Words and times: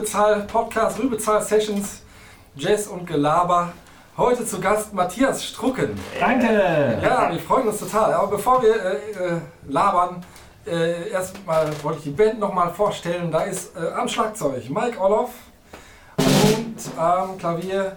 beim 0.00 0.06
Rübezahl 0.06 0.40
Podcast, 0.46 0.98
Rübezahl 0.98 1.42
Sessions, 1.42 2.02
Jazz 2.56 2.86
und 2.86 3.06
Gelaber. 3.06 3.72
Heute 4.16 4.46
zu 4.46 4.58
Gast 4.58 4.94
Matthias 4.94 5.44
Strucken. 5.44 5.90
Danke! 6.18 6.98
Ja, 7.02 7.30
wir 7.30 7.38
freuen 7.38 7.68
uns 7.68 7.80
total. 7.80 8.14
Aber 8.14 8.28
bevor 8.28 8.62
wir 8.62 8.74
äh, 8.74 8.94
äh, 8.94 9.40
labern, 9.68 10.24
äh, 10.66 11.10
erstmal 11.10 11.70
wollte 11.82 11.98
ich 11.98 12.04
die 12.04 12.10
Band 12.10 12.38
nochmal 12.38 12.70
vorstellen. 12.72 13.30
Da 13.30 13.42
ist 13.42 13.76
äh, 13.76 13.90
am 13.92 14.08
Schlagzeug 14.08 14.70
Mike 14.70 14.98
Oloff 14.98 15.32
und 16.16 16.98
am 16.98 17.36
Klavier 17.36 17.96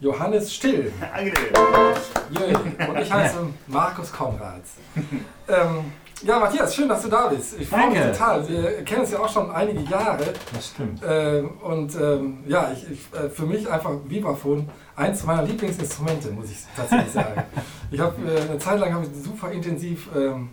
Johannes 0.00 0.52
Still. 0.52 0.92
Angenehm. 1.14 2.90
Und 2.90 2.98
ich 3.00 3.10
heiße 3.10 3.38
Markus 3.66 4.12
Konrads. 4.12 4.72
Ähm, 5.50 5.92
ja, 6.22 6.38
Matthias, 6.38 6.74
schön, 6.74 6.88
dass 6.88 7.02
du 7.02 7.08
da 7.08 7.28
bist. 7.28 7.58
Ich 7.60 7.68
freue 7.68 7.90
mich 7.90 8.00
total. 8.00 8.48
Wir 8.48 8.84
kennen 8.84 9.02
uns 9.02 9.12
ja 9.12 9.20
auch 9.20 9.28
schon 9.28 9.50
einige 9.50 9.80
Jahre. 9.80 10.24
Das 10.52 10.68
stimmt. 10.68 11.00
Ähm, 11.06 11.50
und 11.62 11.94
ähm, 11.94 12.38
ja, 12.46 12.70
ich, 12.72 12.90
ich, 12.90 13.18
äh, 13.18 13.28
für 13.28 13.46
mich 13.46 13.70
einfach 13.70 13.92
Vibraphon 14.06 14.68
eins 14.96 15.24
meiner 15.24 15.44
Lieblingsinstrumente, 15.44 16.30
muss 16.32 16.50
ich 16.50 16.58
tatsächlich 16.76 17.12
sagen. 17.12 17.42
ich 17.90 18.00
habe 18.00 18.16
äh, 18.30 18.40
eine 18.40 18.58
Zeit 18.58 18.80
lang 18.80 18.94
habe 18.94 19.04
ich 19.04 19.24
super 19.24 19.52
intensiv 19.52 20.08
ähm, 20.16 20.50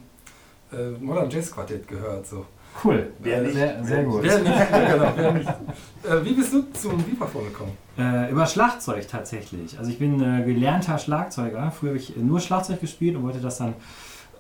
äh, 0.72 0.92
Modern 1.04 1.30
Jazz 1.30 1.52
Quartett 1.52 1.88
gehört. 1.88 2.28
So. 2.28 2.46
Cool. 2.84 3.12
Wer 3.20 3.42
nicht? 3.42 3.56
Sehr, 3.56 3.84
sehr 3.84 4.04
gut. 4.04 4.22
Wer 4.22 4.40
nicht? 4.40 4.54
Genau, 4.72 5.14
wer 5.16 5.32
nicht. 5.32 5.50
Äh, 5.50 6.24
wie 6.24 6.34
bist 6.34 6.54
du 6.54 6.64
zum 6.74 7.06
Vibraphon 7.08 7.46
gekommen? 7.46 7.78
Äh, 7.98 8.32
über 8.32 8.46
Schlagzeug 8.46 9.08
tatsächlich. 9.08 9.80
Also 9.80 9.90
ich 9.90 9.98
bin 9.98 10.22
äh, 10.22 10.44
gelernter 10.46 10.98
Schlagzeuger. 10.98 11.72
Früher 11.72 11.92
habe 11.92 11.98
ich 11.98 12.16
nur 12.18 12.40
Schlagzeug 12.40 12.82
gespielt 12.82 13.16
und 13.16 13.24
wollte 13.24 13.40
das 13.40 13.58
dann 13.58 13.74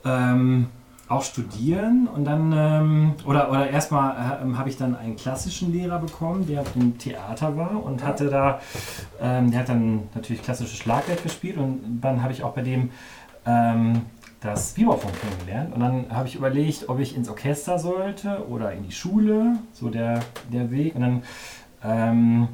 ähm, 0.03 0.67
auch 1.07 1.23
studieren. 1.23 2.07
Und 2.07 2.25
dann, 2.25 2.53
ähm, 2.55 3.13
oder, 3.25 3.51
oder 3.51 3.69
erstmal 3.69 4.15
äh, 4.15 4.55
habe 4.55 4.69
ich 4.69 4.77
dann 4.77 4.95
einen 4.95 5.15
klassischen 5.15 5.71
Lehrer 5.71 5.99
bekommen, 5.99 6.47
der 6.47 6.63
im 6.75 6.97
Theater 6.97 7.55
war 7.57 7.83
und 7.83 8.03
hatte 8.03 8.29
da, 8.29 8.59
ähm, 9.21 9.51
der 9.51 9.61
hat 9.61 9.69
dann 9.69 10.03
natürlich 10.15 10.41
klassisches 10.41 10.77
Schlagwerk 10.77 11.21
gespielt 11.23 11.57
und 11.57 11.99
dann 12.01 12.23
habe 12.23 12.33
ich 12.33 12.43
auch 12.43 12.53
bei 12.53 12.61
dem 12.61 12.89
ähm, 13.45 14.01
das 14.41 14.77
Vibraphon 14.77 15.11
kennengelernt 15.13 15.73
und 15.73 15.79
dann 15.79 16.05
habe 16.09 16.27
ich 16.27 16.35
überlegt, 16.35 16.89
ob 16.89 16.99
ich 16.99 17.15
ins 17.15 17.29
Orchester 17.29 17.79
sollte 17.79 18.47
oder 18.47 18.71
in 18.73 18.83
die 18.83 18.91
Schule, 18.91 19.57
so 19.73 19.89
der, 19.89 20.19
der 20.51 20.71
Weg. 20.71 20.95
Und 20.95 21.01
dann 21.01 21.23
ähm, 21.83 22.47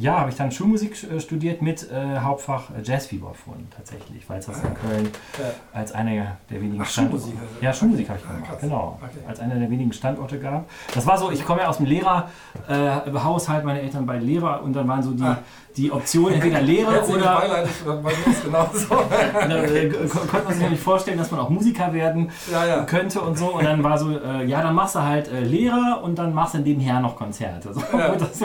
ja, 0.00 0.20
habe 0.20 0.30
ich 0.30 0.36
dann 0.36 0.50
Schulmusik 0.50 0.96
äh, 1.10 1.20
studiert 1.20 1.62
mit 1.62 1.88
äh, 1.90 2.18
Hauptfach 2.20 2.70
äh, 2.70 2.82
Jazz-Vibraphon 2.82 3.66
tatsächlich, 3.76 4.28
weil 4.28 4.38
es 4.38 4.46
das 4.46 4.62
in 4.62 4.74
Köln 4.74 5.08
Ja. 5.38 5.44
als 5.78 5.92
einer 5.92 6.38
der 6.50 6.60
wenigen 6.60 6.82
Ach, 6.82 6.86
Standorte 6.88 7.22
Schulmusik, 7.24 7.40
also. 7.54 7.64
Ja, 7.64 7.72
Schulmusik 7.72 8.08
habe 8.08 8.18
ich 8.18 8.24
Ah, 8.28 8.32
gemacht, 8.34 8.60
genau. 8.60 8.98
Okay. 9.02 9.18
Als 9.28 9.40
einer 9.40 9.54
der 9.56 9.70
wenigen 9.70 9.92
Standorte 9.92 10.38
gab. 10.38 10.68
Das 10.94 11.06
war 11.06 11.18
so, 11.18 11.30
ich 11.30 11.44
komme 11.44 11.60
ja 11.60 11.68
aus 11.68 11.76
dem 11.76 11.86
Lehrerhaushalt, 11.86 13.64
meine 13.64 13.80
Eltern 13.82 14.06
beide 14.06 14.24
Lehrer 14.24 14.62
und 14.62 14.72
dann 14.74 14.88
waren 14.88 15.02
so 15.02 15.12
die, 15.12 15.22
Ah. 15.22 15.38
Die 15.76 15.92
Optionen, 15.92 16.34
entweder 16.34 16.60
Lehrer 16.60 16.92
Herzlichen 16.92 17.20
oder 17.20 17.36
Beileid, 17.40 17.68
bei 17.84 18.12
genauso. 18.44 19.04
dann, 19.32 19.50
äh, 19.74 19.88
kon- 19.88 20.28
konnte 20.28 20.44
man 20.46 20.54
sich 20.54 20.62
ja 20.62 20.70
nicht 20.70 20.82
vorstellen, 20.82 21.18
dass 21.18 21.30
man 21.30 21.40
auch 21.40 21.48
Musiker 21.48 21.92
werden 21.92 22.30
ja, 22.50 22.66
ja. 22.66 22.82
könnte 22.84 23.20
und 23.20 23.38
so. 23.38 23.54
Und 23.54 23.64
dann 23.64 23.82
war 23.84 23.96
so, 23.98 24.10
äh, 24.18 24.44
ja, 24.46 24.62
dann 24.62 24.74
machst 24.74 24.96
du 24.96 25.02
halt 25.02 25.28
äh, 25.28 25.40
Lehrer 25.40 26.00
und 26.02 26.18
dann 26.18 26.34
machst 26.34 26.54
du 26.54 26.58
nebenher 26.58 27.00
noch 27.00 27.16
Konzerte. 27.16 27.72
So, 27.72 27.80
Ja. 27.96 28.14
dass, 28.16 28.40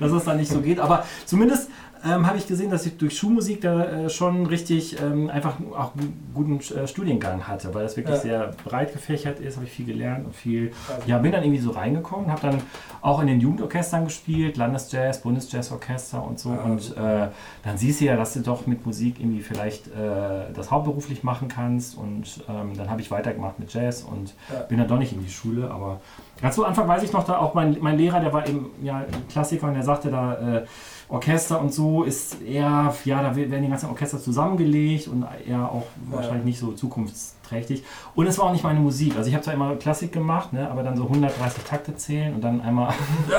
dass 0.00 0.12
es 0.12 0.24
dann 0.24 0.36
nicht 0.38 0.50
so 0.50 0.60
geht. 0.60 0.80
Aber 0.80 1.04
zumindest 1.24 1.70
ähm, 2.08 2.26
habe 2.26 2.38
ich 2.38 2.46
gesehen, 2.46 2.70
dass 2.70 2.86
ich 2.86 2.96
durch 2.98 3.16
Schulmusik 3.18 3.60
da 3.62 3.84
äh, 3.84 4.10
schon 4.10 4.46
richtig 4.46 5.00
ähm, 5.00 5.28
einfach 5.30 5.54
auch 5.76 5.94
einen 5.96 6.30
guten 6.34 6.58
äh, 6.74 6.86
Studiengang 6.86 7.48
hatte, 7.48 7.74
weil 7.74 7.82
das 7.82 7.96
wirklich 7.96 8.16
Ja. 8.16 8.20
sehr 8.22 8.54
breit 8.64 8.92
gefächert 8.92 9.40
ist, 9.40 9.56
habe 9.56 9.66
ich 9.66 9.72
viel 9.72 9.86
gelernt 9.86 10.24
und 10.26 10.34
viel, 10.34 10.72
Also- 10.88 11.08
ja, 11.08 11.18
bin 11.18 11.32
dann 11.32 11.42
irgendwie 11.42 11.60
so 11.60 11.70
reingekommen, 11.70 12.30
habe 12.30 12.40
dann 12.42 12.62
auch 13.02 13.20
in 13.20 13.26
den 13.26 13.40
Jugendorchestern 13.40 14.04
gespielt, 14.04 14.56
Landesjazz, 14.56 15.20
Bundesjazzorchester 15.22 16.22
und 16.22 16.38
so. 16.38 16.50
Ja, 16.50 16.60
und 16.62 16.96
äh, 16.96 17.28
dann 17.64 17.76
siehst 17.78 18.00
du 18.00 18.04
ja, 18.06 18.16
dass 18.16 18.34
du 18.34 18.40
doch 18.40 18.66
mit 18.66 18.84
Musik 18.86 19.20
irgendwie 19.20 19.40
vielleicht 19.42 19.88
äh, 19.88 20.52
das 20.54 20.70
hauptberuflich 20.70 21.22
machen 21.24 21.48
kannst. 21.48 21.96
Und 21.96 22.44
ähm, 22.48 22.76
dann 22.76 22.90
habe 22.90 23.00
ich 23.00 23.10
weitergemacht 23.10 23.58
mit 23.58 23.72
Jazz 23.72 24.02
und 24.02 24.34
Ja. 24.52 24.60
bin 24.62 24.78
dann 24.78 24.88
doch 24.88 24.98
nicht 24.98 25.12
in 25.12 25.22
die 25.24 25.30
Schule. 25.30 25.70
Aber 25.70 26.00
ganz 26.42 26.54
zu 26.56 26.64
Anfang 26.64 26.88
weiß 26.88 27.02
ich 27.02 27.12
noch, 27.12 27.24
da 27.24 27.38
auch 27.38 27.54
mein, 27.54 27.76
mein 27.80 27.96
Lehrer, 27.96 28.20
der 28.20 28.32
war 28.32 28.46
eben 28.48 28.70
ja, 28.82 29.04
Klassiker 29.30 29.68
und 29.68 29.74
der 29.74 29.82
sagte 29.82 30.10
da, 30.10 30.56
äh, 30.58 30.64
Orchester 31.08 31.60
und 31.60 31.72
so 31.72 32.02
ist 32.02 32.42
eher, 32.42 32.92
ja, 33.04 33.22
da 33.22 33.36
werden 33.36 33.62
die 33.62 33.68
ganzen 33.68 33.88
Orchester 33.90 34.18
zusammengelegt 34.20 35.06
und 35.08 35.24
eher 35.46 35.70
auch 35.70 35.84
Ja. 36.10 36.16
wahrscheinlich 36.16 36.44
nicht 36.44 36.58
so 36.58 36.72
zukunftsträchtig. 36.72 37.84
Und 38.16 38.26
es 38.26 38.38
war 38.38 38.46
auch 38.46 38.52
nicht 38.52 38.64
meine 38.64 38.80
Musik. 38.80 39.14
Also 39.16 39.28
ich 39.28 39.34
habe 39.34 39.44
zwar 39.44 39.54
immer 39.54 39.76
Klassik 39.76 40.10
gemacht, 40.12 40.52
ne, 40.52 40.68
aber 40.68 40.82
dann 40.82 40.96
so 40.96 41.04
130 41.04 41.62
Takte 41.62 41.94
zählen 41.94 42.34
und 42.34 42.42
dann 42.42 42.60
einmal 42.60 42.92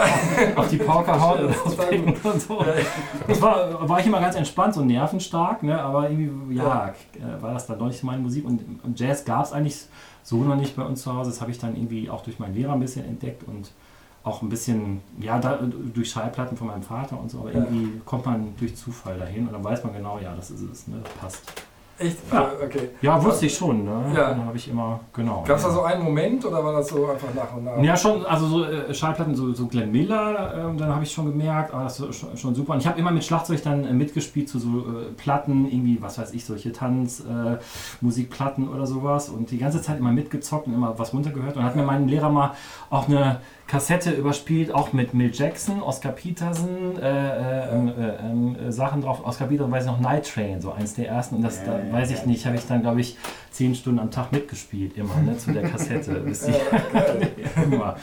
auf 0.55 0.69
die 0.69 0.77
Pauke 0.77 1.19
hauen 1.19 1.49
Ja, 1.49 2.29
und 2.31 2.41
so. 2.41 2.63
Das 3.27 3.41
war, 3.41 3.87
war 3.89 3.99
ich 3.99 4.05
immer 4.05 4.21
ganz 4.21 4.35
entspannt, 4.35 4.73
so 4.73 4.85
nervenstark, 4.85 5.61
ne? 5.63 5.81
aber 5.81 6.09
irgendwie, 6.09 6.55
ja, 6.55 6.93
äh, 7.15 7.41
war 7.41 7.53
das 7.53 7.67
dann 7.67 7.79
doch 7.79 7.87
nicht 7.87 8.01
meine 8.03 8.21
Musik. 8.21 8.45
Und, 8.45 8.61
und 8.83 8.97
Jazz 8.99 9.25
gab 9.25 9.43
es 9.43 9.51
eigentlich 9.51 9.77
so 10.23 10.37
noch 10.37 10.55
nicht 10.55 10.75
bei 10.75 10.83
uns 10.83 11.01
zu 11.01 11.13
Hause. 11.13 11.31
Das 11.31 11.41
habe 11.41 11.51
ich 11.51 11.59
dann 11.59 11.75
irgendwie 11.75 12.09
auch 12.09 12.23
durch 12.23 12.39
meinen 12.39 12.55
Lehrer 12.55 12.73
ein 12.73 12.79
bisschen 12.79 13.05
entdeckt 13.05 13.43
und 13.45 13.71
auch 14.27 14.41
ein 14.41 14.49
bisschen, 14.49 15.01
ja, 15.19 15.39
da, 15.39 15.59
durch 15.93 16.09
Schallplatten 16.11 16.57
von 16.57 16.67
meinem 16.67 16.83
Vater 16.83 17.19
und 17.19 17.31
so. 17.31 17.39
Aber 17.39 17.51
Ja. 17.51 17.59
irgendwie 17.63 17.99
kommt 18.05 18.25
man 18.25 18.55
durch 18.57 18.75
Zufall 18.75 19.17
dahin 19.17 19.47
und 19.47 19.53
dann 19.53 19.63
weiß 19.63 19.83
man 19.83 19.93
genau, 19.93 20.19
ja, 20.19 20.35
das 20.35 20.51
ist 20.51 20.61
es, 20.61 20.87
ne? 20.87 20.97
das 21.03 21.13
passt. 21.13 21.41
Echt? 21.99 22.17
Ja. 22.31 22.41
Äh, 22.43 22.65
Okay. 22.67 22.89
Ja, 23.01 23.23
wusste 23.23 23.45
ich 23.45 23.55
schon, 23.55 23.85
ne? 23.85 24.11
Ja. 24.13 24.29
Dann 24.29 24.45
habe 24.45 24.57
ich 24.57 24.69
immer, 24.69 24.99
genau. 25.13 25.43
Gab 25.47 25.57
es 25.57 25.63
da 25.63 25.71
so 25.71 25.83
einen 25.83 26.03
Moment 26.03 26.43
oder 26.45 26.63
war 26.63 26.73
das 26.73 26.89
so 26.89 27.07
einfach 27.07 27.33
nach 27.33 27.55
und 27.55 27.63
nach? 27.63 27.81
Ja, 27.81 27.95
schon, 27.95 28.25
also 28.25 28.45
so 28.47 28.63
äh, 28.65 28.93
Schallplatten, 28.93 29.35
so, 29.35 29.53
so 29.53 29.67
Glenn 29.67 29.91
Miller, 29.91 30.53
ähm, 30.57 30.77
dann 30.77 30.93
habe 30.93 31.03
ich 31.03 31.11
schon 31.11 31.25
gemerkt, 31.25 31.73
ah, 31.73 31.83
das 31.83 31.99
ist 31.99 32.15
schon, 32.19 32.35
schon 32.35 32.55
super. 32.55 32.73
Und 32.73 32.79
ich 32.79 32.87
habe 32.87 32.99
immer 32.99 33.11
mit 33.11 33.23
Schlagzeug 33.23 33.63
dann 33.63 33.85
äh, 33.85 33.93
mitgespielt 33.93 34.49
zu 34.49 34.59
so 34.59 34.67
äh, 34.79 35.13
Platten, 35.15 35.65
irgendwie, 35.65 36.01
was 36.01 36.17
weiß 36.17 36.33
ich, 36.33 36.43
solche 36.45 36.71
Tanz, 36.71 37.21
äh, 37.21 37.57
oder 38.01 38.85
sowas 38.87 39.29
und 39.29 39.51
die 39.51 39.57
ganze 39.57 39.81
Zeit 39.81 39.99
immer 39.99 40.11
mitgezockt 40.11 40.67
und 40.67 40.73
immer 40.73 40.97
was 40.97 41.13
runtergehört. 41.13 41.55
Und 41.55 41.63
hat 41.63 41.75
mir 41.75 41.83
mein 41.83 42.07
Lehrer 42.07 42.29
mal 42.29 42.53
auch 42.89 43.07
eine 43.07 43.39
Kassette 43.67 44.11
überspielt, 44.11 44.73
auch 44.73 44.93
mit 44.93 45.13
Mill 45.13 45.31
Jackson, 45.33 45.81
Oscar 45.81 46.11
Peterson, 46.13 46.97
äh, 47.01 47.67
äh, 47.67 47.89
äh, 47.89 48.67
äh, 48.67 48.71
Sachen 48.71 49.01
drauf. 49.01 49.25
Oscar 49.25 49.45
Peterson 49.47 49.71
weiß 49.71 49.85
ich 49.85 49.91
noch, 49.91 49.99
Night 49.99 50.31
Train, 50.33 50.61
so 50.61 50.71
eins 50.71 50.95
der 50.95 51.09
ersten. 51.09 51.35
Und 51.35 51.41
das, 51.41 51.63
da, 51.63 51.77
Ja, 51.87 51.93
weiß 51.93 52.11
ich 52.11 52.25
nicht, 52.25 52.45
habe 52.45 52.55
ich 52.55 52.65
dann, 52.65 52.81
glaube 52.81 53.01
ich, 53.01 53.17
zehn 53.51 53.75
Stunden 53.75 53.99
am 53.99 54.11
Tag 54.11 54.31
mitgespielt, 54.31 54.97
immer, 54.97 55.15
ne, 55.17 55.37
zu 55.37 55.51
der 55.51 55.63
Kassette. 55.63 56.13
bis 56.25 56.45
die 56.45 56.53
immer. 57.63 57.95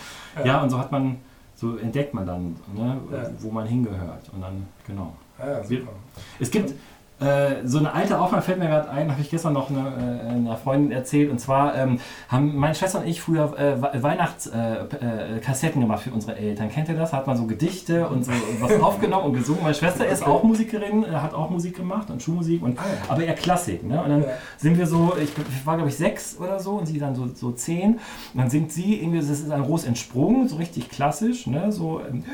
Ja, 0.44 0.62
und 0.62 0.70
so 0.70 0.78
hat 0.78 0.90
man, 0.92 1.16
so 1.54 1.76
entdeckt 1.76 2.14
man 2.14 2.26
dann, 2.26 2.56
ne, 2.75 3.00
wo 3.40 3.50
man 3.50 3.66
hingehört. 3.66 4.28
Und 4.32 4.42
dann, 4.42 4.66
genau. 4.86 5.14
Ja, 5.38 5.50
ja, 5.50 5.64
super. 5.64 5.92
Es 6.38 6.50
gibt 6.50 6.75
äh, 7.24 7.66
so 7.66 7.78
eine 7.78 7.92
alte 7.92 8.18
Aufnahme, 8.20 8.42
fällt 8.42 8.58
mir 8.58 8.68
gerade 8.68 8.90
ein, 8.90 9.10
habe 9.10 9.20
ich 9.20 9.30
gestern 9.30 9.52
noch 9.52 9.70
eine, 9.70 10.20
äh, 10.26 10.30
einer 10.30 10.56
Freundin 10.56 10.92
erzählt. 10.92 11.30
Und 11.30 11.40
zwar 11.40 11.74
ähm, 11.76 12.00
haben 12.28 12.56
meine 12.56 12.74
Schwester 12.74 13.00
und 13.00 13.06
ich 13.06 13.20
früher 13.20 13.58
äh, 13.58 14.02
Weihnachtskassetten 14.02 15.36
äh, 15.36 15.40
Kassetten 15.40 15.80
gemacht 15.80 16.02
für 16.02 16.10
unsere 16.10 16.36
Eltern. 16.36 16.70
Kennt 16.70 16.88
ihr 16.88 16.96
das? 16.96 17.12
Hat 17.12 17.26
man 17.26 17.36
so 17.36 17.46
Gedichte 17.46 18.08
und 18.08 18.24
so 18.24 18.32
was 18.60 18.80
aufgenommen 18.82 19.26
und 19.26 19.34
gesungen. 19.34 19.62
Meine 19.62 19.74
Schwester 19.74 20.06
ist 20.06 20.26
auch 20.26 20.42
Musikerin, 20.42 21.04
äh, 21.04 21.08
hat 21.08 21.34
auch 21.34 21.50
Musik 21.50 21.76
gemacht 21.76 22.10
und 22.10 22.22
Schulmusik, 22.22 22.62
und, 22.62 22.78
Ah, 22.78 22.82
aber 23.08 23.24
eher 23.24 23.34
Klassik. 23.34 23.84
Ne? 23.84 24.02
Und 24.02 24.10
dann 24.10 24.24
sind 24.58 24.78
wir 24.78 24.86
so, 24.86 25.14
ich, 25.16 25.30
ich 25.30 25.66
war 25.66 25.76
glaube 25.76 25.90
ich 25.90 25.96
sechs 25.96 26.36
oder 26.38 26.58
so 26.58 26.72
und 26.72 26.86
sie 26.86 26.98
dann 26.98 27.14
so, 27.14 27.28
so 27.34 27.52
zehn. 27.52 27.94
Und 27.94 28.00
dann 28.40 28.50
singt 28.50 28.72
sie 28.72 29.00
irgendwie, 29.00 29.18
das 29.18 29.30
ist 29.30 29.50
ein 29.50 29.62
Ros 29.62 29.84
entsprungen, 29.84 30.48
so 30.48 30.56
richtig 30.56 30.90
klassisch, 30.90 31.46
ne? 31.46 31.70
so 31.72 32.00
ähm, 32.00 32.24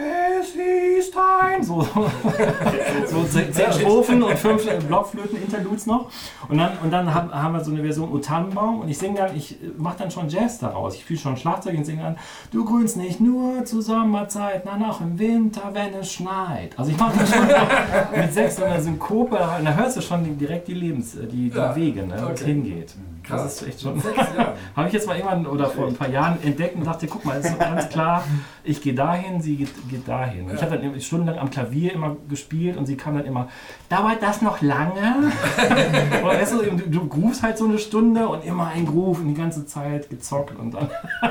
Es 0.41 1.07
ist 1.07 1.15
ein, 1.17 1.63
so, 1.63 1.83
so 3.07 3.25
zehn 3.25 3.73
Strophen 3.73 4.23
und 4.23 4.39
fünf 4.39 4.67
äh, 4.67 4.80
Blockflöten-Interludes 4.87 5.87
noch. 5.87 6.11
Und 6.49 6.59
dann, 6.59 6.79
und 6.83 6.91
dann 6.91 7.15
hab, 7.15 7.33
haben 7.33 7.55
wir 7.55 7.65
so 7.65 7.71
eine 7.71 7.83
Version 7.83 8.11
O 8.13 8.19
Tannenbaum 8.19 8.81
und 8.81 8.89
ich 8.89 8.99
singe 8.99 9.17
dann, 9.19 9.37
ich 9.37 9.57
mache 9.77 9.99
dann 9.99 10.11
schon 10.11 10.29
Jazz 10.29 10.59
daraus. 10.59 10.95
Ich 10.95 11.05
fühle 11.05 11.19
schon 11.21 11.37
Schlagzeug 11.37 11.77
und 11.77 11.85
singe 11.85 12.03
dann, 12.03 12.17
du 12.53 12.65
grünst 12.65 12.97
nicht 12.97 13.21
nur 13.21 13.65
zur 13.65 13.83
Sommerzeit, 13.83 14.65
nein 14.65 14.83
auch 14.85 15.01
im 15.01 15.19
Winter, 15.19 15.71
wenn 15.73 15.95
es 15.95 16.13
schneit. 16.13 16.79
Also 16.79 16.91
ich 16.91 16.99
mache 16.99 17.19
das 17.19 17.31
schon 17.31 17.47
mit 18.21 18.33
sechs 18.33 18.57
so 18.57 18.65
eine 18.65 18.81
Synkope, 18.81 19.37
und 19.37 19.65
da 19.65 19.75
hörst 19.75 19.97
du 19.97 20.01
schon 20.01 20.37
direkt 20.39 20.69
die 20.69 20.75
Lebens, 20.75 21.15
äh, 21.15 21.27
die, 21.27 21.51
die 21.51 21.57
Ja, 21.57 21.75
Wege, 21.77 22.07
ne, 22.07 22.15
wo 22.23 22.33
es 22.33 22.41
okay. 22.43 22.53
hingeht. 22.53 22.95
Krass. 23.23 23.43
Das 23.43 23.63
ist 23.63 23.69
echt 23.69 23.81
schon. 23.83 24.03
Habe 24.77 24.89
ich 24.89 24.95
jetzt 24.95 25.07
mal 25.07 25.17
irgendwann 25.17 25.47
oder 25.47 25.67
vor 25.67 25.87
ein 25.87 25.95
paar 25.95 26.09
Jahren 26.09 26.43
entdeckt 26.43 26.77
und 26.77 26.87
dachte, 26.87 27.07
guck 27.07 27.25
mal, 27.25 27.39
ist 27.39 27.51
so 27.51 27.57
ganz 27.57 27.89
klar, 27.89 28.25
ich 28.65 28.81
gehe 28.81 28.95
dahin, 28.95 29.41
sie 29.41 29.57
geht, 29.57 29.89
geht 29.89 30.09
dahin. 30.09 30.49
Und 30.49 30.55
Ich 30.55 30.63
habe 30.63 30.79
dann 30.79 31.01
stundenlang 31.01 31.39
am 31.39 31.51
Klavier 31.51 31.93
immer 31.93 32.17
gespielt 32.29 32.77
und 32.77 32.87
sie 32.87 32.97
kam 32.97 33.17
dann 33.17 33.27
immer, 33.27 33.49
dauert 33.89 34.23
das 34.23 34.43
noch 34.43 34.61
lange? 34.63 35.33
und 36.23 36.25
weißt 36.25 36.53
du, 36.53 36.63
du, 36.63 36.77
du 36.89 37.09
groovst 37.09 37.43
halt 37.43 37.59
so 37.59 37.67
eine 37.67 37.79
Stunde 37.79 38.29
und 38.29 38.45
immer 38.45 38.69
ein 38.69 38.87
Groove 38.87 39.21
und 39.21 39.29
die 39.29 39.35
ganze 39.35 39.67
Zeit 39.67 40.11
gezockt 40.11 40.59
und 40.59 40.73
dann, 40.73 40.89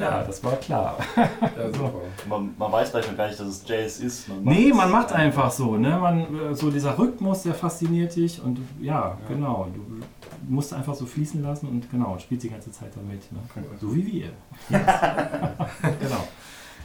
ja, 0.00 0.22
das 0.22 0.42
war 0.42 0.56
klar. 0.56 0.96
Ja, 1.16 1.28
super. 1.72 1.92
Man, 2.28 2.54
man 2.58 2.72
weiß 2.72 2.90
vielleicht 2.90 3.10
noch 3.10 3.16
gar 3.16 3.28
nicht, 3.28 3.38
dass 3.38 3.48
es 3.48 3.62
Jazz 3.66 3.98
ist. 4.00 4.28
Man 4.28 4.42
Nee, 4.42 4.72
man 4.74 4.90
macht 4.90 5.12
einfach 5.12 5.50
so, 5.50 5.76
ne? 5.76 5.98
Man, 5.98 6.20
äh, 6.50 6.54
so 6.54 6.70
dieser 6.70 6.98
Rhythmus, 6.98 7.42
der 7.42 7.54
fasziniert 7.54 8.14
dich 8.16 8.42
und 8.42 8.58
ja, 8.80 9.16
genau, 9.28 9.68
du 9.74 10.02
musst 10.48 10.72
einfach 10.72 10.94
so 10.94 11.06
fließen 11.06 11.42
lassen 11.42 11.68
und 11.68 11.90
genau, 11.90 12.18
spielst 12.18 12.44
die 12.44 12.50
ganze 12.50 12.70
Zeit 12.72 12.90
damit. 12.94 13.30
Ne? 13.32 13.38
So 13.80 13.94
wie 13.94 14.06
wir. 14.06 14.30
genau. 14.70 16.28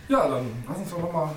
Ja, 0.08 0.28
dann 0.28 0.46
lass 0.68 0.78
uns 0.78 0.90
doch 0.92 1.00
nochmal 1.00 1.30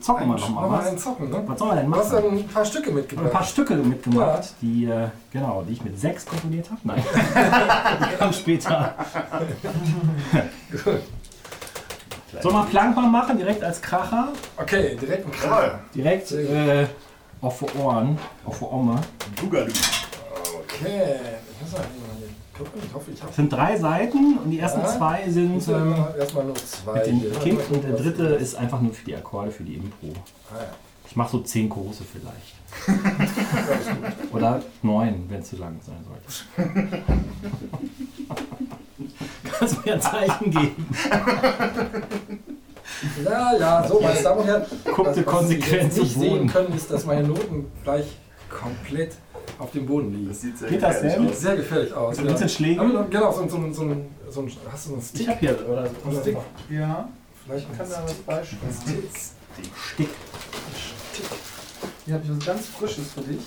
Zocken 0.00 0.28
wir 0.28 0.34
noch 0.36 0.48
mal 0.50 0.68
noch 0.68 0.84
was. 0.84 1.02
zocken. 1.02 1.30
Ne? 1.30 1.42
Was 1.46 1.58
soll 1.58 1.68
man 1.68 1.76
denn 1.78 1.90
Du 1.90 1.96
hast 1.96 2.12
machen? 2.12 2.24
dann 2.24 2.38
ein 2.38 2.46
paar 2.48 2.64
Stücke 2.64 2.86
habe 2.90 2.98
ein 2.98 3.02
mitgebracht. 3.02 3.32
paar 3.32 3.44
Stücke 3.44 3.74
mitgemacht, 3.76 4.54
die, 4.60 4.84
äh, 4.84 5.08
genau, 5.32 5.62
die 5.66 5.72
ich 5.72 5.82
mit 5.82 5.98
sechs 5.98 6.26
komponiert 6.26 6.68
habe. 6.70 6.80
Nein, 6.84 7.02
die 8.10 8.16
kamen 8.16 8.32
später. 8.34 8.94
Soll 12.42 12.52
man 12.52 12.68
Plank 12.68 12.96
mal 12.96 13.08
machen, 13.08 13.38
direkt 13.38 13.62
als 13.64 13.80
Kracher? 13.80 14.28
Okay, 14.58 14.96
direkt 15.00 15.24
ein. 15.26 15.32
Kracher. 15.32 15.80
Direkt 15.94 16.32
äh, 16.32 16.86
auf 17.40 17.58
die 17.60 17.78
Ohren, 17.78 18.18
auf 18.44 18.58
die 18.58 18.64
Omme. 18.64 19.00
Boogaloo. 19.40 19.72
Okay, 20.64 21.14
ich 21.80 22.00
muss 22.00 22.08
mal 22.08 22.16
hier 22.18 22.28
gucken. 22.58 22.82
Ich 22.86 22.94
hoffe, 22.94 23.10
ich 23.12 23.20
habe 23.20 23.30
Es 23.30 23.36
sind 23.36 23.52
drei 23.52 23.76
Seiten 23.78 24.38
und 24.38 24.50
die 24.50 24.58
ersten 24.58 24.80
Ja. 24.80 24.86
zwei 24.88 25.22
sind 25.28 25.68
ähm, 25.68 25.94
erstmal 26.18 26.44
nur 26.44 26.54
zwei. 26.56 26.92
mit 26.98 27.06
den 27.06 27.16
hier. 27.20 27.30
Kick 27.32 27.58
und 27.70 27.84
der 27.84 27.92
dritte 27.96 28.24
ist 28.34 28.54
einfach 28.56 28.80
nur 28.80 28.92
für 28.92 29.04
die 29.04 29.16
Akkorde, 29.16 29.50
für 29.50 29.64
die 29.64 29.74
Impro. 29.74 30.08
Ah, 30.52 30.58
ja. 30.58 30.64
Ich 31.08 31.16
mache 31.16 31.30
so 31.32 31.40
zehn 31.40 31.68
Chorus 31.68 31.98
vielleicht. 32.10 32.54
Oder 34.32 34.62
neun, 34.82 35.26
wenn 35.28 35.40
es 35.40 35.50
zu 35.50 35.56
lang 35.56 35.78
sein 35.84 36.02
sollte. 36.08 36.88
Kannst 39.58 39.76
du 39.76 39.80
mir 39.84 39.94
ein 39.94 40.00
Zeichen 40.00 40.50
geben? 40.50 40.86
Ja, 43.24 43.56
ja, 43.58 43.88
so, 43.88 44.00
meine 44.00 44.22
Damen 44.22 44.40
und 44.40 44.46
Herren. 44.46 44.62
Guck 44.84 44.98
was- 44.98 45.06
was 45.08 45.16
Sie 45.16 45.22
konsequent 45.24 45.96
nicht 45.96 46.14
sehen 46.14 46.46
können, 46.46 46.72
ist, 46.74 46.88
dass 46.90 47.04
meine 47.04 47.26
Noten 47.26 47.66
gleich 47.82 48.06
komplett 48.48 49.16
auf 49.58 49.70
dem 49.72 49.86
Boden 49.86 50.12
liegen. 50.12 50.28
Das 50.28 50.40
sieht 50.40 50.58
sehr 50.58 50.68
Geht 50.68 50.82
das 50.82 50.94
gefährlich 51.00 51.16
denn? 51.18 51.28
aus. 51.30 51.40
Sehr 51.40 51.56
gefährlich 51.56 51.92
aus. 51.94 52.18
Ein 52.18 52.26
bisschen 52.26 52.48
Schläge? 52.48 52.80
Aber 52.80 53.04
Genau, 53.04 53.32
so, 53.32 53.42
ein- 53.42 53.48
so, 53.48 53.56
ein- 53.56 53.74
so, 53.74 53.82
ein- 53.82 54.06
so 54.30 54.40
ein. 54.42 54.52
Hast 54.70 54.84
du 54.86 54.88
so 54.90 54.94
einen 54.94 55.02
Stick? 55.02 55.20
Ich 55.20 55.28
habe 55.28 55.38
hier, 55.40 55.68
oder? 55.68 55.82
Ein 55.84 56.20
Stick? 56.20 56.36
Ja, 56.70 57.08
Vielleicht 57.44 57.66
ich 57.70 57.78
kann 57.78 57.88
da 57.90 57.96
ein 57.98 58.04
was 58.04 58.14
beispielen. 58.14 58.72
Stick. 59.94 60.08
Hier 62.04 62.14
habe 62.14 62.24
ich 62.24 62.30
was 62.36 62.44
ganz 62.44 62.66
Frisches 62.66 63.12
für 63.12 63.20
dich. 63.20 63.38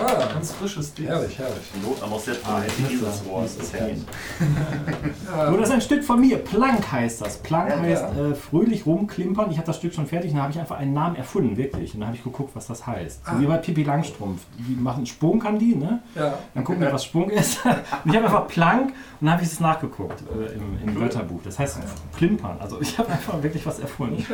Ah, 0.00 0.32
Ganz 0.34 0.52
frisches 0.52 0.94
Ding. 0.94 1.06
herrlich, 1.06 1.36
herrlich. 1.36 1.64
Not 1.82 2.00
am 2.00 2.12
aus 2.12 2.26
der 2.26 2.34
Ah, 2.44 2.62
dieses 2.78 3.00
müsste 3.00 3.24
Das 3.42 3.56
ist 3.56 3.72
herrlich. 3.74 3.98
So, 5.50 5.56
das 5.56 5.68
ist 5.68 5.74
ein 5.74 5.80
Stück 5.80 6.04
von 6.04 6.20
mir. 6.20 6.38
Plank 6.38 6.92
heißt 6.92 7.20
das. 7.22 7.38
Plank 7.38 7.70
Ja, 7.70 7.80
heißt 7.80 8.04
ja. 8.16 8.30
Äh, 8.30 8.34
fröhlich 8.36 8.86
rumklimpern. 8.86 9.50
Ich 9.50 9.56
habe 9.56 9.66
das 9.66 9.78
Stück 9.78 9.94
schon 9.94 10.06
fertig 10.06 10.30
und 10.30 10.36
dann 10.36 10.44
habe 10.44 10.52
ich 10.52 10.60
einfach 10.60 10.76
einen 10.76 10.92
Namen 10.92 11.16
erfunden, 11.16 11.56
wirklich. 11.56 11.92
Und 11.94 12.00
dann 12.00 12.08
habe 12.08 12.16
ich 12.16 12.22
geguckt, 12.22 12.50
was 12.54 12.68
das 12.68 12.86
heißt. 12.86 13.24
So 13.26 13.32
Ah. 13.32 13.40
wie 13.40 13.46
bei 13.46 13.56
Pippi 13.56 13.82
Langstrumpf. 13.82 14.42
Die 14.58 14.76
machen 14.76 15.06
Sprung, 15.06 15.40
kann 15.40 15.58
die, 15.58 15.74
ne? 15.74 16.00
ja. 16.14 16.34
Dann 16.54 16.62
gucken 16.62 16.82
wir, 16.82 16.92
was 16.92 17.04
Sprung 17.04 17.30
ist. 17.30 17.64
Und 18.04 18.10
ich 18.10 18.14
habe 18.16 18.26
einfach 18.26 18.46
Plank 18.46 18.90
und 19.20 19.26
dann 19.26 19.32
habe 19.32 19.42
ich 19.42 19.48
es 19.48 19.58
nachgeguckt 19.60 20.22
äh, 20.30 20.52
im, 20.54 20.78
im 20.88 21.00
Wörterbuch. 21.00 21.40
Das 21.44 21.58
heißt 21.58 21.78
klimpern. 22.16 22.58
Also 22.60 22.80
ich 22.80 22.96
habe 22.98 23.10
einfach 23.10 23.42
wirklich 23.42 23.64
was 23.66 23.78
erfunden. 23.80 24.24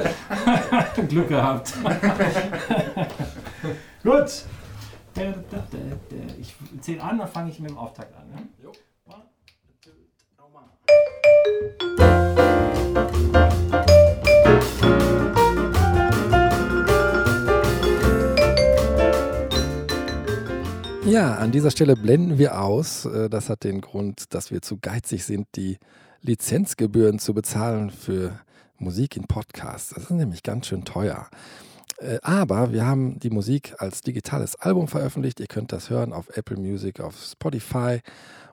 Glück 1.09 1.29
gehabt. 1.29 1.73
Gut. 4.03 4.45
Ich 6.41 6.55
zähle 6.81 7.03
an, 7.03 7.19
dann 7.19 7.29
fange 7.29 7.51
ich 7.51 7.59
mit 7.61 7.71
dem 7.71 7.79
Auftakt 7.79 8.17
an. 8.17 8.29
Ne? 8.31 8.49
Jo. 8.62 8.73
One, 9.07 9.25
two, 9.83 9.91
one. 10.53 11.81
Ja, 21.07 21.35
an 21.35 21.51
dieser 21.51 21.71
Stelle 21.71 21.97
blenden 21.97 22.39
wir 22.39 22.61
aus. 22.61 23.05
Äh, 23.05 23.29
Das 23.29 23.49
hat 23.49 23.65
den 23.65 23.81
Grund, 23.81 24.33
dass 24.33 24.51
wir 24.51 24.62
zu 24.62 24.79
geizig 24.79 25.25
sind, 25.25 25.49
die 25.57 25.79
Lizenzgebühren 26.23 27.19
zu 27.19 27.35
bezahlen 27.35 27.91
für 27.91 28.39
Musik 28.79 29.17
in 29.17 29.25
Podcasts. 29.25 29.91
Das 29.95 30.05
ist 30.05 30.11
nämlich 30.11 30.43
ganz 30.43 30.69
schön 30.69 30.85
teuer. 30.85 31.29
Äh, 32.00 32.19
Aber 32.23 32.73
wir 32.73 32.87
haben 32.87 33.19
die 33.20 33.31
Musik 33.31 33.75
als 33.79 34.00
digitales 34.00 34.56
Album 34.56 34.88
veröffentlicht. 34.88 35.41
Ihr 35.41 35.47
könnt 35.47 35.73
das 35.73 35.91
hören 35.91 36.12
auf 36.12 36.37
Apple 36.37 36.56
Music, 36.56 37.00
auf 37.00 37.17
Spotify 37.17 38.00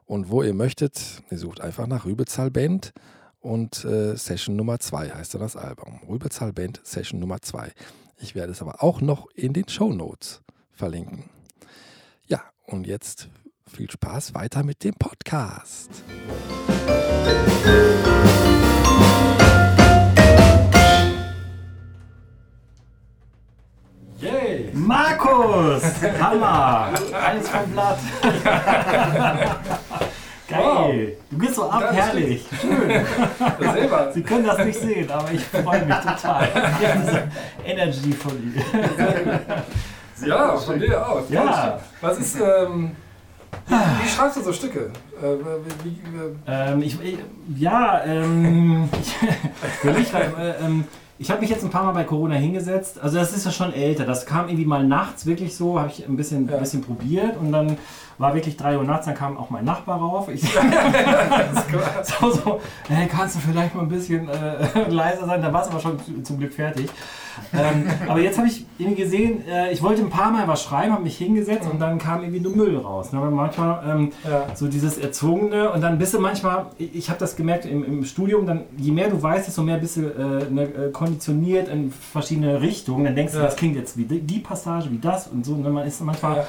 und 0.05 0.29
wo 0.29 0.43
ihr 0.43 0.53
möchtet. 0.53 1.23
Ihr 1.31 1.37
sucht 1.37 1.61
einfach 1.61 1.87
nach 1.87 2.05
Rübezahl 2.05 2.51
Band 2.51 2.93
und 3.39 3.85
äh, 3.85 4.15
Session 4.15 4.55
Nummer 4.55 4.79
2 4.79 5.09
heißt 5.11 5.33
dann 5.33 5.41
das 5.41 5.55
Album. 5.55 5.99
Rübezahl 6.07 6.53
Band 6.53 6.81
Session 6.83 7.19
Nummer 7.19 7.41
2. 7.41 7.71
Ich 8.19 8.35
werde 8.35 8.51
es 8.51 8.61
aber 8.61 8.83
auch 8.83 8.99
noch 9.01 9.27
in 9.35 9.53
den 9.53 9.67
Show 9.67 9.93
Notes 9.93 10.41
verlinken. 10.71 11.25
Ja, 12.27 12.41
und 12.65 12.87
jetzt 12.87 13.29
viel 13.67 13.89
Spaß 13.89 14.33
weiter 14.33 14.63
mit 14.63 14.83
dem 14.83 14.95
Podcast. 14.95 16.03
Yay! 17.65 17.96
Markus! 24.77 25.83
Hammer! 26.21 26.89
Eins 27.25 27.49
vom 27.49 27.71
Blatt. 27.71 27.97
Geil! 30.47 31.17
Du 31.29 31.37
gehst 31.37 31.55
so 31.55 31.69
ab, 31.69 31.81
Ja, 31.81 31.87
das 31.87 31.95
herrlich. 31.95 32.45
Selber. 33.59 34.11
Sie 34.13 34.21
können 34.23 34.45
das 34.45 34.63
nicht 34.63 34.79
sehen, 34.79 35.09
aber 35.11 35.31
ich 35.31 35.43
freue 35.43 35.85
mich 35.85 35.95
total. 35.95 36.47
Diese 36.79 37.27
Energy 37.65 38.13
von 38.13 38.31
dir. 38.41 38.63
Ja, 40.25 40.55
von 40.55 40.79
dir 40.79 41.07
auch. 41.07 41.29
Ja. 41.29 41.79
Was 42.01 42.17
ist, 42.19 42.37
ähm, 42.39 42.95
wie, 43.67 43.73
wie 43.75 44.09
schreibst 44.09 44.37
du 44.37 44.41
so 44.43 44.53
Stücke? 44.53 44.91
Äh, 45.21 45.25
wie, 45.83 45.89
wie, 45.89 45.99
Ähm, 46.47 46.81
ich, 46.81 47.01
ich, 47.01 47.17
ja, 47.57 48.03
ähm, 48.05 48.89
ich, 49.01 49.97
ich, 49.99 50.13
äh, 50.13 50.53
ähm, 50.63 50.85
ich 51.19 51.29
habe 51.31 51.41
mich 51.41 51.49
jetzt 51.49 51.63
ein 51.63 51.69
paar 51.71 51.83
Mal 51.83 51.93
bei 51.93 52.03
Corona 52.03 52.35
hingesetzt. 52.35 52.99
Also 53.01 53.17
das 53.17 53.33
ist 53.35 53.45
ja 53.45 53.51
schon 53.51 53.73
älter. 53.73 54.05
Das 54.05 54.25
kam 54.25 54.47
irgendwie 54.47 54.65
mal 54.65 54.83
nachts 54.85 55.25
wirklich 55.25 55.55
so, 55.55 55.79
habe 55.79 55.89
ich 55.89 56.07
ein 56.07 56.15
bisschen, 56.15 56.47
Ja. 56.47 56.55
ein 56.55 56.59
bisschen 56.59 56.81
probiert 56.83 57.37
und 57.37 57.51
dann 57.51 57.77
war 58.19 58.33
wirklich 58.35 58.57
3 58.57 58.77
Uhr 58.77 58.83
nachts, 58.83 59.05
dann 59.05 59.15
kam 59.15 59.37
auch 59.37 59.49
mein 59.49 59.65
Nachbar 59.65 59.99
rauf. 59.99 60.27
Ich, 60.29 60.41
so, 62.19 62.31
so, 62.31 62.61
hey, 62.87 63.07
kannst 63.07 63.35
du 63.35 63.39
vielleicht 63.39 63.75
mal 63.75 63.81
ein 63.83 63.89
bisschen 63.89 64.27
äh, 64.29 64.89
leiser 64.89 65.25
sein? 65.25 65.41
Da 65.41 65.51
war 65.53 65.61
es 65.63 65.67
aber 65.69 65.79
schon 65.79 65.99
zu- 66.03 66.21
zum 66.23 66.39
Glück 66.39 66.53
fertig. 66.53 66.89
Ähm, 67.53 67.87
aber 68.07 68.19
jetzt 68.19 68.37
habe 68.37 68.47
ich 68.47 68.65
irgendwie 68.77 69.03
gesehen, 69.03 69.43
äh, 69.47 69.71
ich 69.71 69.81
wollte 69.81 70.01
ein 70.01 70.09
paar 70.09 70.31
Mal 70.31 70.47
was 70.47 70.63
schreiben, 70.63 70.93
habe 70.93 71.03
mich 71.03 71.17
hingesetzt 71.17 71.67
und 71.71 71.79
dann 71.79 71.97
kam 71.97 72.21
irgendwie 72.21 72.39
nur 72.39 72.55
Müll 72.55 72.77
raus. 72.77 73.11
Ne? 73.13 73.21
Weil 73.21 73.31
manchmal 73.31 73.83
ähm, 73.89 74.11
ja. 74.29 74.45
so 74.55 74.67
dieses 74.67 74.97
Erzwungene 74.97 75.71
und 75.71 75.81
dann 75.81 75.97
bist 75.97 76.13
du 76.13 76.19
manchmal, 76.19 76.67
ich, 76.77 76.95
ich 76.95 77.09
habe 77.09 77.19
das 77.19 77.35
gemerkt 77.35 77.65
im, 77.65 77.83
im 77.83 78.05
Studium, 78.05 78.45
dann 78.45 78.63
je 78.77 78.91
mehr 78.91 79.09
du 79.09 79.21
weißt, 79.21 79.47
desto 79.47 79.63
mehr 79.63 79.77
bist 79.77 79.97
du 79.97 80.01
äh, 80.01 80.49
ne, 80.51 80.63
äh, 80.63 80.91
konditioniert 80.91 81.67
in 81.69 81.91
verschiedene 81.91 82.61
Richtungen. 82.61 83.05
Dann 83.05 83.15
denkst 83.15 83.33
du, 83.33 83.39
Ja. 83.39 83.45
das 83.45 83.55
klingt 83.55 83.75
jetzt 83.75 83.97
wie 83.97 84.05
die, 84.05 84.19
die 84.21 84.39
Passage, 84.39 84.91
wie 84.91 84.99
das 84.99 85.27
und 85.27 85.45
so. 85.45 85.53
Und 85.53 85.63
dann 85.63 85.73
man 85.73 85.87
ist 85.87 86.01
manchmal. 86.01 86.37
Ja. 86.37 86.47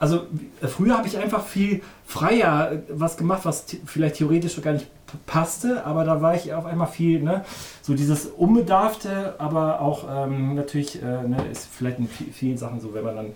Also 0.00 0.22
äh, 0.62 0.66
früher 0.66 0.96
habe 0.98 1.06
ich 1.06 1.16
einfach 1.18 1.44
viel 1.44 1.82
freier 2.06 2.72
äh, 2.72 2.78
was 2.88 3.16
gemacht, 3.16 3.42
was 3.44 3.66
vielleicht 3.86 4.16
theoretisch 4.16 4.60
gar 4.60 4.72
nicht 4.72 4.88
passte, 5.26 5.84
aber 5.84 6.04
da 6.04 6.22
war 6.22 6.34
ich 6.34 6.54
auf 6.54 6.64
einmal 6.66 6.86
viel, 6.86 7.22
ne, 7.22 7.44
so 7.82 7.94
dieses 7.94 8.26
Unbedarfte, 8.26 9.34
aber 9.38 9.80
auch 9.80 10.04
ähm, 10.08 10.54
natürlich, 10.54 11.02
äh, 11.02 11.04
ne, 11.06 11.36
ist 11.52 11.68
vielleicht 11.70 11.98
in 11.98 12.06
vi- 12.08 12.32
vielen 12.32 12.56
Sachen 12.56 12.80
so, 12.80 12.94
wenn 12.94 13.04
man 13.04 13.16
dann 13.16 13.26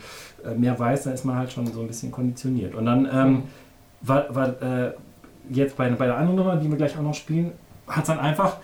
äh, 0.45 0.55
mehr 0.57 0.79
weiß, 0.79 1.05
dann 1.05 1.15
ist 1.15 1.25
man 1.25 1.37
halt 1.37 1.53
schon 1.53 1.67
so 1.67 1.81
ein 1.81 1.87
bisschen 1.89 2.11
konditioniert. 2.11 2.75
Und 2.75 2.87
dann 2.87 3.09
ähm, 3.13 3.43
war, 4.03 4.33
war 4.35 4.63
äh, 4.63 4.93
jetzt 5.51 5.77
bei, 5.77 5.91
bei 5.91 6.07
der 6.07 6.17
anderen 6.17 6.37
Nummer, 6.37 6.57
die 6.57 6.71
wir 6.71 6.77
gleich 6.77 6.97
auch 6.97 7.03
noch 7.03 7.15
spielen, 7.15 7.53
hat 7.87 8.03
es 8.03 8.07
dann 8.07 8.19
einfach 8.19 8.57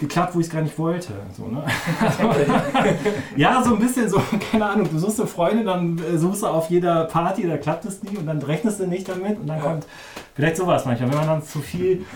geklappt, 0.00 0.34
wo 0.34 0.40
ich 0.40 0.46
es 0.46 0.52
gar 0.52 0.62
nicht 0.62 0.78
wollte. 0.78 1.12
So, 1.36 1.46
ne? 1.48 1.64
ja, 3.36 3.62
so 3.62 3.74
ein 3.74 3.80
bisschen 3.80 4.08
so, 4.08 4.20
keine 4.52 4.66
Ahnung, 4.66 4.88
du 4.90 4.98
suchst 4.98 5.20
eine 5.20 5.28
Freundin, 5.28 5.66
dann 5.66 5.98
äh, 5.98 6.16
suchst 6.18 6.42
du 6.42 6.46
auf 6.46 6.70
jeder 6.70 7.04
Party, 7.04 7.46
da 7.46 7.56
klappt 7.56 7.84
es 7.84 8.02
nie 8.02 8.16
und 8.16 8.26
dann 8.26 8.40
rechnest 8.42 8.80
du 8.80 8.86
nicht 8.86 9.08
damit 9.08 9.38
und 9.40 9.46
dann 9.46 9.58
Ja. 9.58 9.64
kommt 9.64 9.86
vielleicht 10.34 10.56
sowas 10.56 10.84
manchmal, 10.86 11.10
wenn 11.10 11.18
man 11.18 11.26
dann 11.26 11.42
zu 11.42 11.58
viel 11.60 12.06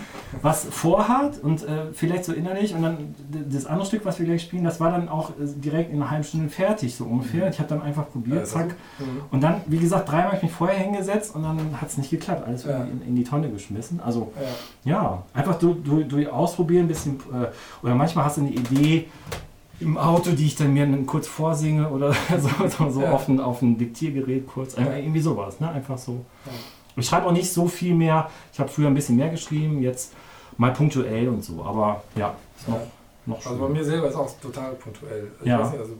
was 0.41 0.63
vorhat 0.65 1.39
und 1.43 1.63
äh, 1.63 1.91
vielleicht 1.93 2.23
so 2.25 2.31
innerlich 2.33 2.73
und 2.73 2.81
dann 2.81 3.15
das 3.51 3.65
andere 3.65 3.85
Stück, 3.85 4.05
was 4.05 4.17
wir 4.19 4.25
gleich 4.25 4.41
spielen, 4.43 4.63
das 4.63 4.79
war 4.79 4.91
dann 4.91 5.09
auch 5.09 5.31
äh, 5.31 5.33
direkt 5.57 5.91
in 5.91 5.97
einer 6.01 6.09
halben 6.09 6.23
Stunde 6.23 6.49
fertig, 6.49 6.95
so 6.95 7.03
ungefähr. 7.03 7.49
Ich 7.49 7.59
habe 7.59 7.67
dann 7.69 7.81
einfach 7.81 8.09
probiert, 8.09 8.39
Also, 8.39 8.57
zack. 8.59 8.75
mhm. 8.99 9.21
Und 9.31 9.41
dann, 9.41 9.61
wie 9.65 9.77
gesagt, 9.77 10.09
dreimal 10.09 10.27
habe 10.27 10.37
ich 10.37 10.43
mich 10.43 10.51
vorher 10.53 10.77
hingesetzt 10.79 11.35
und 11.35 11.43
dann 11.43 11.59
hat 11.81 11.89
es 11.89 11.97
nicht 11.97 12.09
geklappt. 12.09 12.47
Alles 12.47 12.63
Ja. 12.63 12.83
in, 12.85 13.01
in 13.09 13.15
die 13.15 13.23
Tonne 13.25 13.49
geschmissen. 13.49 13.99
Also 13.99 14.31
Ja. 14.85 14.91
ja, 14.93 15.23
einfach 15.33 15.55
du, 15.59 15.73
du, 15.73 16.03
du 16.03 16.17
ausprobieren, 16.53 16.85
ein 16.85 16.87
bisschen. 16.87 17.15
Äh, 17.33 17.47
oder 17.83 17.95
manchmal 17.95 18.25
hast 18.25 18.37
du 18.37 18.41
eine 18.41 18.51
Idee 18.51 19.07
im 19.79 19.97
Auto, 19.97 20.31
die 20.31 20.45
ich 20.45 20.55
dann 20.55 20.73
mir 20.73 20.85
dann 20.85 21.05
kurz 21.05 21.27
vorsinge 21.27 21.89
oder 21.89 22.13
so, 22.39 22.49
so, 22.67 22.89
so 22.89 23.01
Ja. 23.01 23.11
auf, 23.11 23.27
ein, 23.27 23.39
auf 23.39 23.61
ein 23.61 23.77
Diktiergerät 23.77 24.47
kurz. 24.47 24.75
Einfach 24.75 24.95
irgendwie 24.95 25.19
sowas, 25.21 25.59
ne? 25.59 25.69
Einfach 25.69 25.97
so. 25.97 26.23
Ja. 26.45 26.51
Ich 26.95 27.07
schreibe 27.07 27.25
auch 27.27 27.31
nicht 27.31 27.51
so 27.51 27.67
viel 27.67 27.95
mehr. 27.95 28.29
Ich 28.53 28.59
habe 28.59 28.69
früher 28.69 28.87
ein 28.87 28.93
bisschen 28.93 29.15
mehr 29.15 29.29
geschrieben, 29.29 29.81
jetzt 29.81 30.13
mal 30.57 30.71
punktuell 30.71 31.27
und 31.27 31.43
so. 31.43 31.63
Aber 31.63 32.03
ja, 32.15 32.35
ist 32.57 32.69
noch, 32.69 32.79
noch 33.25 33.37
Also 33.37 33.57
bei 33.57 33.65
schön. 33.65 33.73
mir 33.73 33.83
selber 33.83 34.07
ist 34.09 34.15
auch 34.15 34.29
total 34.39 34.73
punktuell. 34.73 35.31
Ich 35.41 35.47
Ja. 35.47 35.57
nicht, 35.67 35.79
also, 35.79 35.93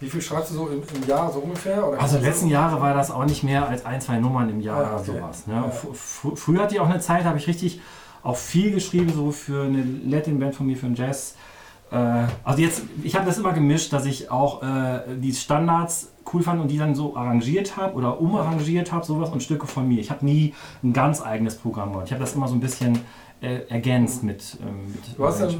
wie 0.00 0.10
viel 0.10 0.20
schreibst 0.20 0.50
du 0.50 0.54
so 0.56 0.66
im, 0.68 0.82
im 0.82 1.08
Jahr 1.08 1.32
so 1.32 1.38
ungefähr? 1.38 1.86
Oder 1.88 2.00
Also 2.02 2.18
letzten 2.18 2.48
Jahre 2.48 2.80
war 2.82 2.92
das 2.92 3.10
auch 3.12 3.24
nicht 3.24 3.44
mehr 3.44 3.66
als 3.68 3.86
ein, 3.86 4.00
zwei 4.00 4.18
Nummern 4.18 4.50
im 4.50 4.60
Jahr 4.60 4.78
Ah, 4.78 4.88
oder 4.88 5.00
okay. 5.00 5.12
sowas. 5.20 5.46
Ne? 5.46 5.54
Ja. 5.54 5.62
Fr- 5.70 5.94
fr- 5.94 6.36
Früher 6.36 6.62
hatte 6.62 6.74
ich 6.74 6.80
auch 6.80 6.88
eine 6.88 6.98
Zeit, 7.00 7.24
habe 7.24 7.38
ich 7.38 7.46
richtig 7.46 7.80
auch 8.26 8.36
viel 8.36 8.72
geschrieben, 8.72 9.10
so 9.14 9.30
für 9.30 9.64
eine 9.64 9.82
Latin-Band 10.04 10.54
von 10.54 10.66
mir, 10.66 10.76
für 10.76 10.86
einen 10.86 10.96
Jazz. 10.96 11.36
äh, 11.92 11.96
also 12.44 12.60
jetzt, 12.60 12.82
ich 13.04 13.14
habe 13.14 13.26
das 13.26 13.38
immer 13.38 13.52
gemischt, 13.52 13.92
dass 13.92 14.04
ich 14.06 14.30
auch 14.30 14.62
äh, 14.62 15.00
die 15.18 15.32
Standards 15.32 16.12
cool 16.32 16.42
fand 16.42 16.60
und 16.60 16.68
die 16.68 16.78
dann 16.78 16.94
so 16.96 17.16
arrangiert 17.16 17.76
habe 17.76 17.94
oder 17.94 18.20
umarrangiert 18.20 18.90
habe, 18.90 19.04
sowas 19.06 19.30
und 19.30 19.42
Stücke 19.42 19.66
von 19.68 19.86
mir. 19.86 20.00
Ich 20.00 20.10
habe 20.10 20.24
nie 20.24 20.54
ein 20.82 20.92
ganz 20.92 21.22
eigenes 21.22 21.56
Programm 21.56 21.92
gehabt. 21.92 22.08
Ich 22.08 22.12
habe 22.12 22.20
das 22.24 22.34
immer 22.34 22.48
so 22.48 22.54
ein 22.54 22.60
bisschen 22.60 22.98
äh, 23.40 23.60
ergänzt 23.68 24.24
mit, 24.24 24.56
ähm, 24.62 24.92
mit 24.92 25.16
Du 25.16 25.24
hast 25.24 25.40
dann 25.40 25.50
so. 25.50 25.58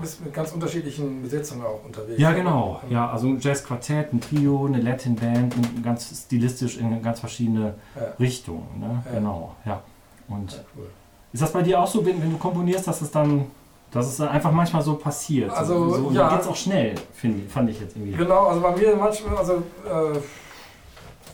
bist 0.00 0.24
mit 0.24 0.34
ganz 0.34 0.50
unterschiedlichen 0.50 1.22
Besetzungen 1.22 1.62
auch 1.64 1.84
unterwegs. 1.84 2.18
Ja, 2.18 2.32
genau. 2.32 2.80
Ja, 2.90 3.10
also 3.10 3.28
ein 3.28 3.38
Jazzquartett, 3.38 4.12
ein 4.12 4.20
Trio, 4.20 4.66
eine 4.66 4.80
Latin 4.80 5.14
Band, 5.14 5.54
ganz 5.84 6.24
stilistisch 6.26 6.78
in 6.78 7.00
ganz 7.02 7.20
verschiedene 7.20 7.74
Ja. 7.94 8.02
Richtungen. 8.18 8.66
Ne? 8.80 9.02
Ja. 9.06 9.12
Genau, 9.18 9.54
ja. 9.64 9.82
Und 10.26 10.52
Ja, 10.52 10.58
cool. 10.76 10.86
Ist 11.32 11.42
das 11.42 11.52
bei 11.52 11.62
dir 11.62 11.80
auch 11.80 11.86
so, 11.86 12.04
wenn, 12.04 12.20
wenn 12.22 12.30
du 12.32 12.38
komponierst, 12.38 12.86
dass 12.86 13.00
es 13.02 13.10
dann, 13.10 13.46
dass 13.90 14.06
es 14.06 14.20
einfach 14.20 14.52
manchmal 14.52 14.82
so 14.82 14.94
passiert? 14.94 15.50
Also, 15.50 15.88
so, 15.90 16.10
ja. 16.10 16.22
dann 16.22 16.30
geht 16.30 16.40
es 16.42 16.46
auch 16.48 16.56
schnell, 16.56 16.94
finde 17.14 17.42
ich, 17.44 17.52
fand 17.52 17.70
ich 17.70 17.80
jetzt 17.80 17.96
irgendwie. 17.96 18.16
Genau, 18.16 18.46
also 18.46 18.60
bei 18.60 18.76
mir 18.76 18.96
manchmal, 18.96 19.36
also 19.36 19.54
äh, 19.54 20.18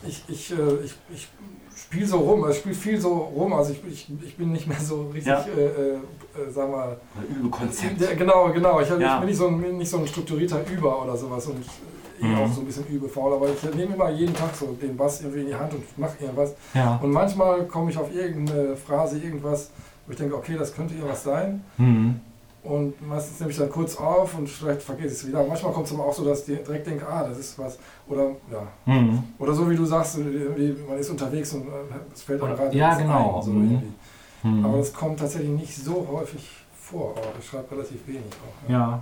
ich, 0.07 0.23
ich, 0.27 0.51
äh, 0.51 0.55
ich, 0.83 0.95
ich 1.13 1.27
spiele 1.75 2.05
so 2.07 2.17
rum, 2.17 2.43
also 2.43 2.51
ich 2.53 2.59
spiele 2.59 2.75
viel 2.75 2.99
so 2.99 3.13
rum, 3.13 3.53
also 3.53 3.71
ich, 3.73 3.81
ich, 3.87 4.07
ich 4.23 4.37
bin 4.37 4.51
nicht 4.51 4.67
mehr 4.67 4.79
so 4.79 5.07
richtig, 5.13 5.27
Ja. 5.27 5.45
äh, 5.57 5.65
äh, 5.65 5.93
äh, 5.93 5.99
sag 6.49 6.69
mal, 6.69 6.97
Übekonzept. 7.39 8.01
Ja, 8.01 8.13
genau, 8.13 8.51
genau, 8.51 8.79
ich, 8.81 8.89
Ja. 8.89 8.95
ich 8.97 9.19
bin 9.19 9.29
nicht 9.29 9.37
so, 9.37 9.47
ein, 9.47 9.77
nicht 9.77 9.89
so 9.89 9.97
ein 9.97 10.07
strukturierter 10.07 10.61
Über 10.69 11.03
oder 11.03 11.15
sowas 11.15 11.45
und 11.47 11.63
eh 12.21 12.25
Mhm. 12.25 12.37
auch 12.39 12.51
so 12.53 12.61
ein 12.61 12.65
bisschen 12.65 12.85
übefaul, 12.87 13.33
aber 13.33 13.47
ich 13.49 13.75
nehme 13.75 13.95
immer 13.95 14.09
jeden 14.09 14.33
Tag 14.33 14.55
so 14.55 14.67
den 14.81 14.95
Bass 14.97 15.21
irgendwie 15.21 15.41
in 15.41 15.47
die 15.47 15.55
Hand 15.55 15.73
und 15.73 15.97
mache 15.97 16.15
irgendwas. 16.21 16.53
Ja. 16.73 16.99
Und 17.01 17.11
manchmal 17.11 17.65
komme 17.67 17.91
ich 17.91 17.97
auf 17.97 18.13
irgendeine 18.13 18.75
Phrase, 18.75 19.17
irgendwas, 19.19 19.71
wo 20.05 20.11
ich 20.11 20.17
denke, 20.17 20.35
okay, 20.35 20.55
das 20.57 20.73
könnte 20.73 20.93
irgendwas 20.93 21.23
sein. 21.23 21.63
Mhm. 21.77 22.19
Und 22.63 23.07
meistens 23.07 23.39
nehme 23.39 23.51
ich 23.51 23.57
dann 23.59 23.69
kurz 23.69 23.95
auf 23.95 24.35
und 24.37 24.49
vielleicht 24.49 24.81
vergesse 24.81 25.07
ich 25.09 25.13
es 25.13 25.27
wieder. 25.27 25.45
Manchmal 25.45 25.71
kommt 25.71 25.85
es 25.85 25.93
aber 25.93 26.05
auch 26.05 26.13
so, 26.13 26.25
dass 26.25 26.47
ich 26.47 26.57
direkt 26.63 26.87
denke, 26.87 27.05
ah, 27.07 27.23
das 27.27 27.37
ist 27.37 27.59
was. 27.59 27.77
Oder 28.07 28.29
ja. 28.51 28.67
Mhm. 28.91 29.21
Oder 29.37 29.53
so 29.53 29.69
wie 29.69 29.75
du 29.75 29.85
sagst, 29.85 30.17
man 30.17 30.97
ist 30.97 31.09
unterwegs 31.11 31.53
und 31.53 31.67
äh, 31.67 31.71
es 32.11 32.23
fällt 32.23 32.41
einem 32.41 32.55
gerade 32.55 32.75
Ja, 32.75 32.95
genau. 32.95 33.37
ein. 33.37 33.43
So 33.43 33.51
Mhm. 33.51 33.93
Mhm. 34.41 34.65
Aber 34.65 34.77
das 34.79 34.91
kommt 34.93 35.19
tatsächlich 35.19 35.49
nicht 35.51 35.75
so 35.75 36.07
häufig 36.11 36.49
vor. 36.79 37.11
Aber 37.17 37.27
ich 37.39 37.45
schreibe 37.47 37.69
relativ 37.71 37.99
wenig 38.07 38.23
auch. 38.43 38.69
Ja. 38.71 39.01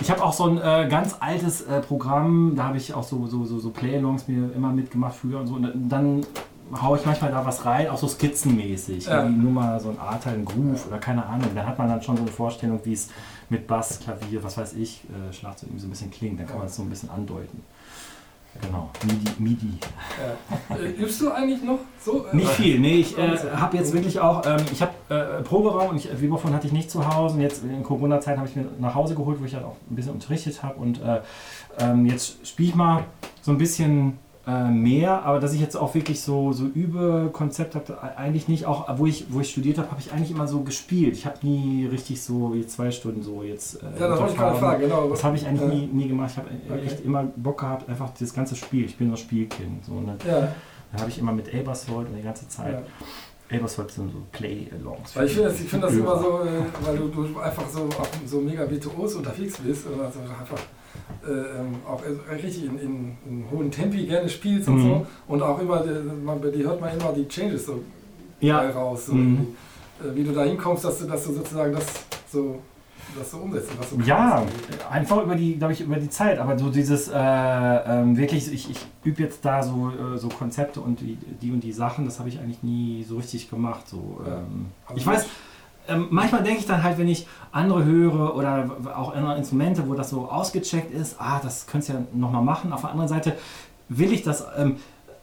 Ich 0.00 0.10
habe 0.10 0.22
auch 0.22 0.32
so 0.32 0.44
ein 0.44 0.58
äh, 0.58 0.88
ganz 0.88 1.16
altes 1.20 1.62
äh, 1.62 1.80
Programm, 1.80 2.54
da 2.56 2.64
habe 2.64 2.76
ich 2.76 2.94
auch 2.94 3.02
so, 3.02 3.26
so, 3.26 3.44
so, 3.44 3.58
so 3.58 3.70
Play-Alongs 3.70 4.28
mir 4.28 4.52
immer 4.54 4.70
mitgemacht 4.70 5.16
früher 5.16 5.40
und 5.40 5.46
so. 5.46 5.54
Und 5.54 5.88
dann 5.88 6.24
haue 6.80 6.98
ich 6.98 7.06
manchmal 7.06 7.30
da 7.30 7.44
was 7.44 7.64
rein, 7.64 7.88
auch 7.88 7.98
so 7.98 8.06
skizzenmäßig. 8.06 9.06
Ja. 9.06 9.28
Nur 9.28 9.52
mal 9.52 9.80
so 9.80 9.90
ein 9.90 9.98
A-Teil, 9.98 10.34
ein 10.34 10.44
Groove 10.44 10.86
oder 10.86 10.98
keine 10.98 11.24
Ahnung. 11.26 11.48
Dann 11.54 11.66
hat 11.66 11.78
man 11.78 11.88
dann 11.88 12.02
schon 12.02 12.16
so 12.16 12.22
eine 12.22 12.30
Vorstellung, 12.30 12.80
wie 12.84 12.92
es 12.92 13.08
mit 13.48 13.66
Bass, 13.66 14.00
Klavier, 14.00 14.42
was 14.44 14.56
weiß 14.56 14.74
ich, 14.74 15.02
äh, 15.04 15.32
Schlagzeug 15.32 15.70
irgendwie 15.70 15.80
so 15.80 15.86
ein 15.86 15.90
bisschen 15.90 16.10
klingt. 16.10 16.38
Dann 16.38 16.46
kann 16.46 16.58
man 16.58 16.66
es 16.66 16.76
so 16.76 16.82
ein 16.82 16.90
bisschen 16.90 17.10
andeuten. 17.10 17.62
Genau, 18.60 18.90
MIDI. 19.04 19.30
MIDI. 19.38 19.78
Äh, 20.70 21.02
übst 21.02 21.20
du 21.20 21.30
eigentlich 21.30 21.62
noch 21.62 21.78
so? 22.04 22.26
Äh, 22.26 22.36
Nicht 22.36 22.50
viel, 22.50 22.78
nee, 22.80 22.96
ich 22.96 23.16
äh, 23.16 23.36
habe 23.54 23.76
jetzt 23.76 23.92
wirklich 23.92 24.18
auch, 24.18 24.44
ähm, 24.46 24.64
ich 24.72 24.82
habe 24.82 24.92
äh, 25.08 25.42
Proberaum 25.42 25.90
und 25.90 25.96
ich, 25.96 26.20
Vibraphon 26.20 26.52
hatte 26.52 26.66
ich 26.66 26.72
nicht 26.72 26.90
zu 26.90 27.06
Hause 27.06 27.36
und 27.36 27.40
jetzt 27.40 27.62
in 27.62 27.82
Corona-Zeiten 27.82 28.38
habe 28.38 28.48
ich 28.48 28.56
mir 28.56 28.66
nach 28.78 28.94
Hause 28.94 29.14
geholt, 29.14 29.40
wo 29.40 29.44
ich 29.44 29.54
halt 29.54 29.64
auch 29.64 29.76
ein 29.90 29.94
bisschen 29.94 30.12
unterrichtet 30.14 30.62
habe 30.62 30.74
und 30.80 31.00
äh, 31.02 31.20
ähm, 31.78 32.06
jetzt 32.06 32.46
spiele 32.46 32.70
ich 32.70 32.74
mal 32.74 33.04
so 33.42 33.52
ein 33.52 33.58
bisschen 33.58 34.18
äh, 34.48 34.70
mehr, 34.70 35.24
aber 35.24 35.40
dass 35.40 35.52
ich 35.52 35.60
jetzt 35.60 35.76
auch 35.76 35.94
wirklich 35.94 36.22
so, 36.22 36.52
so 36.54 36.64
Übekonzept 36.64 37.74
habe, 37.74 37.98
eigentlich 38.16 38.48
nicht, 38.48 38.64
auch 38.64 38.88
wo 38.98 39.04
ich, 39.06 39.26
wo 39.28 39.40
ich 39.40 39.50
studiert 39.50 39.76
habe, 39.76 39.90
habe 39.90 40.00
ich 40.00 40.10
eigentlich 40.12 40.30
immer 40.30 40.48
so 40.48 40.60
gespielt. 40.60 41.14
Ich 41.16 41.26
habe 41.26 41.36
nie 41.46 41.86
richtig 41.86 42.22
so 42.22 42.54
jetzt 42.54 42.72
zwei 42.72 42.90
Stunden 42.90 43.22
so 43.22 43.42
jetzt. 43.42 43.82
Äh, 43.82 43.86
Ja, 44.00 44.08
das 44.08 44.18
wollte 44.20 44.32
ich 44.32 44.38
gerade 44.38 44.58
fragen, 44.58 44.80
genau. 44.80 45.08
Das 45.10 45.22
habe 45.22 45.36
ich 45.36 45.46
eigentlich 45.46 45.68
Ja. 45.68 45.74
nie, 45.74 45.86
nie 45.86 46.08
gemacht. 46.08 46.30
Ich 46.32 46.38
habe 46.38 46.48
Okay. 46.70 46.86
echt 46.86 47.04
immer 47.04 47.24
Bock 47.36 47.60
gehabt, 47.60 47.88
einfach 47.90 48.10
das 48.18 48.32
ganze 48.32 48.56
Spiel. 48.56 48.86
Ich 48.86 48.96
bin 48.96 49.10
so 49.10 49.16
Spielkind. 49.16 49.84
So, 49.84 49.92
ne? 50.00 50.16
Ja, 50.26 50.48
Da 50.92 51.00
habe 51.00 51.10
ich 51.10 51.18
immer 51.18 51.32
mit 51.32 51.54
Abersvold 51.54 52.08
und 52.08 52.16
die 52.16 52.22
ganze 52.22 52.48
Zeit. 52.48 52.72
ja. 52.72 53.56
Abersvold 53.58 53.90
sind 53.90 54.10
so 54.12 54.18
Play-Alongs. 54.32 55.14
Weil 55.16 55.26
ich 55.26 55.32
finde 55.32 55.48
das, 55.50 55.60
ich 55.60 55.68
find 55.68 55.82
das 55.82 55.92
immer 55.94 56.18
so, 56.18 56.40
äh, 56.42 56.86
weil 56.86 56.96
du, 56.96 57.08
du 57.08 57.38
einfach 57.38 57.68
so, 57.68 57.88
so 58.26 58.40
mega 58.40 58.68
virtuos 58.70 59.14
unterwegs 59.14 59.58
bist 59.58 59.86
und 59.86 60.00
also 60.00 60.20
einfach 60.20 60.58
äh, 61.26 61.30
ähm, 61.30 61.76
auch 61.86 62.00
richtig 62.30 62.64
in, 62.64 62.78
in, 62.78 63.16
in 63.28 63.44
hohen 63.50 63.70
Tempi 63.70 64.06
gerne 64.06 64.28
spielst 64.28 64.68
und 64.68 64.76
Mhm. 64.76 64.82
so. 64.82 65.06
Und 65.26 65.42
auch 65.42 65.58
immer, 65.60 65.84
man, 66.24 66.40
bei 66.40 66.50
dir 66.50 66.66
hört 66.68 66.80
man 66.80 66.96
immer 66.98 67.12
die 67.12 67.26
Changes 67.28 67.66
so 67.66 67.74
geil 67.74 67.82
Ja, 68.40 68.60
raus. 68.70 69.06
So 69.06 69.14
Mhm. 69.14 69.46
irgendwie. 70.00 70.10
äh, 70.10 70.14
wie 70.16 70.24
du 70.24 70.32
da 70.32 70.44
hinkommst, 70.44 70.84
dass 70.84 70.98
du, 70.98 71.06
dass 71.06 71.24
du 71.24 71.32
sozusagen 71.34 71.72
das 71.72 71.86
so, 72.30 72.60
das 73.18 73.30
so 73.30 73.38
umsetzt. 73.38 73.70
und 73.72 73.80
Was 73.80 73.90
du 73.90 74.00
ja, 74.02 74.44
einfach 74.90 75.22
über 75.24 75.34
die, 75.34 75.56
glaube 75.56 75.72
ich, 75.72 75.80
über 75.80 75.96
die 75.96 76.08
Zeit. 76.10 76.38
Aber 76.38 76.56
so 76.58 76.68
dieses, 76.70 77.08
äh, 77.08 77.14
ähm, 77.16 78.16
wirklich, 78.16 78.52
ich, 78.52 78.70
ich 78.70 78.86
übe 79.02 79.22
jetzt 79.22 79.44
da 79.44 79.62
so, 79.62 79.90
äh, 79.90 80.18
so 80.18 80.28
Konzepte 80.28 80.80
und 80.80 81.00
die, 81.00 81.16
die 81.42 81.50
und 81.50 81.60
die 81.64 81.72
Sachen, 81.72 82.04
das 82.04 82.18
habe 82.20 82.28
ich 82.28 82.38
eigentlich 82.38 82.62
nie 82.62 83.04
so 83.08 83.16
richtig 83.16 83.50
gemacht. 83.50 83.88
So, 83.88 84.20
ähm, 84.26 84.66
Also 84.86 85.00
ich 85.00 85.06
weiß, 85.06 85.26
ähm, 85.88 86.08
manchmal 86.10 86.42
denke 86.42 86.60
ich 86.60 86.66
dann 86.66 86.82
halt, 86.82 86.98
wenn 86.98 87.08
ich 87.08 87.26
andere 87.52 87.84
höre 87.84 88.36
oder 88.36 88.70
auch 88.96 89.14
andere 89.14 89.36
Instrumente, 89.36 89.88
wo 89.88 89.94
das 89.94 90.10
so 90.10 90.28
ausgecheckt 90.28 90.92
ist, 90.92 91.16
ah, 91.18 91.40
das 91.42 91.66
könntest 91.66 91.90
du 91.90 91.94
ja 91.94 92.02
nochmal 92.14 92.42
machen. 92.42 92.72
Auf 92.72 92.82
der 92.82 92.90
anderen 92.90 93.08
Seite 93.08 93.34
will 93.88 94.12
ich 94.12 94.22
das 94.22 94.44
ähm, 94.56 94.76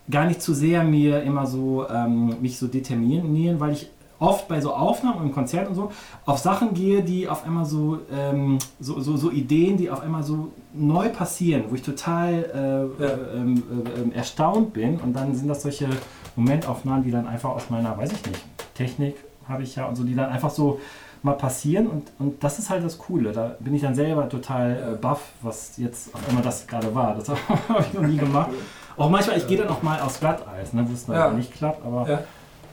gar 0.09 0.25
nicht 0.25 0.41
zu 0.41 0.53
sehr 0.53 0.83
mir 0.83 1.21
immer 1.23 1.45
so, 1.45 1.87
ähm, 1.89 2.35
mich 2.41 2.57
so 2.57 2.67
determinieren, 2.67 3.59
weil 3.59 3.73
ich 3.73 3.89
oft 4.19 4.47
bei 4.47 4.61
so 4.61 4.73
Aufnahmen 4.73 5.17
und 5.19 5.25
im 5.27 5.33
Konzert 5.33 5.67
und 5.67 5.75
so 5.75 5.91
auf 6.25 6.37
Sachen 6.39 6.73
gehe, 6.73 7.03
die 7.03 7.27
auf 7.27 7.45
einmal 7.45 7.65
so, 7.65 7.99
ähm, 8.13 8.57
so, 8.79 8.99
so, 9.01 9.17
so 9.17 9.29
Ideen, 9.29 9.77
die 9.77 9.89
auf 9.89 10.01
einmal 10.01 10.23
so 10.23 10.51
neu 10.73 11.09
passieren, 11.09 11.65
wo 11.69 11.75
ich 11.75 11.81
total 11.81 12.33
äh, 12.33 13.03
Ja. 13.03 13.09
äh, 13.09 13.37
ähm, 13.37 13.63
äh, 13.95 14.01
ähm, 14.01 14.11
erstaunt 14.13 14.73
bin 14.73 14.99
und 14.99 15.13
dann 15.13 15.35
sind 15.35 15.47
das 15.47 15.61
solche 15.63 15.89
Momentaufnahmen, 16.35 17.03
die 17.03 17.11
dann 17.11 17.27
einfach 17.27 17.49
aus 17.49 17.69
meiner, 17.69 17.97
weiß 17.97 18.11
ich 18.13 18.25
nicht, 18.25 18.41
Technik 18.73 19.15
habe 19.47 19.63
ich 19.63 19.75
ja 19.75 19.85
und 19.85 19.95
so, 19.95 20.03
die 20.03 20.15
dann 20.15 20.29
einfach 20.29 20.49
so 20.49 20.79
mal 21.23 21.33
passieren 21.33 21.87
und, 21.87 22.11
und 22.19 22.43
das 22.43 22.59
ist 22.59 22.69
halt 22.69 22.83
das 22.83 22.97
Coole. 22.97 23.31
Da 23.31 23.55
bin 23.59 23.73
ich 23.73 23.81
dann 23.81 23.95
selber 23.95 24.29
total 24.29 24.93
äh, 24.93 24.97
baff, 25.01 25.21
was 25.41 25.77
jetzt 25.77 26.13
auch 26.13 26.31
immer 26.31 26.41
das 26.41 26.67
gerade 26.67 26.93
war. 26.93 27.15
Das 27.15 27.29
habe 27.69 27.81
ich 27.81 27.93
noch 27.93 28.03
nie 28.03 28.17
gemacht. 28.17 28.51
Auch 28.97 29.09
manchmal, 29.09 29.37
ich 29.37 29.47
gehe 29.47 29.57
dann 29.57 29.67
auch 29.69 29.81
mal 29.81 29.99
aufs 30.01 30.19
Glatteis, 30.19 30.73
ne, 30.73 30.85
wo 30.87 30.93
es 30.93 31.05
dann 31.05 31.15
Ja. 31.15 31.31
nicht 31.31 31.51
klappt, 31.53 31.85
aber 31.85 32.07
Ja. 32.09 32.19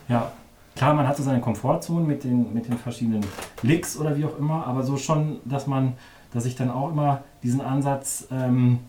ja. 0.07 0.31
Klar, 0.75 0.93
man 0.95 1.07
hat 1.07 1.15
so 1.17 1.21
seine 1.23 1.39
Komfortzone 1.39 2.03
mit 2.05 2.23
den, 2.23 2.51
mit 2.53 2.67
den 2.67 2.77
verschiedenen 2.77 3.23
Licks 3.61 3.95
oder 3.97 4.15
wie 4.17 4.25
auch 4.25 4.37
immer, 4.39 4.65
aber 4.65 4.81
so 4.83 4.97
schon, 4.97 5.39
dass 5.45 5.67
man, 5.67 5.93
dass 6.33 6.45
ich 6.45 6.55
dann 6.55 6.71
auch 6.71 6.89
immer 6.91 7.21
diesen 7.43 7.61
Ansatz 7.61 8.27
ähm, 8.31 8.79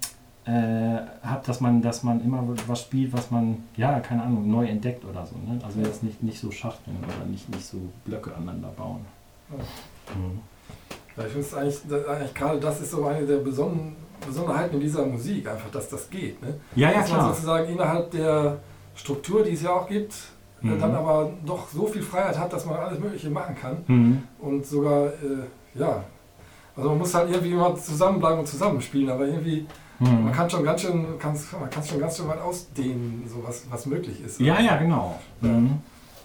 äh, 0.46 0.98
dass 1.46 1.60
man, 1.60 1.80
dass 1.82 2.02
man 2.02 2.22
immer 2.22 2.44
was 2.66 2.80
spielt, 2.82 3.12
was 3.12 3.30
man, 3.30 3.64
ja, 3.76 4.00
keine 4.00 4.22
Ahnung, 4.22 4.50
neu 4.50 4.66
entdeckt 4.66 5.04
oder 5.04 5.24
so. 5.26 5.36
Ne? 5.36 5.58
Also 5.64 5.80
jetzt 5.80 6.02
nicht, 6.02 6.22
nicht 6.22 6.38
so 6.38 6.50
schachteln 6.50 6.96
oder 7.02 7.26
nicht, 7.26 7.48
nicht 7.48 7.64
so 7.64 7.78
Blöcke 8.04 8.34
aneinander 8.34 8.68
bauen. 8.76 9.00
Mhm. 9.50 10.40
Ja, 11.16 11.24
ich 11.26 11.32
finde 11.32 11.46
es 11.46 11.54
eigentlich, 11.54 12.08
eigentlich 12.08 12.34
gerade 12.34 12.60
das 12.60 12.80
ist 12.80 12.90
so 12.90 13.04
eine 13.06 13.24
der 13.26 13.38
Beson 13.38 13.96
Besonderheiten 14.26 14.74
in 14.76 14.80
dieser 14.80 15.04
Musik, 15.04 15.46
einfach, 15.48 15.70
dass 15.70 15.88
das 15.88 16.08
geht. 16.08 16.40
Ne? 16.42 16.54
Ja, 16.76 16.90
ja, 16.90 17.00
dass 17.00 17.10
man 17.10 17.18
klar. 17.18 17.34
sozusagen 17.34 17.68
innerhalb 17.72 18.10
der 18.10 18.56
Struktur, 18.94 19.42
die 19.44 19.52
es 19.52 19.62
ja 19.62 19.70
auch 19.70 19.86
gibt, 19.88 20.14
äh, 20.62 20.66
Mhm. 20.66 20.80
dann 20.80 20.94
aber 20.94 21.30
doch 21.44 21.68
so 21.68 21.86
viel 21.86 22.00
Freiheit 22.02 22.38
hat, 22.38 22.52
dass 22.52 22.64
man 22.64 22.76
alles 22.76 22.98
Mögliche 22.98 23.28
machen 23.28 23.54
kann. 23.54 23.76
Mhm. 23.86 24.22
Und 24.38 24.64
sogar, 24.64 25.06
äh, 25.08 25.78
ja, 25.78 26.04
also 26.76 26.88
man 26.90 26.98
muss 26.98 27.14
halt 27.14 27.30
irgendwie 27.30 27.52
immer 27.52 27.74
zusammenbleiben 27.76 28.40
und 28.40 28.46
zusammenspielen, 28.46 29.10
aber 29.10 29.26
irgendwie, 29.26 29.66
Mhm. 30.00 30.24
man 30.24 30.32
kann 30.32 30.50
schon 30.50 30.64
ganz 30.64 30.80
schön, 30.82 31.06
kann's, 31.20 31.52
man 31.52 31.70
kann 31.70 31.82
schon 31.84 32.00
ganz 32.00 32.16
schön 32.16 32.26
weit 32.28 32.40
ausdehnen, 32.40 33.22
so 33.28 33.42
was, 33.46 33.64
was 33.70 33.86
möglich 33.86 34.20
ist. 34.24 34.40
Ja, 34.40 34.58
ja, 34.60 34.76
genau. 34.76 35.18
Ja. 35.40 35.48
Mhm. 35.48 35.80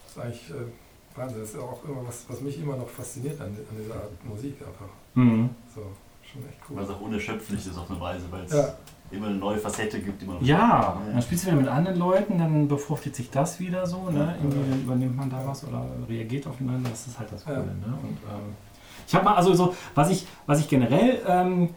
Das 0.06 0.16
ist 0.16 0.22
eigentlich 0.24 0.50
äh, 0.50 1.18
Wahnsinn. 1.18 1.40
Das 1.42 1.50
ist 1.52 1.60
auch 1.60 1.84
immer 1.86 2.02
was, 2.08 2.26
was 2.28 2.42
mich 2.42 2.60
immer 2.62 2.76
noch 2.78 2.88
fasziniert 2.90 3.40
an, 3.40 3.48
an 3.48 3.56
dieser 3.80 3.94
Art 3.94 4.26
Musik 4.28 4.56
einfach. 4.60 4.92
Mhm. 5.14 5.50
So, 5.76 5.82
schon 6.24 6.42
echt 6.50 6.58
cool. 6.68 6.78
Weil 6.78 6.84
es 6.86 6.90
auch 6.90 7.02
unerschöpflich 7.02 7.68
ist 7.68 7.78
auf 7.78 7.90
eine 7.92 8.02
Weise, 8.02 8.24
weil 8.32 8.44
es 8.46 8.54
Ja. 8.54 8.74
immer 9.12 9.28
eine 9.28 9.36
neue 9.38 9.58
Facette 9.60 10.00
gibt, 10.00 10.20
die 10.22 10.26
man 10.26 10.44
Ja, 10.44 11.00
dann 11.12 11.22
spielst 11.22 11.44
du 11.46 11.48
wieder 11.52 11.58
mit 11.62 11.68
anderen 11.70 12.00
Leuten, 12.00 12.40
dann 12.40 12.68
befruchtet 12.68 13.16
sich 13.16 13.30
das 13.30 13.60
wieder 13.60 13.86
so, 13.86 14.10
ne? 14.10 14.18
Ja. 14.20 14.36
Irgendwie 14.50 14.82
übernimmt 14.82 15.16
man 15.16 15.30
da 15.30 15.44
was 15.46 15.64
oder 15.64 15.86
reagiert 16.10 16.48
aufeinander, 16.48 16.90
das 16.90 17.06
ist 17.06 17.20
halt 17.20 17.32
das 17.32 17.46
Coole, 17.46 17.58
Ja. 17.58 17.64
ne? 17.66 17.98
Und, 18.02 18.18
ähm, 18.28 18.56
ich 19.08 19.16
habe 19.16 19.26
mal, 19.26 19.36
also 19.36 19.54
so, 19.54 19.76
was 19.96 20.10
ich, 20.10 20.26
was 20.46 20.60
ich 20.60 20.68
generell 20.68 21.22
ähm, 21.28 21.70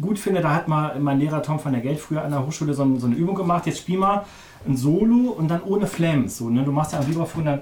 gut 0.00 0.18
finde, 0.18 0.40
da 0.40 0.54
hat 0.54 0.68
mal 0.68 0.98
mein 0.98 1.18
Lehrer 1.18 1.42
Tom 1.42 1.62
van 1.62 1.72
der 1.72 1.82
Geld 1.82 1.98
früher 1.98 2.22
an 2.22 2.30
der 2.30 2.46
Hochschule 2.46 2.74
so, 2.74 2.96
so 2.98 3.06
eine 3.06 3.16
Übung 3.16 3.34
gemacht, 3.34 3.66
jetzt 3.66 3.78
spiel 3.78 3.98
mal 3.98 4.24
ein 4.66 4.76
Solo 4.76 5.30
und 5.30 5.48
dann 5.48 5.62
ohne 5.62 5.86
Flams, 5.86 6.38
so, 6.38 6.50
ne? 6.50 6.62
Du 6.62 6.72
machst 6.72 6.92
ja 6.92 6.98
am 6.98 7.08
Vibraphon 7.08 7.44
dann 7.44 7.60